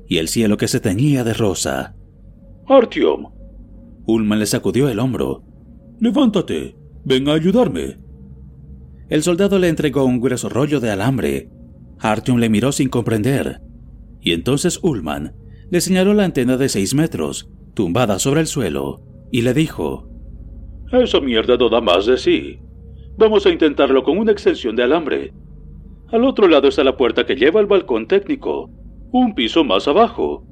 y 0.06 0.18
el 0.18 0.28
cielo 0.28 0.56
que 0.56 0.68
se 0.68 0.78
teñía 0.78 1.24
de 1.24 1.34
rosa. 1.34 1.96
Artyom. 2.68 3.32
Ulman 4.06 4.38
le 4.38 4.46
sacudió 4.46 4.88
el 4.88 5.00
hombro. 5.00 5.42
Levántate, 5.98 6.76
ven 7.04 7.28
a 7.28 7.32
ayudarme. 7.32 7.98
El 9.08 9.24
soldado 9.24 9.58
le 9.58 9.68
entregó 9.68 10.04
un 10.04 10.20
grueso 10.20 10.48
rollo 10.48 10.78
de 10.78 10.90
alambre. 10.90 11.50
Artyom 11.98 12.38
le 12.38 12.48
miró 12.48 12.70
sin 12.70 12.90
comprender. 12.90 13.60
Y 14.20 14.32
entonces 14.32 14.78
Ullman 14.82 15.34
le 15.68 15.80
señaló 15.80 16.14
la 16.14 16.24
antena 16.24 16.56
de 16.56 16.68
seis 16.68 16.94
metros, 16.94 17.50
tumbada 17.74 18.20
sobre 18.20 18.40
el 18.40 18.46
suelo, 18.46 19.02
y 19.32 19.42
le 19.42 19.52
dijo: 19.52 20.13
Esa 21.02 21.20
mierda 21.20 21.56
no 21.56 21.68
da 21.68 21.80
más 21.80 22.06
de 22.06 22.16
sí. 22.16 22.60
Vamos 23.16 23.44
a 23.46 23.50
intentarlo 23.50 24.04
con 24.04 24.16
una 24.16 24.30
extensión 24.30 24.76
de 24.76 24.84
alambre. 24.84 25.32
Al 26.12 26.24
otro 26.24 26.46
lado 26.46 26.68
está 26.68 26.84
la 26.84 26.96
puerta 26.96 27.26
que 27.26 27.34
lleva 27.34 27.58
al 27.58 27.66
balcón 27.66 28.06
técnico, 28.06 28.70
un 29.10 29.34
piso 29.34 29.64
más 29.64 29.88
abajo. 29.88 30.46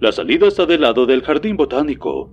La 0.00 0.10
salida 0.10 0.48
está 0.48 0.64
del 0.64 0.80
lado 0.80 1.04
del 1.04 1.22
jardín 1.22 1.56
botánico. 1.56 2.30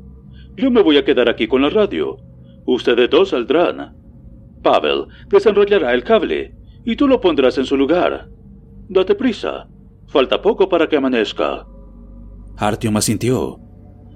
Yo 0.55 0.71
me 0.71 0.81
voy 0.81 0.97
a 0.97 1.03
quedar 1.03 1.29
aquí 1.29 1.47
con 1.47 1.61
la 1.61 1.69
radio. 1.69 2.17
Ustedes 2.65 3.09
dos 3.09 3.29
saldrán. 3.29 3.95
Pavel 4.63 5.07
desenrollará 5.27 5.93
el 5.93 6.03
cable 6.03 6.55
y 6.85 6.95
tú 6.95 7.07
lo 7.07 7.19
pondrás 7.19 7.57
en 7.57 7.65
su 7.65 7.75
lugar. 7.75 8.29
Date 8.87 9.15
prisa. 9.15 9.67
Falta 10.07 10.41
poco 10.41 10.69
para 10.69 10.87
que 10.87 10.97
amanezca. 10.97 11.65
Artyom 12.57 12.97
asintió. 12.97 13.59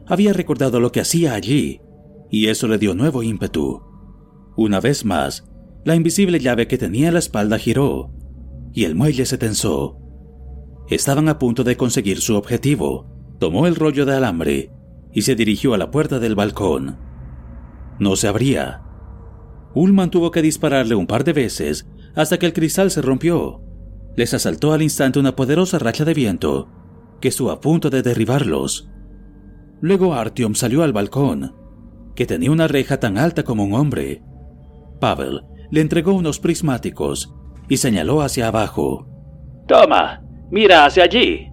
Había 0.08 0.34
recordado 0.34 0.80
lo 0.80 0.92
que 0.92 1.00
hacía 1.00 1.34
allí, 1.34 1.82
y 2.30 2.48
eso 2.48 2.68
le 2.68 2.78
dio 2.78 2.94
nuevo 2.96 3.24
ímpetu. 3.24 3.82
Una 4.56 4.80
vez 4.80 5.06
más, 5.06 5.48
la 5.84 5.96
invisible 5.96 6.40
llave 6.40 6.68
que 6.68 6.78
tenía 6.78 7.08
en 7.08 7.14
la 7.14 7.20
espalda 7.20 7.58
giró, 7.58 8.12
y 8.74 8.86
el 8.86 8.96
muelle 8.96 9.26
se 9.26 9.38
tensó. 9.38 9.98
Estaban 10.90 11.30
a 11.30 11.40
punto 11.40 11.64
de 11.64 11.78
conseguir 11.78 12.20
su 12.22 12.36
objetivo. 12.36 13.08
Tomó 13.40 13.68
el 13.68 13.76
rollo 13.76 14.06
de 14.06 14.16
alambre 14.16 14.72
y 15.14 15.24
se 15.24 15.36
dirigió 15.36 15.74
a 15.74 15.78
la 15.78 15.92
puerta 15.92 16.20
del 16.20 16.36
balcón. 16.36 16.98
No 18.00 18.16
se 18.16 18.28
abría. 18.28 18.84
Ullman 19.74 20.12
tuvo 20.12 20.32
que 20.32 20.42
dispararle 20.42 20.96
un 20.96 21.08
par 21.08 21.24
de 21.24 21.34
veces 21.34 21.88
hasta 22.16 22.38
que 22.38 22.46
el 22.46 22.54
cristal 22.54 22.92
se 22.92 23.02
rompió. 23.02 23.62
Les 24.16 24.34
asaltó 24.34 24.74
al 24.74 24.82
instante 24.82 25.20
una 25.20 25.36
poderosa 25.36 25.80
racha 25.80 26.06
de 26.06 26.14
viento 26.14 26.70
que 27.20 27.30
estuvo 27.30 27.52
a 27.52 27.60
punto 27.62 27.90
de 27.90 28.02
derribarlos. 28.02 28.90
Luego 29.82 30.14
Artyom 30.14 30.56
salió 30.56 30.84
al 30.84 30.94
balcón, 30.94 31.56
que 32.16 32.26
tenía 32.26 32.52
una 32.52 32.68
reja 32.68 33.00
tan 33.00 33.18
alta 33.18 33.44
como 33.44 33.64
un 33.64 33.74
hombre. 33.74 34.24
Pavel 35.00 35.44
le 35.72 35.82
entregó 35.82 36.14
unos 36.14 36.40
prismáticos 36.40 37.34
y 37.68 37.78
señaló 37.78 38.22
hacia 38.22 38.48
abajo. 38.48 39.08
Toma, 39.68 40.24
mira 40.50 40.86
hacia 40.86 41.04
allí. 41.04 41.50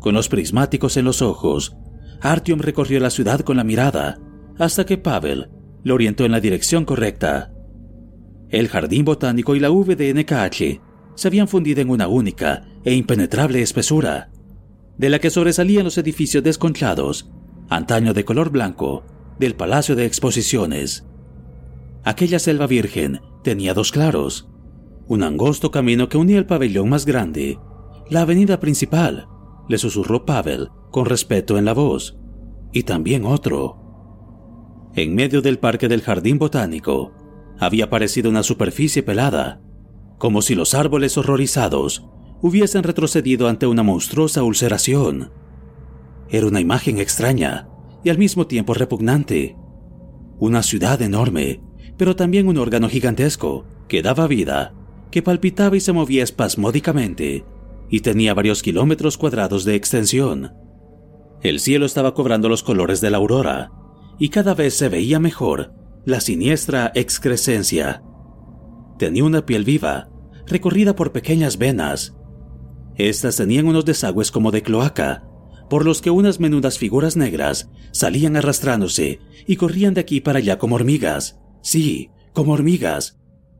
Con 0.00 0.14
los 0.14 0.28
prismáticos 0.28 0.96
en 0.96 1.04
los 1.04 1.22
ojos, 1.22 1.76
Artyom 2.20 2.60
recorrió 2.60 3.00
la 3.00 3.10
ciudad 3.10 3.40
con 3.40 3.56
la 3.56 3.64
mirada 3.64 4.18
hasta 4.58 4.86
que 4.86 4.98
Pavel 4.98 5.50
lo 5.82 5.94
orientó 5.94 6.24
en 6.24 6.32
la 6.32 6.40
dirección 6.40 6.84
correcta. 6.84 7.52
El 8.48 8.68
jardín 8.68 9.04
botánico 9.04 9.56
y 9.56 9.60
la 9.60 9.70
VDNKH 9.70 10.80
se 11.14 11.28
habían 11.28 11.48
fundido 11.48 11.80
en 11.80 11.90
una 11.90 12.08
única 12.08 12.64
e 12.84 12.94
impenetrable 12.94 13.62
espesura, 13.62 14.30
de 14.96 15.10
la 15.10 15.18
que 15.18 15.30
sobresalían 15.30 15.84
los 15.84 15.98
edificios 15.98 16.44
desconchados, 16.44 17.30
antaño 17.68 18.14
de 18.14 18.24
color 18.24 18.50
blanco, 18.50 19.04
del 19.38 19.54
Palacio 19.54 19.96
de 19.96 20.06
Exposiciones. 20.06 21.06
Aquella 22.04 22.38
selva 22.38 22.66
virgen 22.66 23.20
tenía 23.42 23.74
dos 23.74 23.92
claros, 23.92 24.48
un 25.08 25.22
angosto 25.22 25.70
camino 25.70 26.08
que 26.08 26.18
unía 26.18 26.38
el 26.38 26.46
pabellón 26.46 26.88
más 26.88 27.06
grande, 27.06 27.58
la 28.08 28.22
avenida 28.22 28.60
principal, 28.60 29.28
le 29.68 29.78
susurró 29.78 30.24
Pavel 30.24 30.68
con 30.90 31.06
respeto 31.06 31.58
en 31.58 31.64
la 31.64 31.74
voz, 31.74 32.16
y 32.72 32.84
también 32.84 33.24
otro. 33.24 33.78
En 34.94 35.14
medio 35.14 35.42
del 35.42 35.58
parque 35.58 35.88
del 35.88 36.02
jardín 36.02 36.38
botánico 36.38 37.12
había 37.58 37.84
aparecido 37.86 38.30
una 38.30 38.42
superficie 38.42 39.02
pelada, 39.02 39.60
como 40.18 40.42
si 40.42 40.54
los 40.54 40.74
árboles 40.74 41.18
horrorizados 41.18 42.06
hubiesen 42.40 42.82
retrocedido 42.82 43.48
ante 43.48 43.66
una 43.66 43.82
monstruosa 43.82 44.42
ulceración. 44.42 45.30
Era 46.28 46.46
una 46.46 46.60
imagen 46.60 46.98
extraña 46.98 47.68
y 48.06 48.08
al 48.08 48.18
mismo 48.18 48.46
tiempo 48.46 48.72
repugnante. 48.72 49.56
Una 50.38 50.62
ciudad 50.62 51.02
enorme, 51.02 51.60
pero 51.96 52.14
también 52.14 52.46
un 52.46 52.56
órgano 52.56 52.88
gigantesco 52.88 53.64
que 53.88 54.00
daba 54.00 54.28
vida, 54.28 54.74
que 55.10 55.22
palpitaba 55.22 55.76
y 55.76 55.80
se 55.80 55.92
movía 55.92 56.22
espasmódicamente, 56.22 57.44
y 57.90 58.00
tenía 58.02 58.32
varios 58.32 58.62
kilómetros 58.62 59.18
cuadrados 59.18 59.64
de 59.64 59.74
extensión. 59.74 60.54
El 61.42 61.58
cielo 61.58 61.84
estaba 61.84 62.14
cobrando 62.14 62.48
los 62.48 62.62
colores 62.62 63.00
de 63.00 63.10
la 63.10 63.16
aurora, 63.16 63.72
y 64.20 64.28
cada 64.28 64.54
vez 64.54 64.74
se 64.74 64.88
veía 64.88 65.18
mejor 65.18 65.72
la 66.04 66.20
siniestra 66.20 66.92
excrescencia. 66.94 68.04
Tenía 69.00 69.24
una 69.24 69.44
piel 69.44 69.64
viva, 69.64 70.10
recorrida 70.46 70.94
por 70.94 71.10
pequeñas 71.10 71.58
venas. 71.58 72.14
Estas 72.94 73.34
tenían 73.34 73.66
unos 73.66 73.84
desagües 73.84 74.30
como 74.30 74.52
de 74.52 74.62
cloaca, 74.62 75.24
por 75.68 75.84
los 75.84 76.00
que 76.00 76.10
unas 76.10 76.40
menudas 76.40 76.78
figuras 76.78 77.16
negras 77.16 77.70
salían 77.92 78.36
arrastrándose 78.36 79.20
y 79.46 79.56
corrían 79.56 79.94
de 79.94 80.00
aquí 80.00 80.20
para 80.20 80.38
allá 80.38 80.58
como 80.58 80.76
hormigas. 80.76 81.38
Sí, 81.62 82.10
como 82.32 82.52
hormigas, 82.52 83.18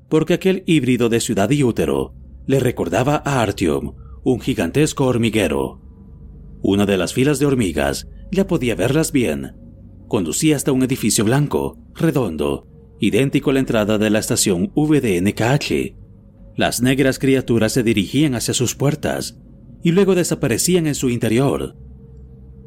porque 0.09 0.35
aquel 0.35 0.63
híbrido 0.67 1.09
de 1.09 1.21
ciudad 1.21 1.51
y 1.51 1.63
útero 1.63 2.15
le 2.47 2.61
recordaba 2.61 3.23
a 3.25 3.43
Artyom 3.43 3.95
un 4.25 4.41
gigantesco 4.41 5.07
hormiguero. 5.07 5.81
Una 6.63 6.87
de 6.87 6.97
las 6.97 7.15
filas 7.15 7.39
de 7.39 7.47
hormigas, 7.47 8.09
ya 8.31 8.47
podía 8.47 8.75
verlas 8.75 9.13
bien, 9.13 9.55
conducía 10.09 10.57
hasta 10.57 10.73
un 10.73 10.83
edificio 10.83 11.25
blanco, 11.25 11.79
redondo, 11.95 12.67
idéntico 13.01 13.51
a 13.51 13.55
la 13.55 13.61
entrada 13.61 13.99
de 13.99 14.11
la 14.11 14.19
estación 14.19 14.73
VDNKH. 14.75 15.97
Las 16.57 16.81
negras 16.81 17.19
criaturas 17.19 17.73
se 17.73 17.83
dirigían 17.83 18.35
hacia 18.35 18.55
sus 18.55 18.75
puertas 18.75 19.39
y 19.83 19.93
luego 19.93 20.15
desaparecían 20.15 20.87
en 20.87 20.95
su 20.95 21.11
interior. 21.11 21.77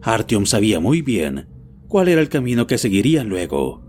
Artyom 0.02 0.46
sabía 0.46 0.80
muy 0.80 1.02
bien 1.02 1.48
cuál 1.88 2.08
era 2.08 2.22
el 2.22 2.30
camino 2.30 2.68
que 2.68 2.78
seguirían 2.78 3.28
luego. 3.28 3.84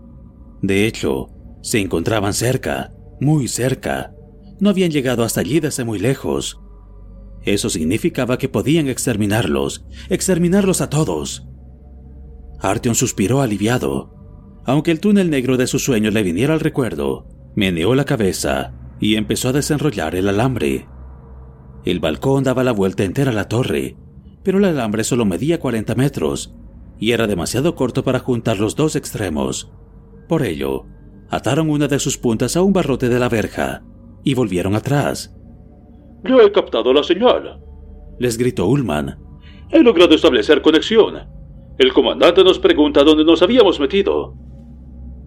De 0.61 0.85
hecho, 0.85 1.29
se 1.61 1.79
encontraban 1.79 2.33
cerca, 2.33 2.93
muy 3.19 3.47
cerca. 3.47 4.13
No 4.59 4.69
habían 4.69 4.91
llegado 4.91 5.23
hasta 5.23 5.41
allí 5.41 5.59
desde 5.59 5.85
muy 5.85 5.99
lejos. 5.99 6.59
Eso 7.43 7.69
significaba 7.69 8.37
que 8.37 8.49
podían 8.49 8.87
exterminarlos, 8.87 9.85
exterminarlos 10.09 10.81
a 10.81 10.89
todos. 10.89 11.47
Artyom 12.59 12.95
suspiró 12.95 13.41
aliviado. 13.41 14.13
Aunque 14.65 14.91
el 14.91 14.99
túnel 14.99 15.29
negro 15.29 15.57
de 15.57 15.65
sus 15.65 15.83
sueños 15.83 16.13
le 16.13 16.21
viniera 16.21 16.53
al 16.53 16.59
recuerdo, 16.59 17.27
meneó 17.55 17.95
la 17.95 18.05
cabeza 18.05 18.73
y 18.99 19.15
empezó 19.15 19.49
a 19.49 19.53
desenrollar 19.53 20.15
el 20.15 20.29
alambre. 20.29 20.87
El 21.83 21.99
balcón 21.99 22.43
daba 22.43 22.63
la 22.63 22.71
vuelta 22.71 23.03
entera 23.03 23.31
a 23.31 23.33
la 23.33 23.47
torre, 23.47 23.97
pero 24.43 24.57
el 24.57 24.65
alambre 24.65 25.03
solo 25.03 25.25
medía 25.25 25.59
40 25.59 25.95
metros 25.95 26.55
y 26.99 27.11
era 27.11 27.27
demasiado 27.27 27.75
corto 27.75 28.03
para 28.03 28.19
juntar 28.19 28.59
los 28.59 28.75
dos 28.75 28.95
extremos. 28.95 29.71
Por 30.27 30.43
ello, 30.43 30.85
ataron 31.29 31.69
una 31.69 31.87
de 31.87 31.99
sus 31.99 32.17
puntas 32.17 32.55
a 32.55 32.61
un 32.61 32.73
barrote 32.73 33.09
de 33.09 33.19
la 33.19 33.29
verja 33.29 33.83
y 34.23 34.33
volvieron 34.33 34.75
atrás. 34.75 35.35
Ya 36.23 36.35
he 36.43 36.51
captado 36.51 36.93
la 36.93 37.03
señal, 37.03 37.59
les 38.19 38.37
gritó 38.37 38.67
Ullman. 38.67 39.17
He 39.71 39.81
logrado 39.81 40.13
establecer 40.13 40.61
conexión. 40.61 41.27
El 41.79 41.93
comandante 41.93 42.43
nos 42.43 42.59
pregunta 42.59 43.03
dónde 43.03 43.25
nos 43.25 43.41
habíamos 43.41 43.79
metido. 43.79 44.35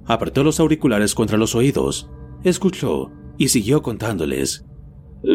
Apretó 0.06 0.44
los 0.44 0.60
auriculares 0.60 1.14
contra 1.14 1.38
los 1.38 1.54
oídos, 1.54 2.08
escuchó 2.44 3.10
y 3.38 3.48
siguió 3.48 3.82
contándoles. 3.82 4.64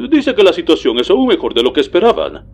Dice 0.09 0.35
que 0.35 0.43
la 0.43 0.53
situación 0.53 0.99
es 0.99 1.09
aún 1.09 1.27
mejor 1.27 1.53
de 1.53 1.63
lo 1.63 1.73
que 1.73 1.81
esperaban. 1.81 2.47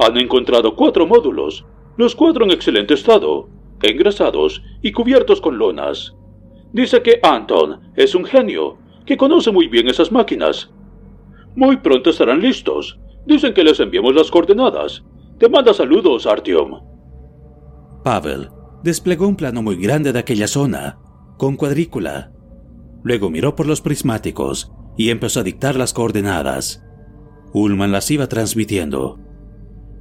Han 0.00 0.16
encontrado 0.16 0.74
cuatro 0.74 1.06
módulos, 1.06 1.64
los 1.96 2.14
cuatro 2.14 2.44
en 2.44 2.50
excelente 2.50 2.94
estado, 2.94 3.48
engrasados 3.82 4.62
y 4.82 4.92
cubiertos 4.92 5.40
con 5.40 5.58
lonas. 5.58 6.14
Dice 6.72 7.02
que 7.02 7.20
Anton 7.22 7.80
es 7.96 8.14
un 8.14 8.24
genio, 8.24 8.78
que 9.04 9.16
conoce 9.16 9.50
muy 9.50 9.68
bien 9.68 9.88
esas 9.88 10.10
máquinas. 10.10 10.70
Muy 11.54 11.76
pronto 11.78 12.10
estarán 12.10 12.40
listos. 12.40 12.98
Dicen 13.26 13.52
que 13.52 13.64
les 13.64 13.80
enviemos 13.80 14.14
las 14.14 14.30
coordenadas. 14.30 15.04
Te 15.38 15.48
manda 15.48 15.74
saludos, 15.74 16.26
Artyom. 16.26 16.80
Pavel 18.02 18.48
desplegó 18.82 19.28
un 19.28 19.36
plano 19.36 19.62
muy 19.62 19.76
grande 19.76 20.12
de 20.12 20.18
aquella 20.18 20.46
zona, 20.46 20.98
con 21.36 21.56
cuadrícula. 21.56 22.32
Luego 23.02 23.30
miró 23.30 23.54
por 23.54 23.66
los 23.66 23.80
prismáticos 23.80 24.72
y 24.96 25.10
empezó 25.10 25.40
a 25.40 25.42
dictar 25.42 25.76
las 25.76 25.92
coordenadas. 25.92 26.82
Ullman 27.52 27.92
las 27.92 28.10
iba 28.10 28.28
transmitiendo. 28.28 29.18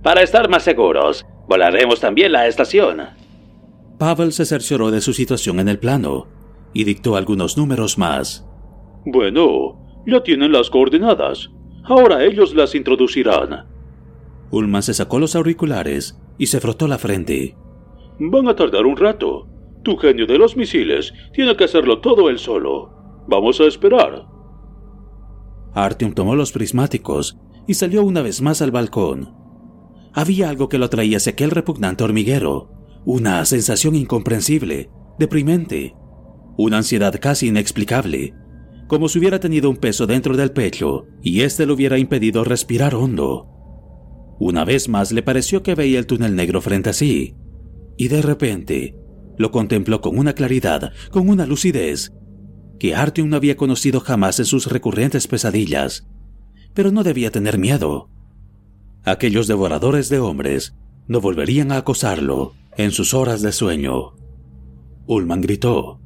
Para 0.03 0.21
estar 0.21 0.49
más 0.49 0.63
seguros, 0.63 1.25
volaremos 1.47 1.99
también 1.99 2.31
la 2.31 2.47
estación. 2.47 3.01
Pavel 3.97 4.31
se 4.31 4.45
cercioró 4.45 4.91
de 4.91 5.01
su 5.01 5.13
situación 5.13 5.59
en 5.59 5.67
el 5.67 5.77
plano 5.77 6.27
y 6.73 6.85
dictó 6.85 7.15
algunos 7.15 7.57
números 7.57 7.97
más. 7.97 8.45
Bueno, 9.05 9.77
ya 10.05 10.23
tienen 10.23 10.51
las 10.51 10.69
coordenadas. 10.69 11.49
Ahora 11.83 12.23
ellos 12.23 12.53
las 12.53 12.75
introducirán. 12.75 13.65
Ullman 14.51 14.83
se 14.83 14.93
sacó 14.93 15.19
los 15.19 15.35
auriculares 15.35 16.19
y 16.37 16.47
se 16.47 16.59
frotó 16.59 16.87
la 16.87 16.97
frente. 16.97 17.55
Van 18.19 18.47
a 18.47 18.55
tardar 18.55 18.85
un 18.85 18.95
rato. 18.95 19.47
Tu 19.83 19.97
genio 19.97 20.25
de 20.25 20.37
los 20.37 20.55
misiles 20.55 21.13
tiene 21.33 21.55
que 21.55 21.65
hacerlo 21.65 21.99
todo 21.99 22.29
él 22.29 22.39
solo. 22.39 22.91
Vamos 23.27 23.59
a 23.59 23.65
esperar. 23.65 24.25
Artyom 25.73 26.13
tomó 26.13 26.35
los 26.35 26.51
prismáticos 26.51 27.37
y 27.67 27.75
salió 27.75 28.03
una 28.03 28.21
vez 28.21 28.41
más 28.41 28.61
al 28.61 28.71
balcón. 28.71 29.33
Había 30.13 30.49
algo 30.49 30.69
que 30.69 30.77
lo 30.77 30.85
atraía 30.85 31.17
hacia 31.17 31.33
aquel 31.33 31.51
repugnante 31.51 32.03
hormiguero, 32.03 32.71
una 33.05 33.43
sensación 33.45 33.95
incomprensible, 33.95 34.89
deprimente, 35.17 35.95
una 36.57 36.77
ansiedad 36.77 37.13
casi 37.21 37.47
inexplicable, 37.47 38.33
como 38.87 39.07
si 39.07 39.19
hubiera 39.19 39.39
tenido 39.39 39.69
un 39.69 39.77
peso 39.77 40.07
dentro 40.07 40.35
del 40.35 40.51
pecho 40.51 41.05
y 41.21 41.41
éste 41.41 41.65
le 41.65 41.73
hubiera 41.73 41.97
impedido 41.97 42.43
respirar 42.43 42.95
hondo. 42.95 43.47
Una 44.39 44.65
vez 44.65 44.89
más 44.89 45.11
le 45.11 45.21
pareció 45.21 45.63
que 45.63 45.75
veía 45.75 45.99
el 45.99 46.07
túnel 46.07 46.35
negro 46.35 46.61
frente 46.61 46.89
a 46.89 46.93
sí, 46.93 47.35
y 47.97 48.07
de 48.07 48.21
repente 48.21 48.95
lo 49.37 49.51
contempló 49.51 50.01
con 50.01 50.17
una 50.17 50.33
claridad, 50.33 50.91
con 51.11 51.29
una 51.29 51.45
lucidez, 51.45 52.11
que 52.79 52.95
Artyom 52.95 53.29
no 53.29 53.35
había 53.35 53.57
conocido 53.57 53.99
jamás 53.99 54.39
en 54.39 54.45
sus 54.45 54.67
recurrentes 54.67 55.27
pesadillas. 55.27 56.07
Pero 56.73 56.91
no 56.91 57.03
debía 57.03 57.31
tener 57.31 57.57
miedo. 57.57 58.09
Aquellos 59.09 59.47
devoradores 59.47 60.07
de 60.09 60.19
hombres 60.19 60.75
no 61.07 61.19
volverían 61.19 61.71
a 61.71 61.77
acosarlo 61.77 62.53
en 62.77 62.91
sus 62.91 63.15
horas 63.15 63.41
de 63.41 63.51
sueño. 63.51 64.13
Ullman 65.07 65.41
gritó. 65.41 65.99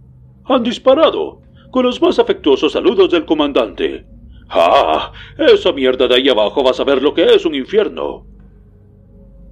Han 0.45 0.64
disparado, 0.64 1.41
con 1.70 1.84
los 1.84 2.01
más 2.01 2.18
afectuosos 2.18 2.72
saludos 2.72 3.12
del 3.12 3.26
comandante. 3.26 4.06
¡Ah! 4.47 5.12
Esa 5.38 5.74
mierda 5.74 6.08
de 6.08 6.16
ahí 6.16 6.30
abajo 6.30 6.64
va 6.64 6.72
a 6.72 6.74
saber 6.74 7.01
lo 7.01 7.14
que 7.14 7.26
es 7.26 7.45
un 7.45 7.56
infierno. 7.56 8.26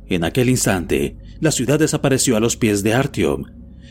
En 0.07 0.23
aquel 0.23 0.47
instante, 0.47 1.17
la 1.41 1.51
ciudad 1.51 1.77
desapareció 1.77 2.37
a 2.37 2.39
los 2.39 2.55
pies 2.55 2.83
de 2.83 2.93
Artyom. 2.93 3.43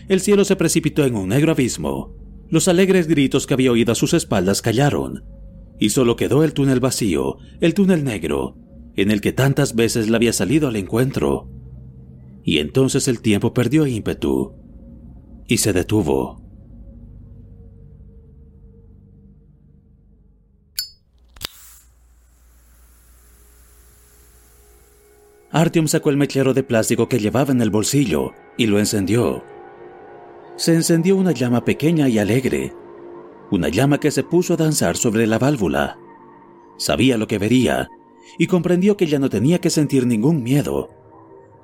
El 0.08 0.20
cielo 0.20 0.46
se 0.46 0.56
precipitó 0.56 1.04
en 1.04 1.16
un 1.16 1.28
negro 1.28 1.52
abismo. 1.52 2.14
Los 2.48 2.66
alegres 2.66 3.08
gritos 3.08 3.46
que 3.46 3.52
había 3.52 3.72
oído 3.72 3.92
a 3.92 3.96
sus 3.96 4.14
espaldas 4.14 4.62
callaron. 4.62 5.22
Y 5.78 5.90
solo 5.90 6.16
quedó 6.16 6.44
el 6.44 6.54
túnel 6.54 6.80
vacío, 6.80 7.36
el 7.60 7.74
túnel 7.74 8.04
negro, 8.04 8.56
en 8.96 9.10
el 9.10 9.20
que 9.20 9.32
tantas 9.32 9.74
veces 9.74 10.08
le 10.08 10.16
había 10.16 10.32
salido 10.32 10.68
al 10.68 10.76
encuentro. 10.76 11.48
Y 12.44 12.58
entonces 12.58 13.08
el 13.08 13.20
tiempo 13.20 13.52
perdió 13.54 13.86
ímpetu 13.86 14.54
y 15.46 15.58
se 15.58 15.72
detuvo. 15.72 16.40
Artyom 25.52 25.88
sacó 25.88 26.10
el 26.10 26.16
mechero 26.16 26.54
de 26.54 26.62
plástico 26.62 27.08
que 27.08 27.18
llevaba 27.18 27.50
en 27.50 27.60
el 27.60 27.70
bolsillo 27.70 28.32
y 28.56 28.66
lo 28.66 28.78
encendió. 28.78 29.42
Se 30.56 30.74
encendió 30.74 31.16
una 31.16 31.32
llama 31.32 31.64
pequeña 31.64 32.08
y 32.08 32.18
alegre, 32.18 32.72
una 33.50 33.68
llama 33.68 33.98
que 33.98 34.12
se 34.12 34.22
puso 34.22 34.54
a 34.54 34.56
danzar 34.56 34.96
sobre 34.96 35.26
la 35.26 35.38
válvula. 35.38 35.98
Sabía 36.78 37.18
lo 37.18 37.26
que 37.26 37.38
vería 37.38 37.88
y 38.38 38.46
comprendió 38.46 38.96
que 38.96 39.06
ya 39.06 39.18
no 39.18 39.30
tenía 39.30 39.60
que 39.60 39.70
sentir 39.70 40.06
ningún 40.06 40.42
miedo. 40.42 40.90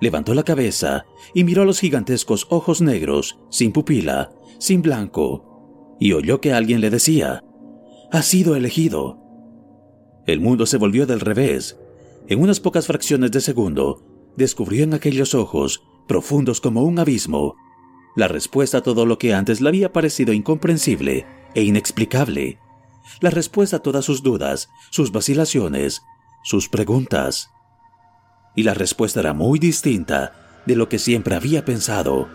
Levantó 0.01 0.35
la 0.35 0.43
cabeza 0.43 1.07
y 1.35 1.45
miró 1.45 1.65
los 1.65 1.81
gigantescos 1.81 2.47
ojos 2.51 2.81
negros, 2.83 3.39
sin 3.49 3.73
pupila, 3.73 4.33
sin 4.59 4.83
blanco, 4.83 5.97
y 5.99 6.13
oyó 6.13 6.41
que 6.41 6.53
alguien 6.53 6.81
le 6.81 6.91
decía, 6.91 7.43
ha 8.13 8.23
sido 8.23 8.57
elegido. 8.57 9.19
El 10.27 10.41
mundo 10.41 10.67
se 10.67 10.77
volvió 10.77 11.07
del 11.07 11.21
revés. 11.21 11.79
En 12.29 12.43
unas 12.43 12.61
pocas 12.61 12.87
fracciones 12.87 13.31
de 13.31 13.41
segundo, 13.41 14.03
descubrió 14.37 14.85
en 14.85 14.95
aquellos 14.95 15.35
ojos, 15.35 15.83
profundos 16.07 16.61
como 16.61 16.83
un 16.83 16.99
abismo, 16.99 17.57
la 18.17 18.29
respuesta 18.29 18.79
a 18.79 18.83
todo 18.83 19.07
lo 19.07 19.19
que 19.19 19.35
antes 19.35 19.61
le 19.61 19.69
había 19.69 19.93
parecido 19.93 20.33
incomprensible 20.33 21.27
e 21.55 21.63
inexplicable. 21.63 22.59
La 23.21 23.31
respuesta 23.31 23.77
a 23.77 23.81
todas 23.81 24.05
sus 24.05 24.23
dudas, 24.23 24.71
sus 24.91 25.13
vacilaciones, 25.13 26.03
sus 26.47 26.69
preguntas. 26.69 27.51
Y 28.55 28.63
la 28.63 28.73
respuesta 28.73 29.19
era 29.19 29.35
muy 29.35 29.59
distinta 29.59 30.33
de 30.65 30.77
lo 30.77 30.89
que 30.89 31.01
siempre 31.01 31.35
había 31.35 31.65
pensado. 31.65 32.29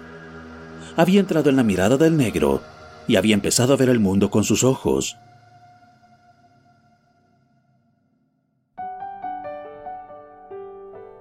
Había 0.98 1.22
entrado 1.22 1.50
en 1.50 1.56
la 1.56 1.64
mirada 1.64 1.96
del 1.96 2.18
negro 2.18 2.62
y 3.08 3.16
había 3.16 3.36
empezado 3.36 3.72
a 3.72 3.78
ver 3.78 3.88
el 3.88 4.00
mundo 4.00 4.30
con 4.30 4.44
sus 4.44 4.66
ojos. 4.66 5.16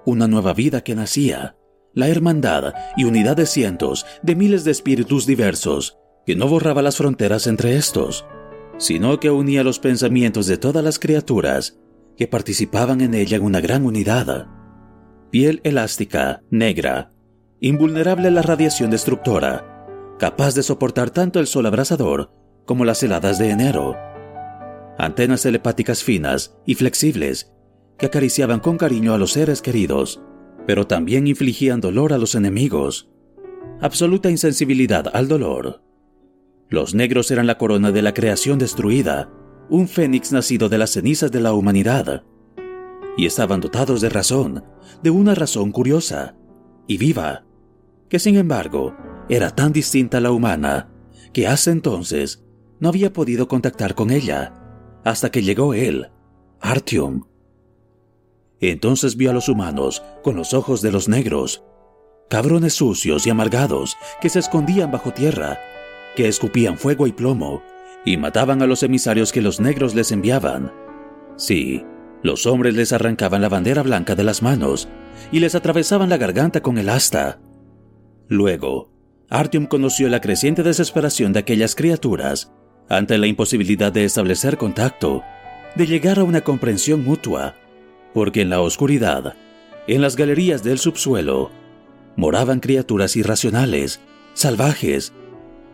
Una 0.03 0.27
nueva 0.27 0.53
vida 0.53 0.81
que 0.81 0.93
nacía, 0.93 1.55
la 1.93 2.09
hermandad 2.09 2.73
y 2.97 3.05
unidad 3.05 3.37
de 3.37 3.45
cientos, 3.45 4.05
de 4.21 4.35
miles 4.35 4.65
de 4.65 4.71
espíritus 4.71 5.25
diversos, 5.25 5.97
que 6.25 6.35
no 6.35 6.49
borraba 6.49 6.81
las 6.81 6.97
fronteras 6.97 7.47
entre 7.47 7.77
estos, 7.77 8.25
sino 8.77 9.17
que 9.21 9.29
unía 9.29 9.63
los 9.63 9.79
pensamientos 9.79 10.45
de 10.45 10.57
todas 10.57 10.83
las 10.83 10.99
criaturas 10.99 11.77
que 12.17 12.27
participaban 12.27 13.01
en 13.01 13.13
ella 13.13 13.37
en 13.37 13.43
una 13.43 13.61
gran 13.61 13.85
unidad. 13.85 14.47
Piel 15.29 15.61
elástica, 15.63 16.41
negra, 16.49 17.11
invulnerable 17.59 18.27
a 18.27 18.31
la 18.31 18.41
radiación 18.41 18.91
destructora, 18.91 20.15
capaz 20.19 20.55
de 20.55 20.63
soportar 20.63 21.09
tanto 21.09 21.39
el 21.39 21.47
sol 21.47 21.65
abrasador 21.65 22.31
como 22.65 22.85
las 22.85 23.01
heladas 23.03 23.39
de 23.39 23.49
enero. 23.49 23.95
Antenas 24.97 25.41
telepáticas 25.41 26.03
finas 26.03 26.55
y 26.65 26.75
flexibles 26.75 27.51
que 27.97 28.07
acariciaban 28.07 28.59
con 28.59 28.77
cariño 28.77 29.13
a 29.13 29.17
los 29.17 29.33
seres 29.33 29.61
queridos, 29.61 30.21
pero 30.67 30.87
también 30.87 31.27
infligían 31.27 31.81
dolor 31.81 32.13
a 32.13 32.17
los 32.17 32.35
enemigos. 32.35 33.09
Absoluta 33.79 34.29
insensibilidad 34.29 35.05
al 35.13 35.27
dolor. 35.27 35.83
Los 36.69 36.93
negros 36.93 37.31
eran 37.31 37.47
la 37.47 37.57
corona 37.57 37.91
de 37.91 38.01
la 38.01 38.13
creación 38.13 38.57
destruida, 38.59 39.29
un 39.71 39.87
fénix 39.87 40.33
nacido 40.33 40.67
de 40.67 40.77
las 40.77 40.91
cenizas 40.91 41.31
de 41.31 41.39
la 41.39 41.53
humanidad, 41.53 42.25
y 43.17 43.25
estaban 43.25 43.61
dotados 43.61 44.01
de 44.01 44.09
razón, 44.09 44.65
de 45.01 45.09
una 45.09 45.33
razón 45.33 45.71
curiosa 45.71 46.35
y 46.87 46.97
viva, 46.97 47.45
que 48.09 48.19
sin 48.19 48.35
embargo 48.35 48.93
era 49.29 49.55
tan 49.55 49.71
distinta 49.71 50.17
a 50.17 50.21
la 50.21 50.31
humana 50.31 50.89
que 51.31 51.47
hasta 51.47 51.71
entonces 51.71 52.43
no 52.81 52.89
había 52.89 53.13
podido 53.13 53.47
contactar 53.47 53.95
con 53.95 54.11
ella, 54.11 54.53
hasta 55.05 55.31
que 55.31 55.41
llegó 55.41 55.73
él, 55.73 56.09
Artyom. 56.59 57.23
Entonces 58.59 59.15
vio 59.15 59.29
a 59.29 59.33
los 59.33 59.47
humanos 59.47 60.03
con 60.21 60.35
los 60.35 60.53
ojos 60.53 60.81
de 60.81 60.91
los 60.91 61.07
negros, 61.07 61.63
cabrones 62.29 62.73
sucios 62.73 63.25
y 63.25 63.29
amargados 63.29 63.95
que 64.19 64.27
se 64.27 64.39
escondían 64.39 64.91
bajo 64.91 65.11
tierra, 65.11 65.59
que 66.17 66.27
escupían 66.27 66.77
fuego 66.77 67.07
y 67.07 67.13
plomo 67.13 67.63
y 68.05 68.17
mataban 68.17 68.61
a 68.61 68.67
los 68.67 68.83
emisarios 68.83 69.31
que 69.31 69.41
los 69.41 69.59
negros 69.59 69.95
les 69.95 70.11
enviaban. 70.11 70.71
Sí, 71.37 71.83
los 72.23 72.45
hombres 72.45 72.75
les 72.75 72.93
arrancaban 72.93 73.41
la 73.41 73.49
bandera 73.49 73.83
blanca 73.83 74.15
de 74.15 74.23
las 74.23 74.41
manos 74.41 74.87
y 75.31 75.39
les 75.39 75.55
atravesaban 75.55 76.09
la 76.09 76.17
garganta 76.17 76.61
con 76.61 76.77
el 76.77 76.89
asta. 76.89 77.39
Luego, 78.27 78.91
Artyom 79.29 79.65
conoció 79.65 80.09
la 80.09 80.21
creciente 80.21 80.63
desesperación 80.63 81.33
de 81.33 81.39
aquellas 81.39 81.75
criaturas 81.75 82.51
ante 82.89 83.17
la 83.17 83.27
imposibilidad 83.27 83.91
de 83.91 84.03
establecer 84.03 84.57
contacto, 84.57 85.23
de 85.75 85.87
llegar 85.87 86.19
a 86.19 86.23
una 86.23 86.41
comprensión 86.41 87.03
mutua, 87.03 87.55
porque 88.13 88.41
en 88.41 88.49
la 88.49 88.61
oscuridad, 88.61 89.35
en 89.87 90.01
las 90.01 90.15
galerías 90.15 90.63
del 90.63 90.79
subsuelo, 90.79 91.49
moraban 92.17 92.59
criaturas 92.59 93.15
irracionales, 93.15 94.01
salvajes, 94.33 95.13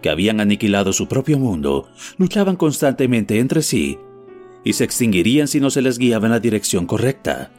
que 0.01 0.09
habían 0.09 0.39
aniquilado 0.39 0.93
su 0.93 1.07
propio 1.07 1.39
mundo, 1.39 1.89
luchaban 2.17 2.55
constantemente 2.55 3.39
entre 3.39 3.61
sí 3.61 3.97
y 4.67 4.73
se 4.73 4.83
extinguirían 4.83 5.47
si 5.47 5.61
no 5.61 5.69
se 5.69 5.81
les 5.81 5.97
guiaba 5.97 6.27
en 6.27 6.33
la 6.33 6.41
dirección 6.41 6.85
correcta. 6.87 7.51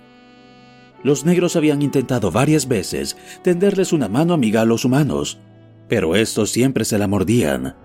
Los 1.02 1.24
negros 1.24 1.56
habían 1.56 1.80
intentado 1.80 2.30
varias 2.30 2.68
veces 2.68 3.16
tenderles 3.42 3.94
una 3.94 4.08
mano 4.08 4.34
amiga 4.34 4.60
a 4.60 4.64
los 4.66 4.84
humanos, 4.84 5.38
pero 5.88 6.16
estos 6.16 6.50
siempre 6.50 6.84
se 6.84 6.98
la 6.98 7.08
mordían. 7.08 7.76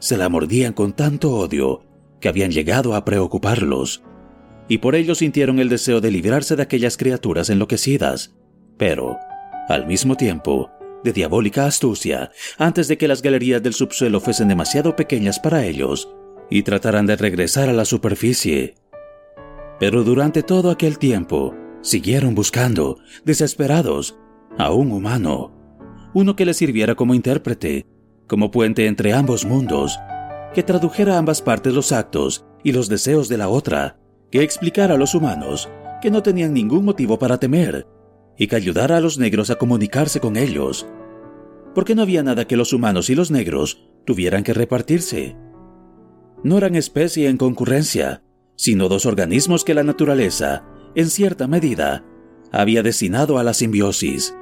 Se 0.00 0.16
la 0.16 0.28
mordían 0.28 0.72
con 0.72 0.92
tanto 0.92 1.34
odio 1.34 1.84
que 2.20 2.28
habían 2.28 2.50
llegado 2.50 2.96
a 2.96 3.04
preocuparlos, 3.04 4.02
y 4.66 4.78
por 4.78 4.96
ello 4.96 5.14
sintieron 5.14 5.60
el 5.60 5.68
deseo 5.68 6.00
de 6.00 6.10
librarse 6.10 6.56
de 6.56 6.62
aquellas 6.62 6.96
criaturas 6.96 7.50
enloquecidas, 7.50 8.34
pero, 8.76 9.18
al 9.68 9.86
mismo 9.86 10.16
tiempo, 10.16 10.70
de 11.04 11.12
diabólica 11.12 11.66
astucia 11.66 12.30
antes 12.58 12.88
de 12.88 12.98
que 12.98 13.08
las 13.08 13.22
galerías 13.22 13.62
del 13.62 13.74
subsuelo 13.74 14.20
fuesen 14.20 14.48
demasiado 14.48 14.96
pequeñas 14.96 15.38
para 15.38 15.64
ellos 15.64 16.08
y 16.50 16.62
trataran 16.62 17.06
de 17.06 17.16
regresar 17.16 17.68
a 17.68 17.72
la 17.72 17.84
superficie. 17.84 18.74
Pero 19.78 20.02
durante 20.02 20.42
todo 20.42 20.70
aquel 20.70 20.98
tiempo 20.98 21.54
siguieron 21.82 22.34
buscando, 22.34 22.98
desesperados, 23.24 24.18
a 24.58 24.72
un 24.72 24.90
humano, 24.90 25.52
uno 26.14 26.34
que 26.34 26.44
les 26.44 26.56
sirviera 26.56 26.94
como 26.94 27.14
intérprete, 27.14 27.86
como 28.26 28.50
puente 28.50 28.86
entre 28.86 29.12
ambos 29.12 29.44
mundos, 29.44 29.98
que 30.54 30.62
tradujera 30.62 31.14
a 31.14 31.18
ambas 31.18 31.42
partes 31.42 31.72
los 31.72 31.92
actos 31.92 32.44
y 32.64 32.72
los 32.72 32.88
deseos 32.88 33.28
de 33.28 33.38
la 33.38 33.48
otra, 33.48 33.98
que 34.30 34.42
explicara 34.42 34.94
a 34.94 34.98
los 34.98 35.14
humanos 35.14 35.68
que 36.00 36.10
no 36.10 36.22
tenían 36.22 36.54
ningún 36.54 36.84
motivo 36.84 37.18
para 37.18 37.38
temer 37.38 37.86
y 38.38 38.46
que 38.46 38.56
ayudara 38.56 38.96
a 38.96 39.00
los 39.00 39.18
negros 39.18 39.50
a 39.50 39.56
comunicarse 39.56 40.20
con 40.20 40.36
ellos, 40.36 40.86
porque 41.74 41.94
no 41.94 42.02
había 42.02 42.22
nada 42.22 42.46
que 42.46 42.56
los 42.56 42.72
humanos 42.72 43.10
y 43.10 43.14
los 43.14 43.30
negros 43.30 43.84
tuvieran 44.06 44.44
que 44.44 44.54
repartirse. 44.54 45.36
No 46.44 46.56
eran 46.56 46.76
especie 46.76 47.28
en 47.28 47.36
concurrencia, 47.36 48.22
sino 48.56 48.88
dos 48.88 49.06
organismos 49.06 49.64
que 49.64 49.74
la 49.74 49.82
naturaleza, 49.82 50.64
en 50.94 51.10
cierta 51.10 51.46
medida, 51.46 52.04
había 52.52 52.82
destinado 52.82 53.38
a 53.38 53.44
la 53.44 53.54
simbiosis. 53.54 54.34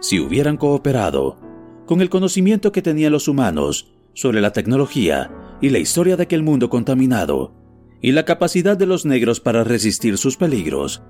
Si 0.00 0.20
hubieran 0.20 0.56
cooperado, 0.56 1.38
con 1.86 2.00
el 2.00 2.10
conocimiento 2.10 2.72
que 2.72 2.82
tenían 2.82 3.12
los 3.12 3.28
humanos 3.28 3.94
sobre 4.12 4.40
la 4.40 4.52
tecnología 4.52 5.30
y 5.60 5.70
la 5.70 5.78
historia 5.78 6.16
de 6.16 6.24
aquel 6.24 6.42
mundo 6.42 6.68
contaminado, 6.68 7.54
y 8.00 8.12
la 8.12 8.24
capacidad 8.24 8.76
de 8.76 8.86
los 8.86 9.06
negros 9.06 9.40
para 9.40 9.64
resistir 9.64 10.18
sus 10.18 10.36
peligros, 10.36 11.02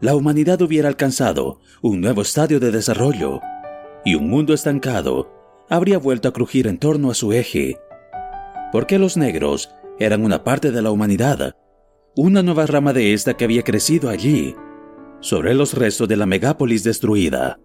la 0.00 0.14
humanidad 0.14 0.60
hubiera 0.62 0.88
alcanzado 0.88 1.60
un 1.82 2.00
nuevo 2.00 2.22
estadio 2.22 2.60
de 2.60 2.70
desarrollo 2.70 3.40
y 4.04 4.14
un 4.14 4.28
mundo 4.28 4.54
estancado 4.54 5.30
habría 5.68 5.98
vuelto 5.98 6.28
a 6.28 6.32
crujir 6.32 6.66
en 6.66 6.78
torno 6.78 7.10
a 7.10 7.14
su 7.14 7.32
eje. 7.32 7.78
Porque 8.72 8.98
los 8.98 9.16
negros 9.16 9.70
eran 9.98 10.24
una 10.24 10.44
parte 10.44 10.70
de 10.70 10.82
la 10.82 10.90
humanidad, 10.90 11.56
una 12.14 12.42
nueva 12.42 12.66
rama 12.66 12.92
de 12.92 13.12
esta 13.12 13.36
que 13.36 13.44
había 13.44 13.62
crecido 13.62 14.08
allí, 14.08 14.54
sobre 15.20 15.54
los 15.54 15.74
restos 15.74 16.08
de 16.08 16.16
la 16.16 16.26
megápolis 16.26 16.84
destruida. 16.84 17.58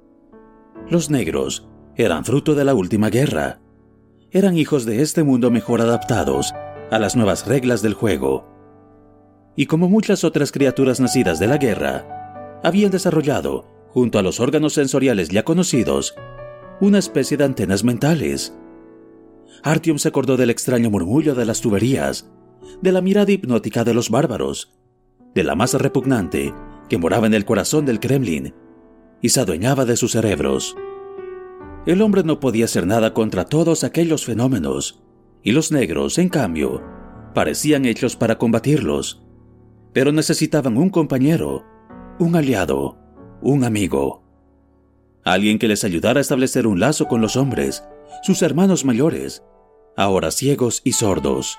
Los 0.89 1.09
negros 1.09 1.67
eran 1.95 2.25
fruto 2.25 2.55
de 2.55 2.65
la 2.65 2.73
última 2.73 3.09
guerra. 3.09 3.59
Eran 4.31 4.57
hijos 4.57 4.85
de 4.85 5.01
este 5.01 5.23
mundo 5.23 5.51
mejor 5.51 5.81
adaptados 5.81 6.53
a 6.89 6.97
las 6.97 7.15
nuevas 7.15 7.45
reglas 7.45 7.81
del 7.83 7.93
juego. 7.93 8.47
Y 9.55 9.67
como 9.67 9.87
muchas 9.87 10.23
otras 10.23 10.51
criaturas 10.51 10.99
nacidas 10.99 11.39
de 11.39 11.47
la 11.47 11.57
guerra, 11.57 12.22
habían 12.63 12.91
desarrollado, 12.91 13.65
junto 13.89 14.17
a 14.17 14.21
los 14.21 14.39
órganos 14.39 14.73
sensoriales 14.73 15.29
ya 15.29 15.43
conocidos, 15.43 16.15
una 16.79 16.97
especie 16.97 17.37
de 17.37 17.43
antenas 17.43 17.83
mentales. 17.83 18.57
Artyom 19.61 19.99
se 19.99 20.07
acordó 20.07 20.37
del 20.37 20.49
extraño 20.49 20.89
murmullo 20.89 21.35
de 21.35 21.45
las 21.45 21.61
tuberías, 21.61 22.29
de 22.81 22.91
la 22.91 23.01
mirada 23.01 23.31
hipnótica 23.31 23.83
de 23.83 23.93
los 23.93 24.09
bárbaros, 24.09 24.73
de 25.35 25.43
la 25.43 25.55
masa 25.55 25.77
repugnante 25.77 26.53
que 26.89 26.97
moraba 26.97 27.27
en 27.27 27.33
el 27.33 27.45
corazón 27.45 27.85
del 27.85 27.99
Kremlin 27.99 28.53
y 29.21 29.29
se 29.29 29.39
adueñaba 29.39 29.85
de 29.85 29.95
sus 29.95 30.11
cerebros. 30.11 30.75
El 31.85 32.01
hombre 32.01 32.23
no 32.23 32.39
podía 32.39 32.65
hacer 32.65 32.87
nada 32.87 33.13
contra 33.13 33.45
todos 33.45 33.83
aquellos 33.83 34.25
fenómenos, 34.25 35.01
y 35.41 35.51
los 35.51 35.71
negros, 35.71 36.17
en 36.17 36.29
cambio, 36.29 36.81
parecían 37.33 37.85
hechos 37.85 38.15
para 38.15 38.37
combatirlos, 38.37 39.23
pero 39.91 40.11
necesitaban 40.11 40.77
un 40.77 40.89
compañero, 40.89 41.65
un 42.19 42.35
aliado, 42.35 42.97
un 43.41 43.63
amigo. 43.63 44.23
Alguien 45.23 45.57
que 45.57 45.67
les 45.67 45.83
ayudara 45.83 46.19
a 46.19 46.21
establecer 46.21 46.67
un 46.67 46.79
lazo 46.79 47.07
con 47.07 47.21
los 47.21 47.35
hombres, 47.35 47.83
sus 48.21 48.41
hermanos 48.41 48.85
mayores, 48.85 49.43
ahora 49.97 50.31
ciegos 50.31 50.81
y 50.83 50.93
sordos. 50.93 51.57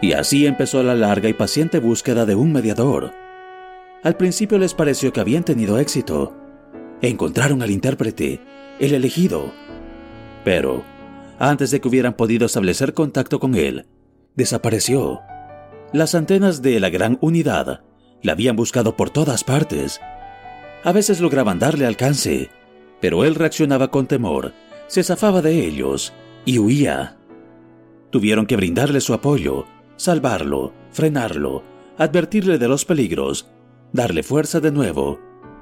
Y 0.00 0.12
así 0.12 0.46
empezó 0.46 0.82
la 0.82 0.94
larga 0.94 1.28
y 1.28 1.34
paciente 1.34 1.78
búsqueda 1.78 2.26
de 2.26 2.34
un 2.34 2.52
mediador. 2.52 3.12
Al 4.02 4.16
principio 4.16 4.58
les 4.58 4.74
pareció 4.74 5.12
que 5.12 5.20
habían 5.20 5.44
tenido 5.44 5.78
éxito. 5.78 6.34
Encontraron 7.02 7.62
al 7.62 7.70
intérprete, 7.70 8.40
el 8.78 8.94
elegido. 8.94 9.52
Pero, 10.44 10.84
antes 11.38 11.70
de 11.70 11.80
que 11.80 11.88
hubieran 11.88 12.14
podido 12.14 12.46
establecer 12.46 12.94
contacto 12.94 13.40
con 13.40 13.54
él, 13.54 13.86
desapareció. 14.34 15.20
Las 15.92 16.14
antenas 16.14 16.62
de 16.62 16.80
la 16.80 16.90
gran 16.90 17.18
unidad 17.20 17.82
la 18.22 18.32
habían 18.32 18.56
buscado 18.56 18.96
por 18.96 19.10
todas 19.10 19.44
partes. 19.44 20.00
A 20.84 20.92
veces 20.92 21.20
lograban 21.20 21.58
darle 21.58 21.86
alcance, 21.86 22.50
pero 23.00 23.24
él 23.24 23.34
reaccionaba 23.34 23.90
con 23.90 24.06
temor, 24.06 24.52
se 24.86 25.02
zafaba 25.02 25.42
de 25.42 25.66
ellos 25.66 26.12
y 26.44 26.58
huía. 26.58 27.16
Tuvieron 28.10 28.46
que 28.46 28.56
brindarle 28.56 29.00
su 29.00 29.14
apoyo, 29.14 29.66
salvarlo, 29.96 30.72
frenarlo, 30.90 31.62
advertirle 31.98 32.58
de 32.58 32.68
los 32.68 32.84
peligros, 32.84 33.50
darle 33.92 34.22
fuerza 34.22 34.60
de 34.60 34.72
nuevo 34.72 35.20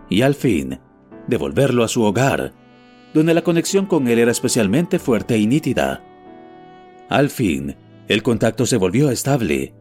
y 0.08 0.22
al 0.22 0.34
fin 0.34 0.78
devolverlo 1.26 1.84
a 1.84 1.88
su 1.88 2.02
hogar, 2.02 2.52
donde 3.14 3.34
la 3.34 3.42
conexión 3.42 3.86
con 3.86 4.08
él 4.08 4.18
era 4.18 4.30
especialmente 4.30 4.98
fuerte 4.98 5.38
y 5.38 5.46
nítida. 5.46 6.02
Al 7.08 7.30
fin, 7.30 7.76
el 8.08 8.22
contacto 8.22 8.66
se 8.66 8.76
volvió 8.76 9.10
estable. 9.10 9.74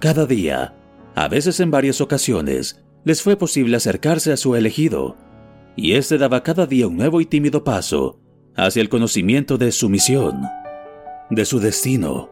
Cada 0.00 0.26
día, 0.26 0.74
a 1.18 1.26
veces 1.26 1.58
en 1.58 1.72
varias 1.72 2.00
ocasiones, 2.00 2.80
les 3.04 3.22
fue 3.22 3.36
posible 3.36 3.76
acercarse 3.76 4.30
a 4.32 4.36
su 4.36 4.54
elegido, 4.54 5.16
y 5.74 5.94
éste 5.94 6.16
daba 6.16 6.44
cada 6.44 6.64
día 6.64 6.86
un 6.86 6.96
nuevo 6.96 7.20
y 7.20 7.26
tímido 7.26 7.64
paso 7.64 8.20
hacia 8.54 8.80
el 8.80 8.88
conocimiento 8.88 9.58
de 9.58 9.72
su 9.72 9.88
misión, 9.88 10.42
de 11.28 11.44
su 11.44 11.58
destino. 11.58 12.30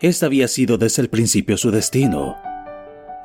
Este 0.00 0.24
había 0.24 0.46
sido 0.46 0.78
desde 0.78 1.02
el 1.02 1.10
principio 1.10 1.56
su 1.56 1.72
destino. 1.72 2.36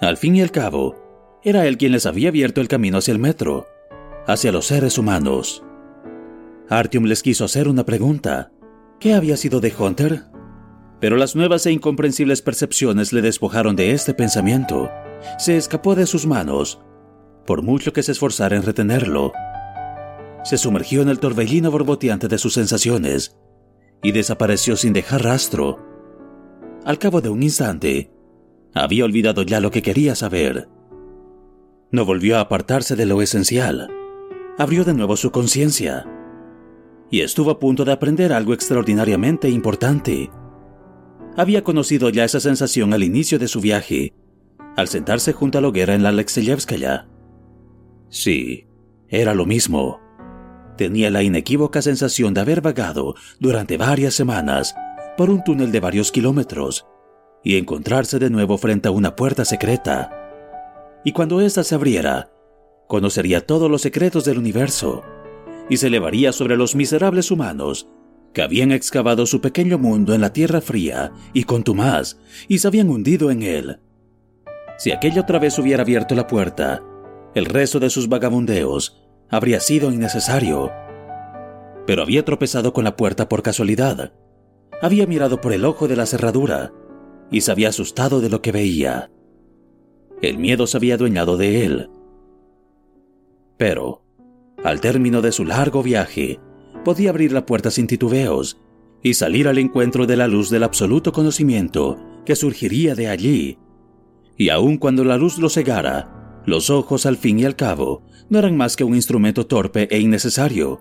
Al 0.02 0.18
fin 0.18 0.36
y 0.36 0.42
al 0.42 0.50
cabo, 0.50 0.96
era 1.44 1.68
él 1.68 1.78
quien 1.78 1.92
les 1.92 2.08
había 2.08 2.30
abierto 2.30 2.60
el 2.60 2.68
camino 2.68 2.98
hacia 2.98 3.12
el 3.12 3.20
metro, 3.20 3.68
hacia 4.26 4.52
los 4.52 4.66
seres 4.66 4.98
humanos. 4.98 5.64
Artyom 6.70 7.04
les 7.04 7.22
quiso 7.22 7.46
hacer 7.46 7.68
una 7.68 7.86
pregunta. 7.86 8.52
¿Qué 9.00 9.14
había 9.14 9.38
sido 9.38 9.60
de 9.60 9.72
Hunter? 9.78 10.31
Pero 11.02 11.18
las 11.18 11.36
nuevas 11.36 11.66
e 11.66 11.72
incomprensibles 11.72 12.44
percepciones 12.44 13.12
le 13.12 13.24
despojaron 13.24 13.76
de 13.76 13.92
este 13.92 14.14
pensamiento. 14.14 14.90
Se 15.40 15.58
escapó 15.58 15.96
de 15.96 16.06
sus 16.06 16.28
manos, 16.28 16.80
por 17.48 17.64
mucho 17.64 17.92
que 17.92 18.04
se 18.04 18.12
esforzara 18.12 18.56
en 18.56 18.64
retenerlo. 18.64 19.34
Se 20.44 20.60
sumergió 20.60 21.02
en 21.02 21.10
el 21.10 21.20
torbellino 21.20 21.72
borboteante 21.72 22.28
de 22.28 22.38
sus 22.38 22.54
sensaciones 22.54 23.36
y 24.04 24.12
desapareció 24.12 24.78
sin 24.78 24.94
dejar 24.94 25.24
rastro. 25.24 25.80
Al 26.86 27.00
cabo 27.00 27.20
de 27.20 27.30
un 27.30 27.42
instante, 27.42 28.12
había 28.74 29.04
olvidado 29.04 29.42
ya 29.42 29.60
lo 29.60 29.72
que 29.72 29.82
quería 29.82 30.16
saber. 30.16 30.70
No 31.92 32.06
volvió 32.06 32.38
a 32.38 32.42
apartarse 32.42 32.96
de 32.96 33.08
lo 33.08 33.24
esencial. 33.24 33.90
Abrió 34.60 34.84
de 34.84 34.94
nuevo 34.94 35.18
su 35.18 35.32
conciencia 35.32 36.06
y 37.10 37.22
estuvo 37.22 37.52
a 37.52 37.60
punto 37.60 37.86
de 37.86 37.92
aprender 37.92 38.32
algo 38.32 38.54
extraordinariamente 38.54 39.50
importante 39.50 40.30
había 41.38 41.64
conocido 41.64 42.10
ya 42.10 42.24
esa 42.24 42.40
sensación 42.40 42.94
al 42.94 43.04
inicio 43.04 43.40
de 43.40 43.48
su 43.48 43.62
viaje, 43.62 44.14
al 44.76 44.88
sentarse 44.88 45.34
junto 45.34 45.58
a 45.58 45.62
la 45.62 45.70
hoguera 45.70 45.96
en 45.96 46.04
la 46.04 46.10
Alexeyevskaya. 46.10 47.08
Sí, 48.10 48.68
era 49.08 49.34
lo 49.34 49.46
mismo. 49.46 50.00
Tenía 50.78 51.10
la 51.10 51.24
inequívoca 51.24 51.82
sensación 51.82 52.34
de 52.34 52.42
haber 52.42 52.62
vagado 52.62 53.16
durante 53.40 53.78
varias 53.78 54.14
semanas 54.14 54.76
por 55.18 55.30
un 55.30 55.44
túnel 55.44 55.72
de 55.72 55.80
varios 55.80 56.12
kilómetros 56.12 56.86
y 57.44 57.58
encontrarse 57.58 58.20
de 58.20 58.30
nuevo 58.30 58.58
frente 58.58 58.88
a 58.88 58.92
una 58.92 59.16
puerta 59.16 59.46
secreta. 59.46 60.18
Y 61.04 61.12
cuando 61.12 61.42
ésta 61.42 61.64
se 61.64 61.76
abriera, 61.76 62.32
conocería 62.88 63.46
todos 63.46 63.70
los 63.70 63.82
secretos 63.82 64.26
del 64.26 64.38
universo 64.38 65.04
y 65.70 65.78
se 65.78 65.88
elevaría 65.88 66.32
sobre 66.32 66.58
los 66.58 66.76
miserables 66.76 67.32
humanos 67.32 67.88
que 68.34 68.42
habían 68.42 68.72
excavado 68.72 69.26
su 69.26 69.42
pequeño 69.42 69.78
mundo 69.78 70.14
en 70.14 70.22
la 70.22 70.34
tierra 70.34 70.62
fría 70.62 71.12
y 71.34 71.44
contumaz 71.44 72.18
y 72.48 72.60
se 72.60 72.68
habían 72.68 72.90
hundido 72.90 73.32
en 73.32 73.44
él. 73.44 73.80
Si 74.78 74.92
aquella 74.92 75.22
otra 75.22 75.40
vez 75.40 75.60
hubiera 75.60 75.84
abierto 75.84 76.16
la 76.16 76.28
puerta, 76.28 76.82
el 77.36 77.46
resto 77.46 77.80
de 77.80 77.90
sus 77.90 78.10
vagabundeos 78.10 79.02
habría 79.30 79.60
sido 79.60 79.92
innecesario. 79.92 80.72
Pero 81.86 82.04
había 82.04 82.26
tropezado 82.26 82.74
con 82.74 82.84
la 82.84 82.96
puerta 82.96 83.30
por 83.30 83.44
casualidad. 83.44 84.14
Había 84.82 85.06
mirado 85.08 85.40
por 85.42 85.54
el 85.54 85.66
ojo 85.66 85.88
de 85.88 85.96
la 85.96 86.06
cerradura 86.06 86.74
y 87.30 87.42
se 87.42 87.52
había 87.52 87.70
asustado 87.70 88.22
de 88.22 88.30
lo 88.30 88.42
que 88.42 88.52
veía. 88.52 89.12
El 90.22 90.38
miedo 90.38 90.68
se 90.68 90.78
había 90.78 90.96
adueñado 90.96 91.38
de 91.38 91.66
él. 91.66 91.90
Pero, 93.58 94.04
al 94.64 94.82
término 94.82 95.22
de 95.22 95.32
su 95.32 95.46
largo 95.46 95.82
viaje, 95.82 96.40
podía 96.84 97.10
abrir 97.10 97.32
la 97.32 97.46
puerta 97.46 97.72
sin 97.72 97.88
titubeos 97.88 98.58
y 99.04 99.14
salir 99.16 99.48
al 99.48 99.58
encuentro 99.58 100.06
de 100.06 100.16
la 100.16 100.28
luz 100.28 100.50
del 100.50 100.64
absoluto 100.64 101.12
conocimiento 101.12 101.98
que 102.26 102.36
surgiría 102.36 102.96
de 102.96 103.08
allí. 103.08 103.58
Y 104.38 104.50
aun 104.50 104.78
cuando 104.78 105.04
la 105.04 105.18
luz 105.18 105.38
lo 105.38 105.50
cegara, 105.50 106.42
los 106.46 106.70
ojos 106.70 107.06
al 107.06 107.18
fin 107.18 107.40
y 107.40 107.46
al 107.46 107.56
cabo 107.56 108.04
no 108.30 108.40
eran 108.40 108.58
más 108.58 108.76
que 108.76 108.84
un 108.84 108.96
instrumento 108.96 109.46
torpe 109.46 109.88
e 109.92 110.00
innecesario, 110.00 110.80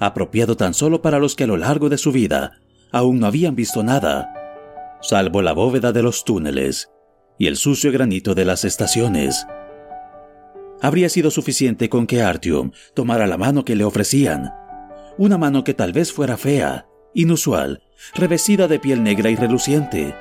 apropiado 0.00 0.56
tan 0.56 0.74
solo 0.74 1.00
para 1.02 1.18
los 1.18 1.34
que 1.34 1.44
a 1.44 1.46
lo 1.46 1.56
largo 1.56 1.88
de 1.88 1.98
su 1.98 2.12
vida 2.12 2.58
aún 2.92 3.18
no 3.18 3.26
habían 3.26 3.54
visto 3.54 3.82
nada, 3.82 4.32
salvo 5.00 5.42
la 5.42 5.52
bóveda 5.52 5.92
de 5.92 6.02
los 6.02 6.24
túneles 6.24 6.90
y 7.38 7.46
el 7.46 7.56
sucio 7.56 7.92
granito 7.92 8.34
de 8.34 8.44
las 8.44 8.64
estaciones. 8.64 9.46
Habría 10.80 11.08
sido 11.08 11.30
suficiente 11.30 11.88
con 11.88 12.06
que 12.06 12.22
Artyom 12.22 12.72
tomara 12.94 13.26
la 13.26 13.38
mano 13.38 13.64
que 13.64 13.76
le 13.76 13.84
ofrecían 13.84 14.52
una 15.18 15.38
mano 15.38 15.64
que 15.64 15.74
tal 15.74 15.92
vez 15.92 16.12
fuera 16.12 16.36
fea, 16.36 16.86
inusual, 17.14 17.82
revestida 18.14 18.68
de 18.68 18.78
piel 18.78 19.02
negra 19.02 19.30
y 19.30 19.36
reluciente, 19.36 20.14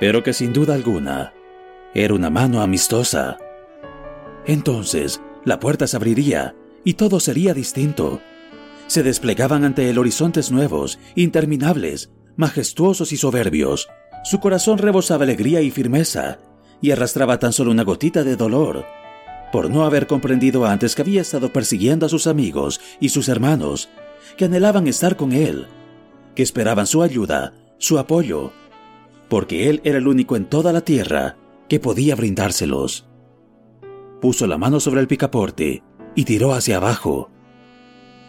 pero 0.00 0.22
que 0.22 0.32
sin 0.32 0.52
duda 0.52 0.74
alguna 0.74 1.32
era 1.94 2.14
una 2.14 2.28
mano 2.28 2.60
amistosa. 2.60 3.38
Entonces, 4.46 5.20
la 5.44 5.60
puerta 5.60 5.86
se 5.86 5.96
abriría 5.96 6.54
y 6.82 6.94
todo 6.94 7.20
sería 7.20 7.54
distinto. 7.54 8.20
Se 8.88 9.02
desplegaban 9.02 9.64
ante 9.64 9.88
él 9.88 9.98
horizontes 9.98 10.50
nuevos, 10.50 10.98
interminables, 11.14 12.10
majestuosos 12.36 13.12
y 13.12 13.16
soberbios. 13.16 13.88
Su 14.24 14.40
corazón 14.40 14.78
rebosaba 14.78 15.24
alegría 15.24 15.62
y 15.62 15.70
firmeza, 15.70 16.38
y 16.80 16.90
arrastraba 16.90 17.38
tan 17.38 17.52
solo 17.52 17.70
una 17.70 17.84
gotita 17.84 18.24
de 18.24 18.36
dolor, 18.36 18.84
por 19.52 19.70
no 19.70 19.84
haber 19.84 20.06
comprendido 20.06 20.66
antes 20.66 20.94
que 20.94 21.02
había 21.02 21.22
estado 21.22 21.52
persiguiendo 21.52 22.06
a 22.06 22.08
sus 22.08 22.26
amigos 22.26 22.80
y 23.00 23.10
sus 23.10 23.28
hermanos, 23.28 23.88
que 24.36 24.46
anhelaban 24.46 24.86
estar 24.86 25.16
con 25.16 25.32
Él, 25.32 25.66
que 26.34 26.42
esperaban 26.42 26.86
su 26.86 27.02
ayuda, 27.02 27.54
su 27.78 27.98
apoyo, 27.98 28.52
porque 29.28 29.68
Él 29.68 29.80
era 29.84 29.98
el 29.98 30.08
único 30.08 30.36
en 30.36 30.46
toda 30.46 30.72
la 30.72 30.82
tierra 30.82 31.36
que 31.68 31.80
podía 31.80 32.14
brindárselos. 32.14 33.08
Puso 34.20 34.46
la 34.46 34.58
mano 34.58 34.80
sobre 34.80 35.00
el 35.00 35.06
picaporte 35.06 35.82
y 36.14 36.24
tiró 36.24 36.52
hacia 36.52 36.76
abajo. 36.76 37.30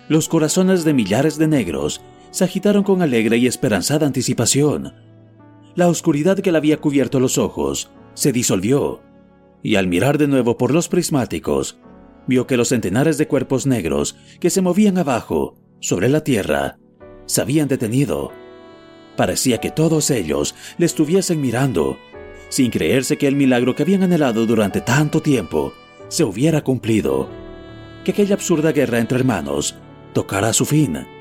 Los 0.07 0.29
corazones 0.29 0.83
de 0.83 0.93
millares 0.93 1.37
de 1.37 1.47
negros 1.47 2.01
se 2.31 2.43
agitaron 2.43 2.83
con 2.83 3.01
alegre 3.01 3.37
y 3.37 3.47
esperanzada 3.47 4.05
anticipación. 4.05 4.93
La 5.75 5.87
oscuridad 5.87 6.39
que 6.39 6.51
le 6.51 6.57
había 6.57 6.77
cubierto 6.77 7.19
los 7.19 7.37
ojos 7.37 7.91
se 8.13 8.31
disolvió, 8.31 9.01
y 9.63 9.75
al 9.75 9.87
mirar 9.87 10.17
de 10.17 10.27
nuevo 10.27 10.57
por 10.57 10.73
los 10.73 10.87
prismáticos, 10.87 11.77
vio 12.27 12.47
que 12.47 12.57
los 12.57 12.69
centenares 12.69 13.17
de 13.17 13.27
cuerpos 13.27 13.65
negros 13.65 14.15
que 14.39 14.49
se 14.49 14.61
movían 14.61 14.97
abajo 14.97 15.55
sobre 15.79 16.09
la 16.09 16.21
tierra 16.23 16.77
se 17.25 17.41
habían 17.41 17.67
detenido. 17.67 18.31
Parecía 19.15 19.59
que 19.59 19.71
todos 19.71 20.11
ellos 20.11 20.55
le 20.77 20.85
estuviesen 20.85 21.41
mirando, 21.41 21.97
sin 22.49 22.69
creerse 22.69 23.17
que 23.17 23.27
el 23.27 23.35
milagro 23.35 23.75
que 23.75 23.83
habían 23.83 24.03
anhelado 24.03 24.45
durante 24.45 24.81
tanto 24.81 25.21
tiempo 25.21 25.73
se 26.07 26.23
hubiera 26.23 26.63
cumplido, 26.63 27.29
que 28.03 28.11
aquella 28.11 28.35
absurda 28.35 28.71
guerra 28.71 28.99
entre 28.99 29.17
hermanos 29.17 29.75
tocara 30.13 30.53
su 30.53 30.65
fin. 30.65 31.14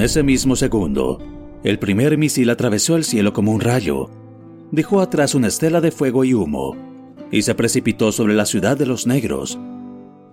En 0.00 0.06
ese 0.06 0.22
mismo 0.22 0.56
segundo, 0.56 1.18
el 1.62 1.78
primer 1.78 2.16
misil 2.16 2.48
atravesó 2.48 2.96
el 2.96 3.04
cielo 3.04 3.34
como 3.34 3.52
un 3.52 3.60
rayo, 3.60 4.08
dejó 4.70 5.02
atrás 5.02 5.34
una 5.34 5.48
estela 5.48 5.82
de 5.82 5.90
fuego 5.90 6.24
y 6.24 6.32
humo, 6.32 6.74
y 7.30 7.42
se 7.42 7.54
precipitó 7.54 8.10
sobre 8.10 8.32
la 8.32 8.46
ciudad 8.46 8.78
de 8.78 8.86
los 8.86 9.06
negros. 9.06 9.58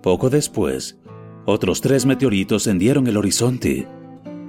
Poco 0.02 0.30
después, 0.30 0.98
otros 1.44 1.82
tres 1.82 2.06
meteoritos 2.06 2.66
hendieron 2.66 3.08
el 3.08 3.18
horizonte, 3.18 3.86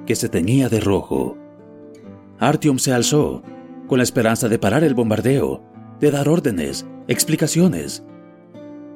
que 0.06 0.16
se 0.16 0.30
teñía 0.30 0.70
de 0.70 0.80
rojo. 0.80 1.36
Artyom 2.40 2.80
se 2.80 2.94
alzó, 2.94 3.44
con 3.88 3.98
la 3.98 4.06
esperanza 4.06 4.48
de 4.48 4.58
parar 4.58 4.86
el 4.86 4.94
bombardeo, 4.94 5.62
de 6.00 6.12
dar 6.12 6.30
órdenes, 6.30 6.86
explicaciones. 7.10 8.06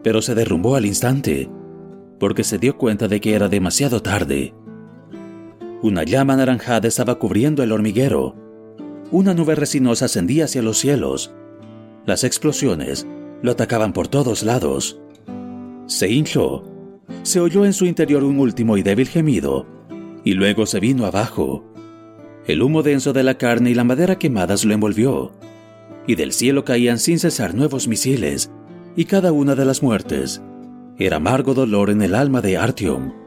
Pero 0.03 0.21
se 0.21 0.35
derrumbó 0.35 0.77
al 0.77 0.85
instante, 0.85 1.49
porque 2.17 2.45
se 2.45 2.59
dio 2.59 2.77
cuenta 2.77 3.09
de 3.09 3.19
que 3.19 3.35
era 3.35 3.49
demasiado 3.49 4.01
tarde. 4.01 4.53
Una 5.83 6.03
llama 6.03 6.35
anaranjada 6.35 6.87
estaba 6.87 7.19
cubriendo 7.19 7.61
el 7.61 7.73
hormiguero. 7.73 8.37
Una 9.11 9.33
nube 9.33 9.53
resinosa 9.53 10.05
ascendía 10.05 10.45
hacia 10.45 10.61
los 10.61 10.77
cielos. 10.77 11.33
Las 12.05 12.23
explosiones 12.23 13.05
lo 13.41 13.51
atacaban 13.51 13.91
por 13.91 14.07
todos 14.07 14.43
lados. 14.43 15.01
Se 15.87 16.09
hinchó. 16.09 16.63
Se 17.23 17.41
oyó 17.41 17.65
en 17.65 17.73
su 17.73 17.85
interior 17.85 18.23
un 18.23 18.39
último 18.39 18.77
y 18.77 18.81
débil 18.81 19.09
gemido, 19.09 19.67
y 20.23 20.35
luego 20.35 20.65
se 20.67 20.79
vino 20.79 21.05
abajo. 21.05 21.65
El 22.47 22.61
humo 22.61 22.81
denso 22.81 23.11
de 23.11 23.23
la 23.23 23.37
carne 23.37 23.71
y 23.71 23.73
la 23.73 23.83
madera 23.83 24.17
quemadas 24.17 24.63
lo 24.63 24.73
envolvió, 24.73 25.33
y 26.07 26.15
del 26.15 26.31
cielo 26.31 26.63
caían 26.63 26.97
sin 26.97 27.19
cesar 27.19 27.55
nuevos 27.55 27.89
misiles, 27.89 28.53
y 28.95 29.03
cada 29.03 29.33
una 29.33 29.53
de 29.53 29.65
las 29.65 29.83
muertes 29.83 30.41
era 30.97 31.17
amargo 31.17 31.53
dolor 31.53 31.89
en 31.89 32.01
el 32.01 32.15
alma 32.15 32.39
de 32.39 32.55
Artyom. 32.55 33.22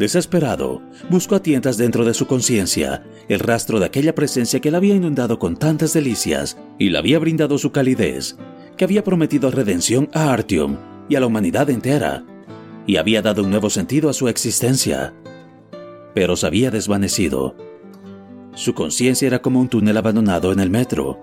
Desesperado, 0.00 0.80
buscó 1.10 1.34
a 1.34 1.42
tientas 1.42 1.76
dentro 1.76 2.06
de 2.06 2.14
su 2.14 2.26
conciencia 2.26 3.04
el 3.28 3.38
rastro 3.38 3.78
de 3.78 3.84
aquella 3.84 4.14
presencia 4.14 4.58
que 4.58 4.70
la 4.70 4.78
había 4.78 4.94
inundado 4.94 5.38
con 5.38 5.58
tantas 5.58 5.92
delicias 5.92 6.56
y 6.78 6.88
le 6.88 6.96
había 6.96 7.18
brindado 7.18 7.58
su 7.58 7.70
calidez, 7.70 8.38
que 8.78 8.84
había 8.84 9.04
prometido 9.04 9.50
redención 9.50 10.08
a 10.14 10.32
Artyom 10.32 10.78
y 11.10 11.16
a 11.16 11.20
la 11.20 11.26
humanidad 11.26 11.68
entera, 11.68 12.24
y 12.86 12.96
había 12.96 13.20
dado 13.20 13.42
un 13.42 13.50
nuevo 13.50 13.68
sentido 13.68 14.08
a 14.08 14.14
su 14.14 14.28
existencia. 14.28 15.12
Pero 16.14 16.34
se 16.34 16.46
había 16.46 16.70
desvanecido. 16.70 17.54
Su 18.54 18.72
conciencia 18.72 19.26
era 19.26 19.42
como 19.42 19.60
un 19.60 19.68
túnel 19.68 19.98
abandonado 19.98 20.50
en 20.50 20.60
el 20.60 20.70
metro. 20.70 21.18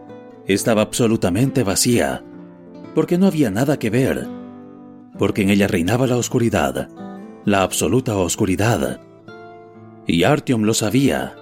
Estaba 0.45 0.83
absolutamente 0.83 1.63
vacía, 1.63 2.23
porque 2.93 3.17
no 3.17 3.25
había 3.25 3.49
nada 3.49 3.79
que 3.79 3.89
ver, 3.89 4.27
porque 5.17 5.41
en 5.41 5.49
ella 5.49 5.65
reinaba 5.67 6.05
la 6.05 6.17
oscuridad, 6.17 6.89
la 7.47 7.61
absoluta 7.61 8.17
oscuridad. 8.17 8.99
Y 10.05 10.23
Artyom 10.23 10.63
lo 10.63 10.73
sabía. 10.73 11.33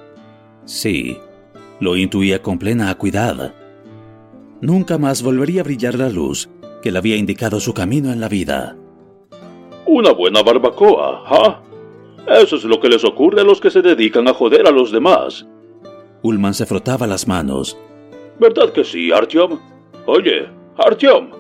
Sí, 0.64 1.18
lo 1.80 1.98
intuía 1.98 2.44
con 2.44 2.60
plena 2.60 2.92
acuidad. 2.92 3.56
Nunca 4.62 5.00
más 5.00 5.24
volvería 5.24 5.62
a 5.62 5.64
brillar 5.64 5.96
la 5.96 6.10
luz 6.10 6.48
que 6.84 6.92
le 6.92 7.00
había 7.00 7.16
indicado 7.16 7.60
su 7.60 7.74
camino 7.74 8.12
en 8.12 8.22
la 8.22 8.30
vida. 8.30 8.78
Una 9.88 10.12
buena 10.12 10.44
barbacoa, 10.44 11.24
¿ah? 11.26 11.64
Eso 12.40 12.58
es 12.58 12.66
lo 12.66 12.80
que 12.80 12.90
les 12.90 13.04
ocurre 13.04 13.42
a 13.42 13.44
los 13.44 13.60
que 13.60 13.72
se 13.72 13.82
dedican 13.82 14.28
a 14.28 14.34
joder 14.36 14.68
a 14.68 14.72
los 14.72 14.92
demás. 14.92 15.48
Ullman 16.22 16.54
se 16.54 16.68
frotaba 16.68 17.08
las 17.08 17.28
manos. 17.28 17.80
¿Verdad 18.40 18.72
que 18.74 18.84
sí, 18.84 19.12
Artyom? 19.12 19.60
Oye, 20.06 20.48
Artyom. 20.78 21.35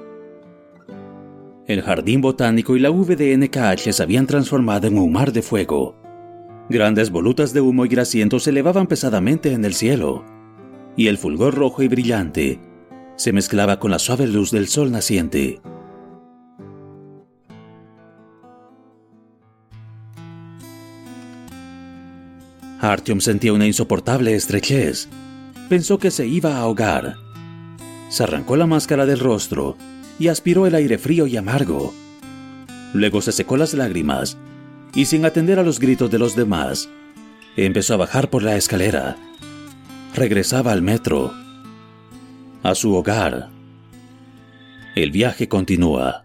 El 1.67 1.81
jardín 1.81 2.21
botánico 2.21 2.75
y 2.75 2.79
la 2.79 2.91
VDNKH 2.91 3.91
se 3.91 4.03
habían 4.03 4.27
transformado 4.27 4.85
en 4.85 4.99
un 4.99 5.11
mar 5.11 5.31
de 5.31 5.41
fuego. 5.41 5.95
Grandes 6.69 7.09
volutas 7.09 7.53
de 7.53 7.61
humo 7.61 7.85
y 7.85 7.89
grasiento 7.89 8.39
se 8.39 8.51
elevaban 8.51 8.85
pesadamente 8.85 9.51
en 9.51 9.65
el 9.65 9.73
cielo, 9.73 10.23
y 10.95 11.07
el 11.07 11.17
fulgor 11.17 11.55
rojo 11.55 11.81
y 11.81 11.87
brillante 11.87 12.59
se 13.15 13.33
mezclaba 13.33 13.79
con 13.79 13.89
la 13.89 13.97
suave 13.97 14.27
luz 14.27 14.51
del 14.51 14.67
sol 14.67 14.91
naciente. 14.91 15.59
Artyom 22.79 23.21
sentía 23.21 23.53
una 23.53 23.65
insoportable 23.65 24.35
estrechez. 24.35 25.09
Pensó 25.67 25.97
que 25.97 26.11
se 26.11 26.27
iba 26.27 26.57
a 26.57 26.59
ahogar. 26.59 27.15
Se 28.09 28.21
arrancó 28.21 28.55
la 28.55 28.67
máscara 28.67 29.07
del 29.07 29.19
rostro 29.19 29.75
y 30.19 30.27
aspiró 30.27 30.67
el 30.67 30.75
aire 30.75 30.97
frío 30.97 31.27
y 31.27 31.37
amargo. 31.37 31.93
Luego 32.93 33.21
se 33.21 33.31
secó 33.31 33.57
las 33.57 33.73
lágrimas 33.73 34.37
y 34.93 35.05
sin 35.05 35.25
atender 35.25 35.59
a 35.59 35.63
los 35.63 35.79
gritos 35.79 36.09
de 36.09 36.19
los 36.19 36.35
demás, 36.35 36.89
empezó 37.57 37.93
a 37.93 37.97
bajar 37.97 38.29
por 38.29 38.43
la 38.43 38.55
escalera. 38.55 39.17
Regresaba 40.13 40.71
al 40.71 40.81
metro, 40.81 41.33
a 42.63 42.73
su 42.75 42.95
hogar. 42.95 43.49
El 44.95 45.11
viaje 45.11 45.49
continúa. 45.49 46.24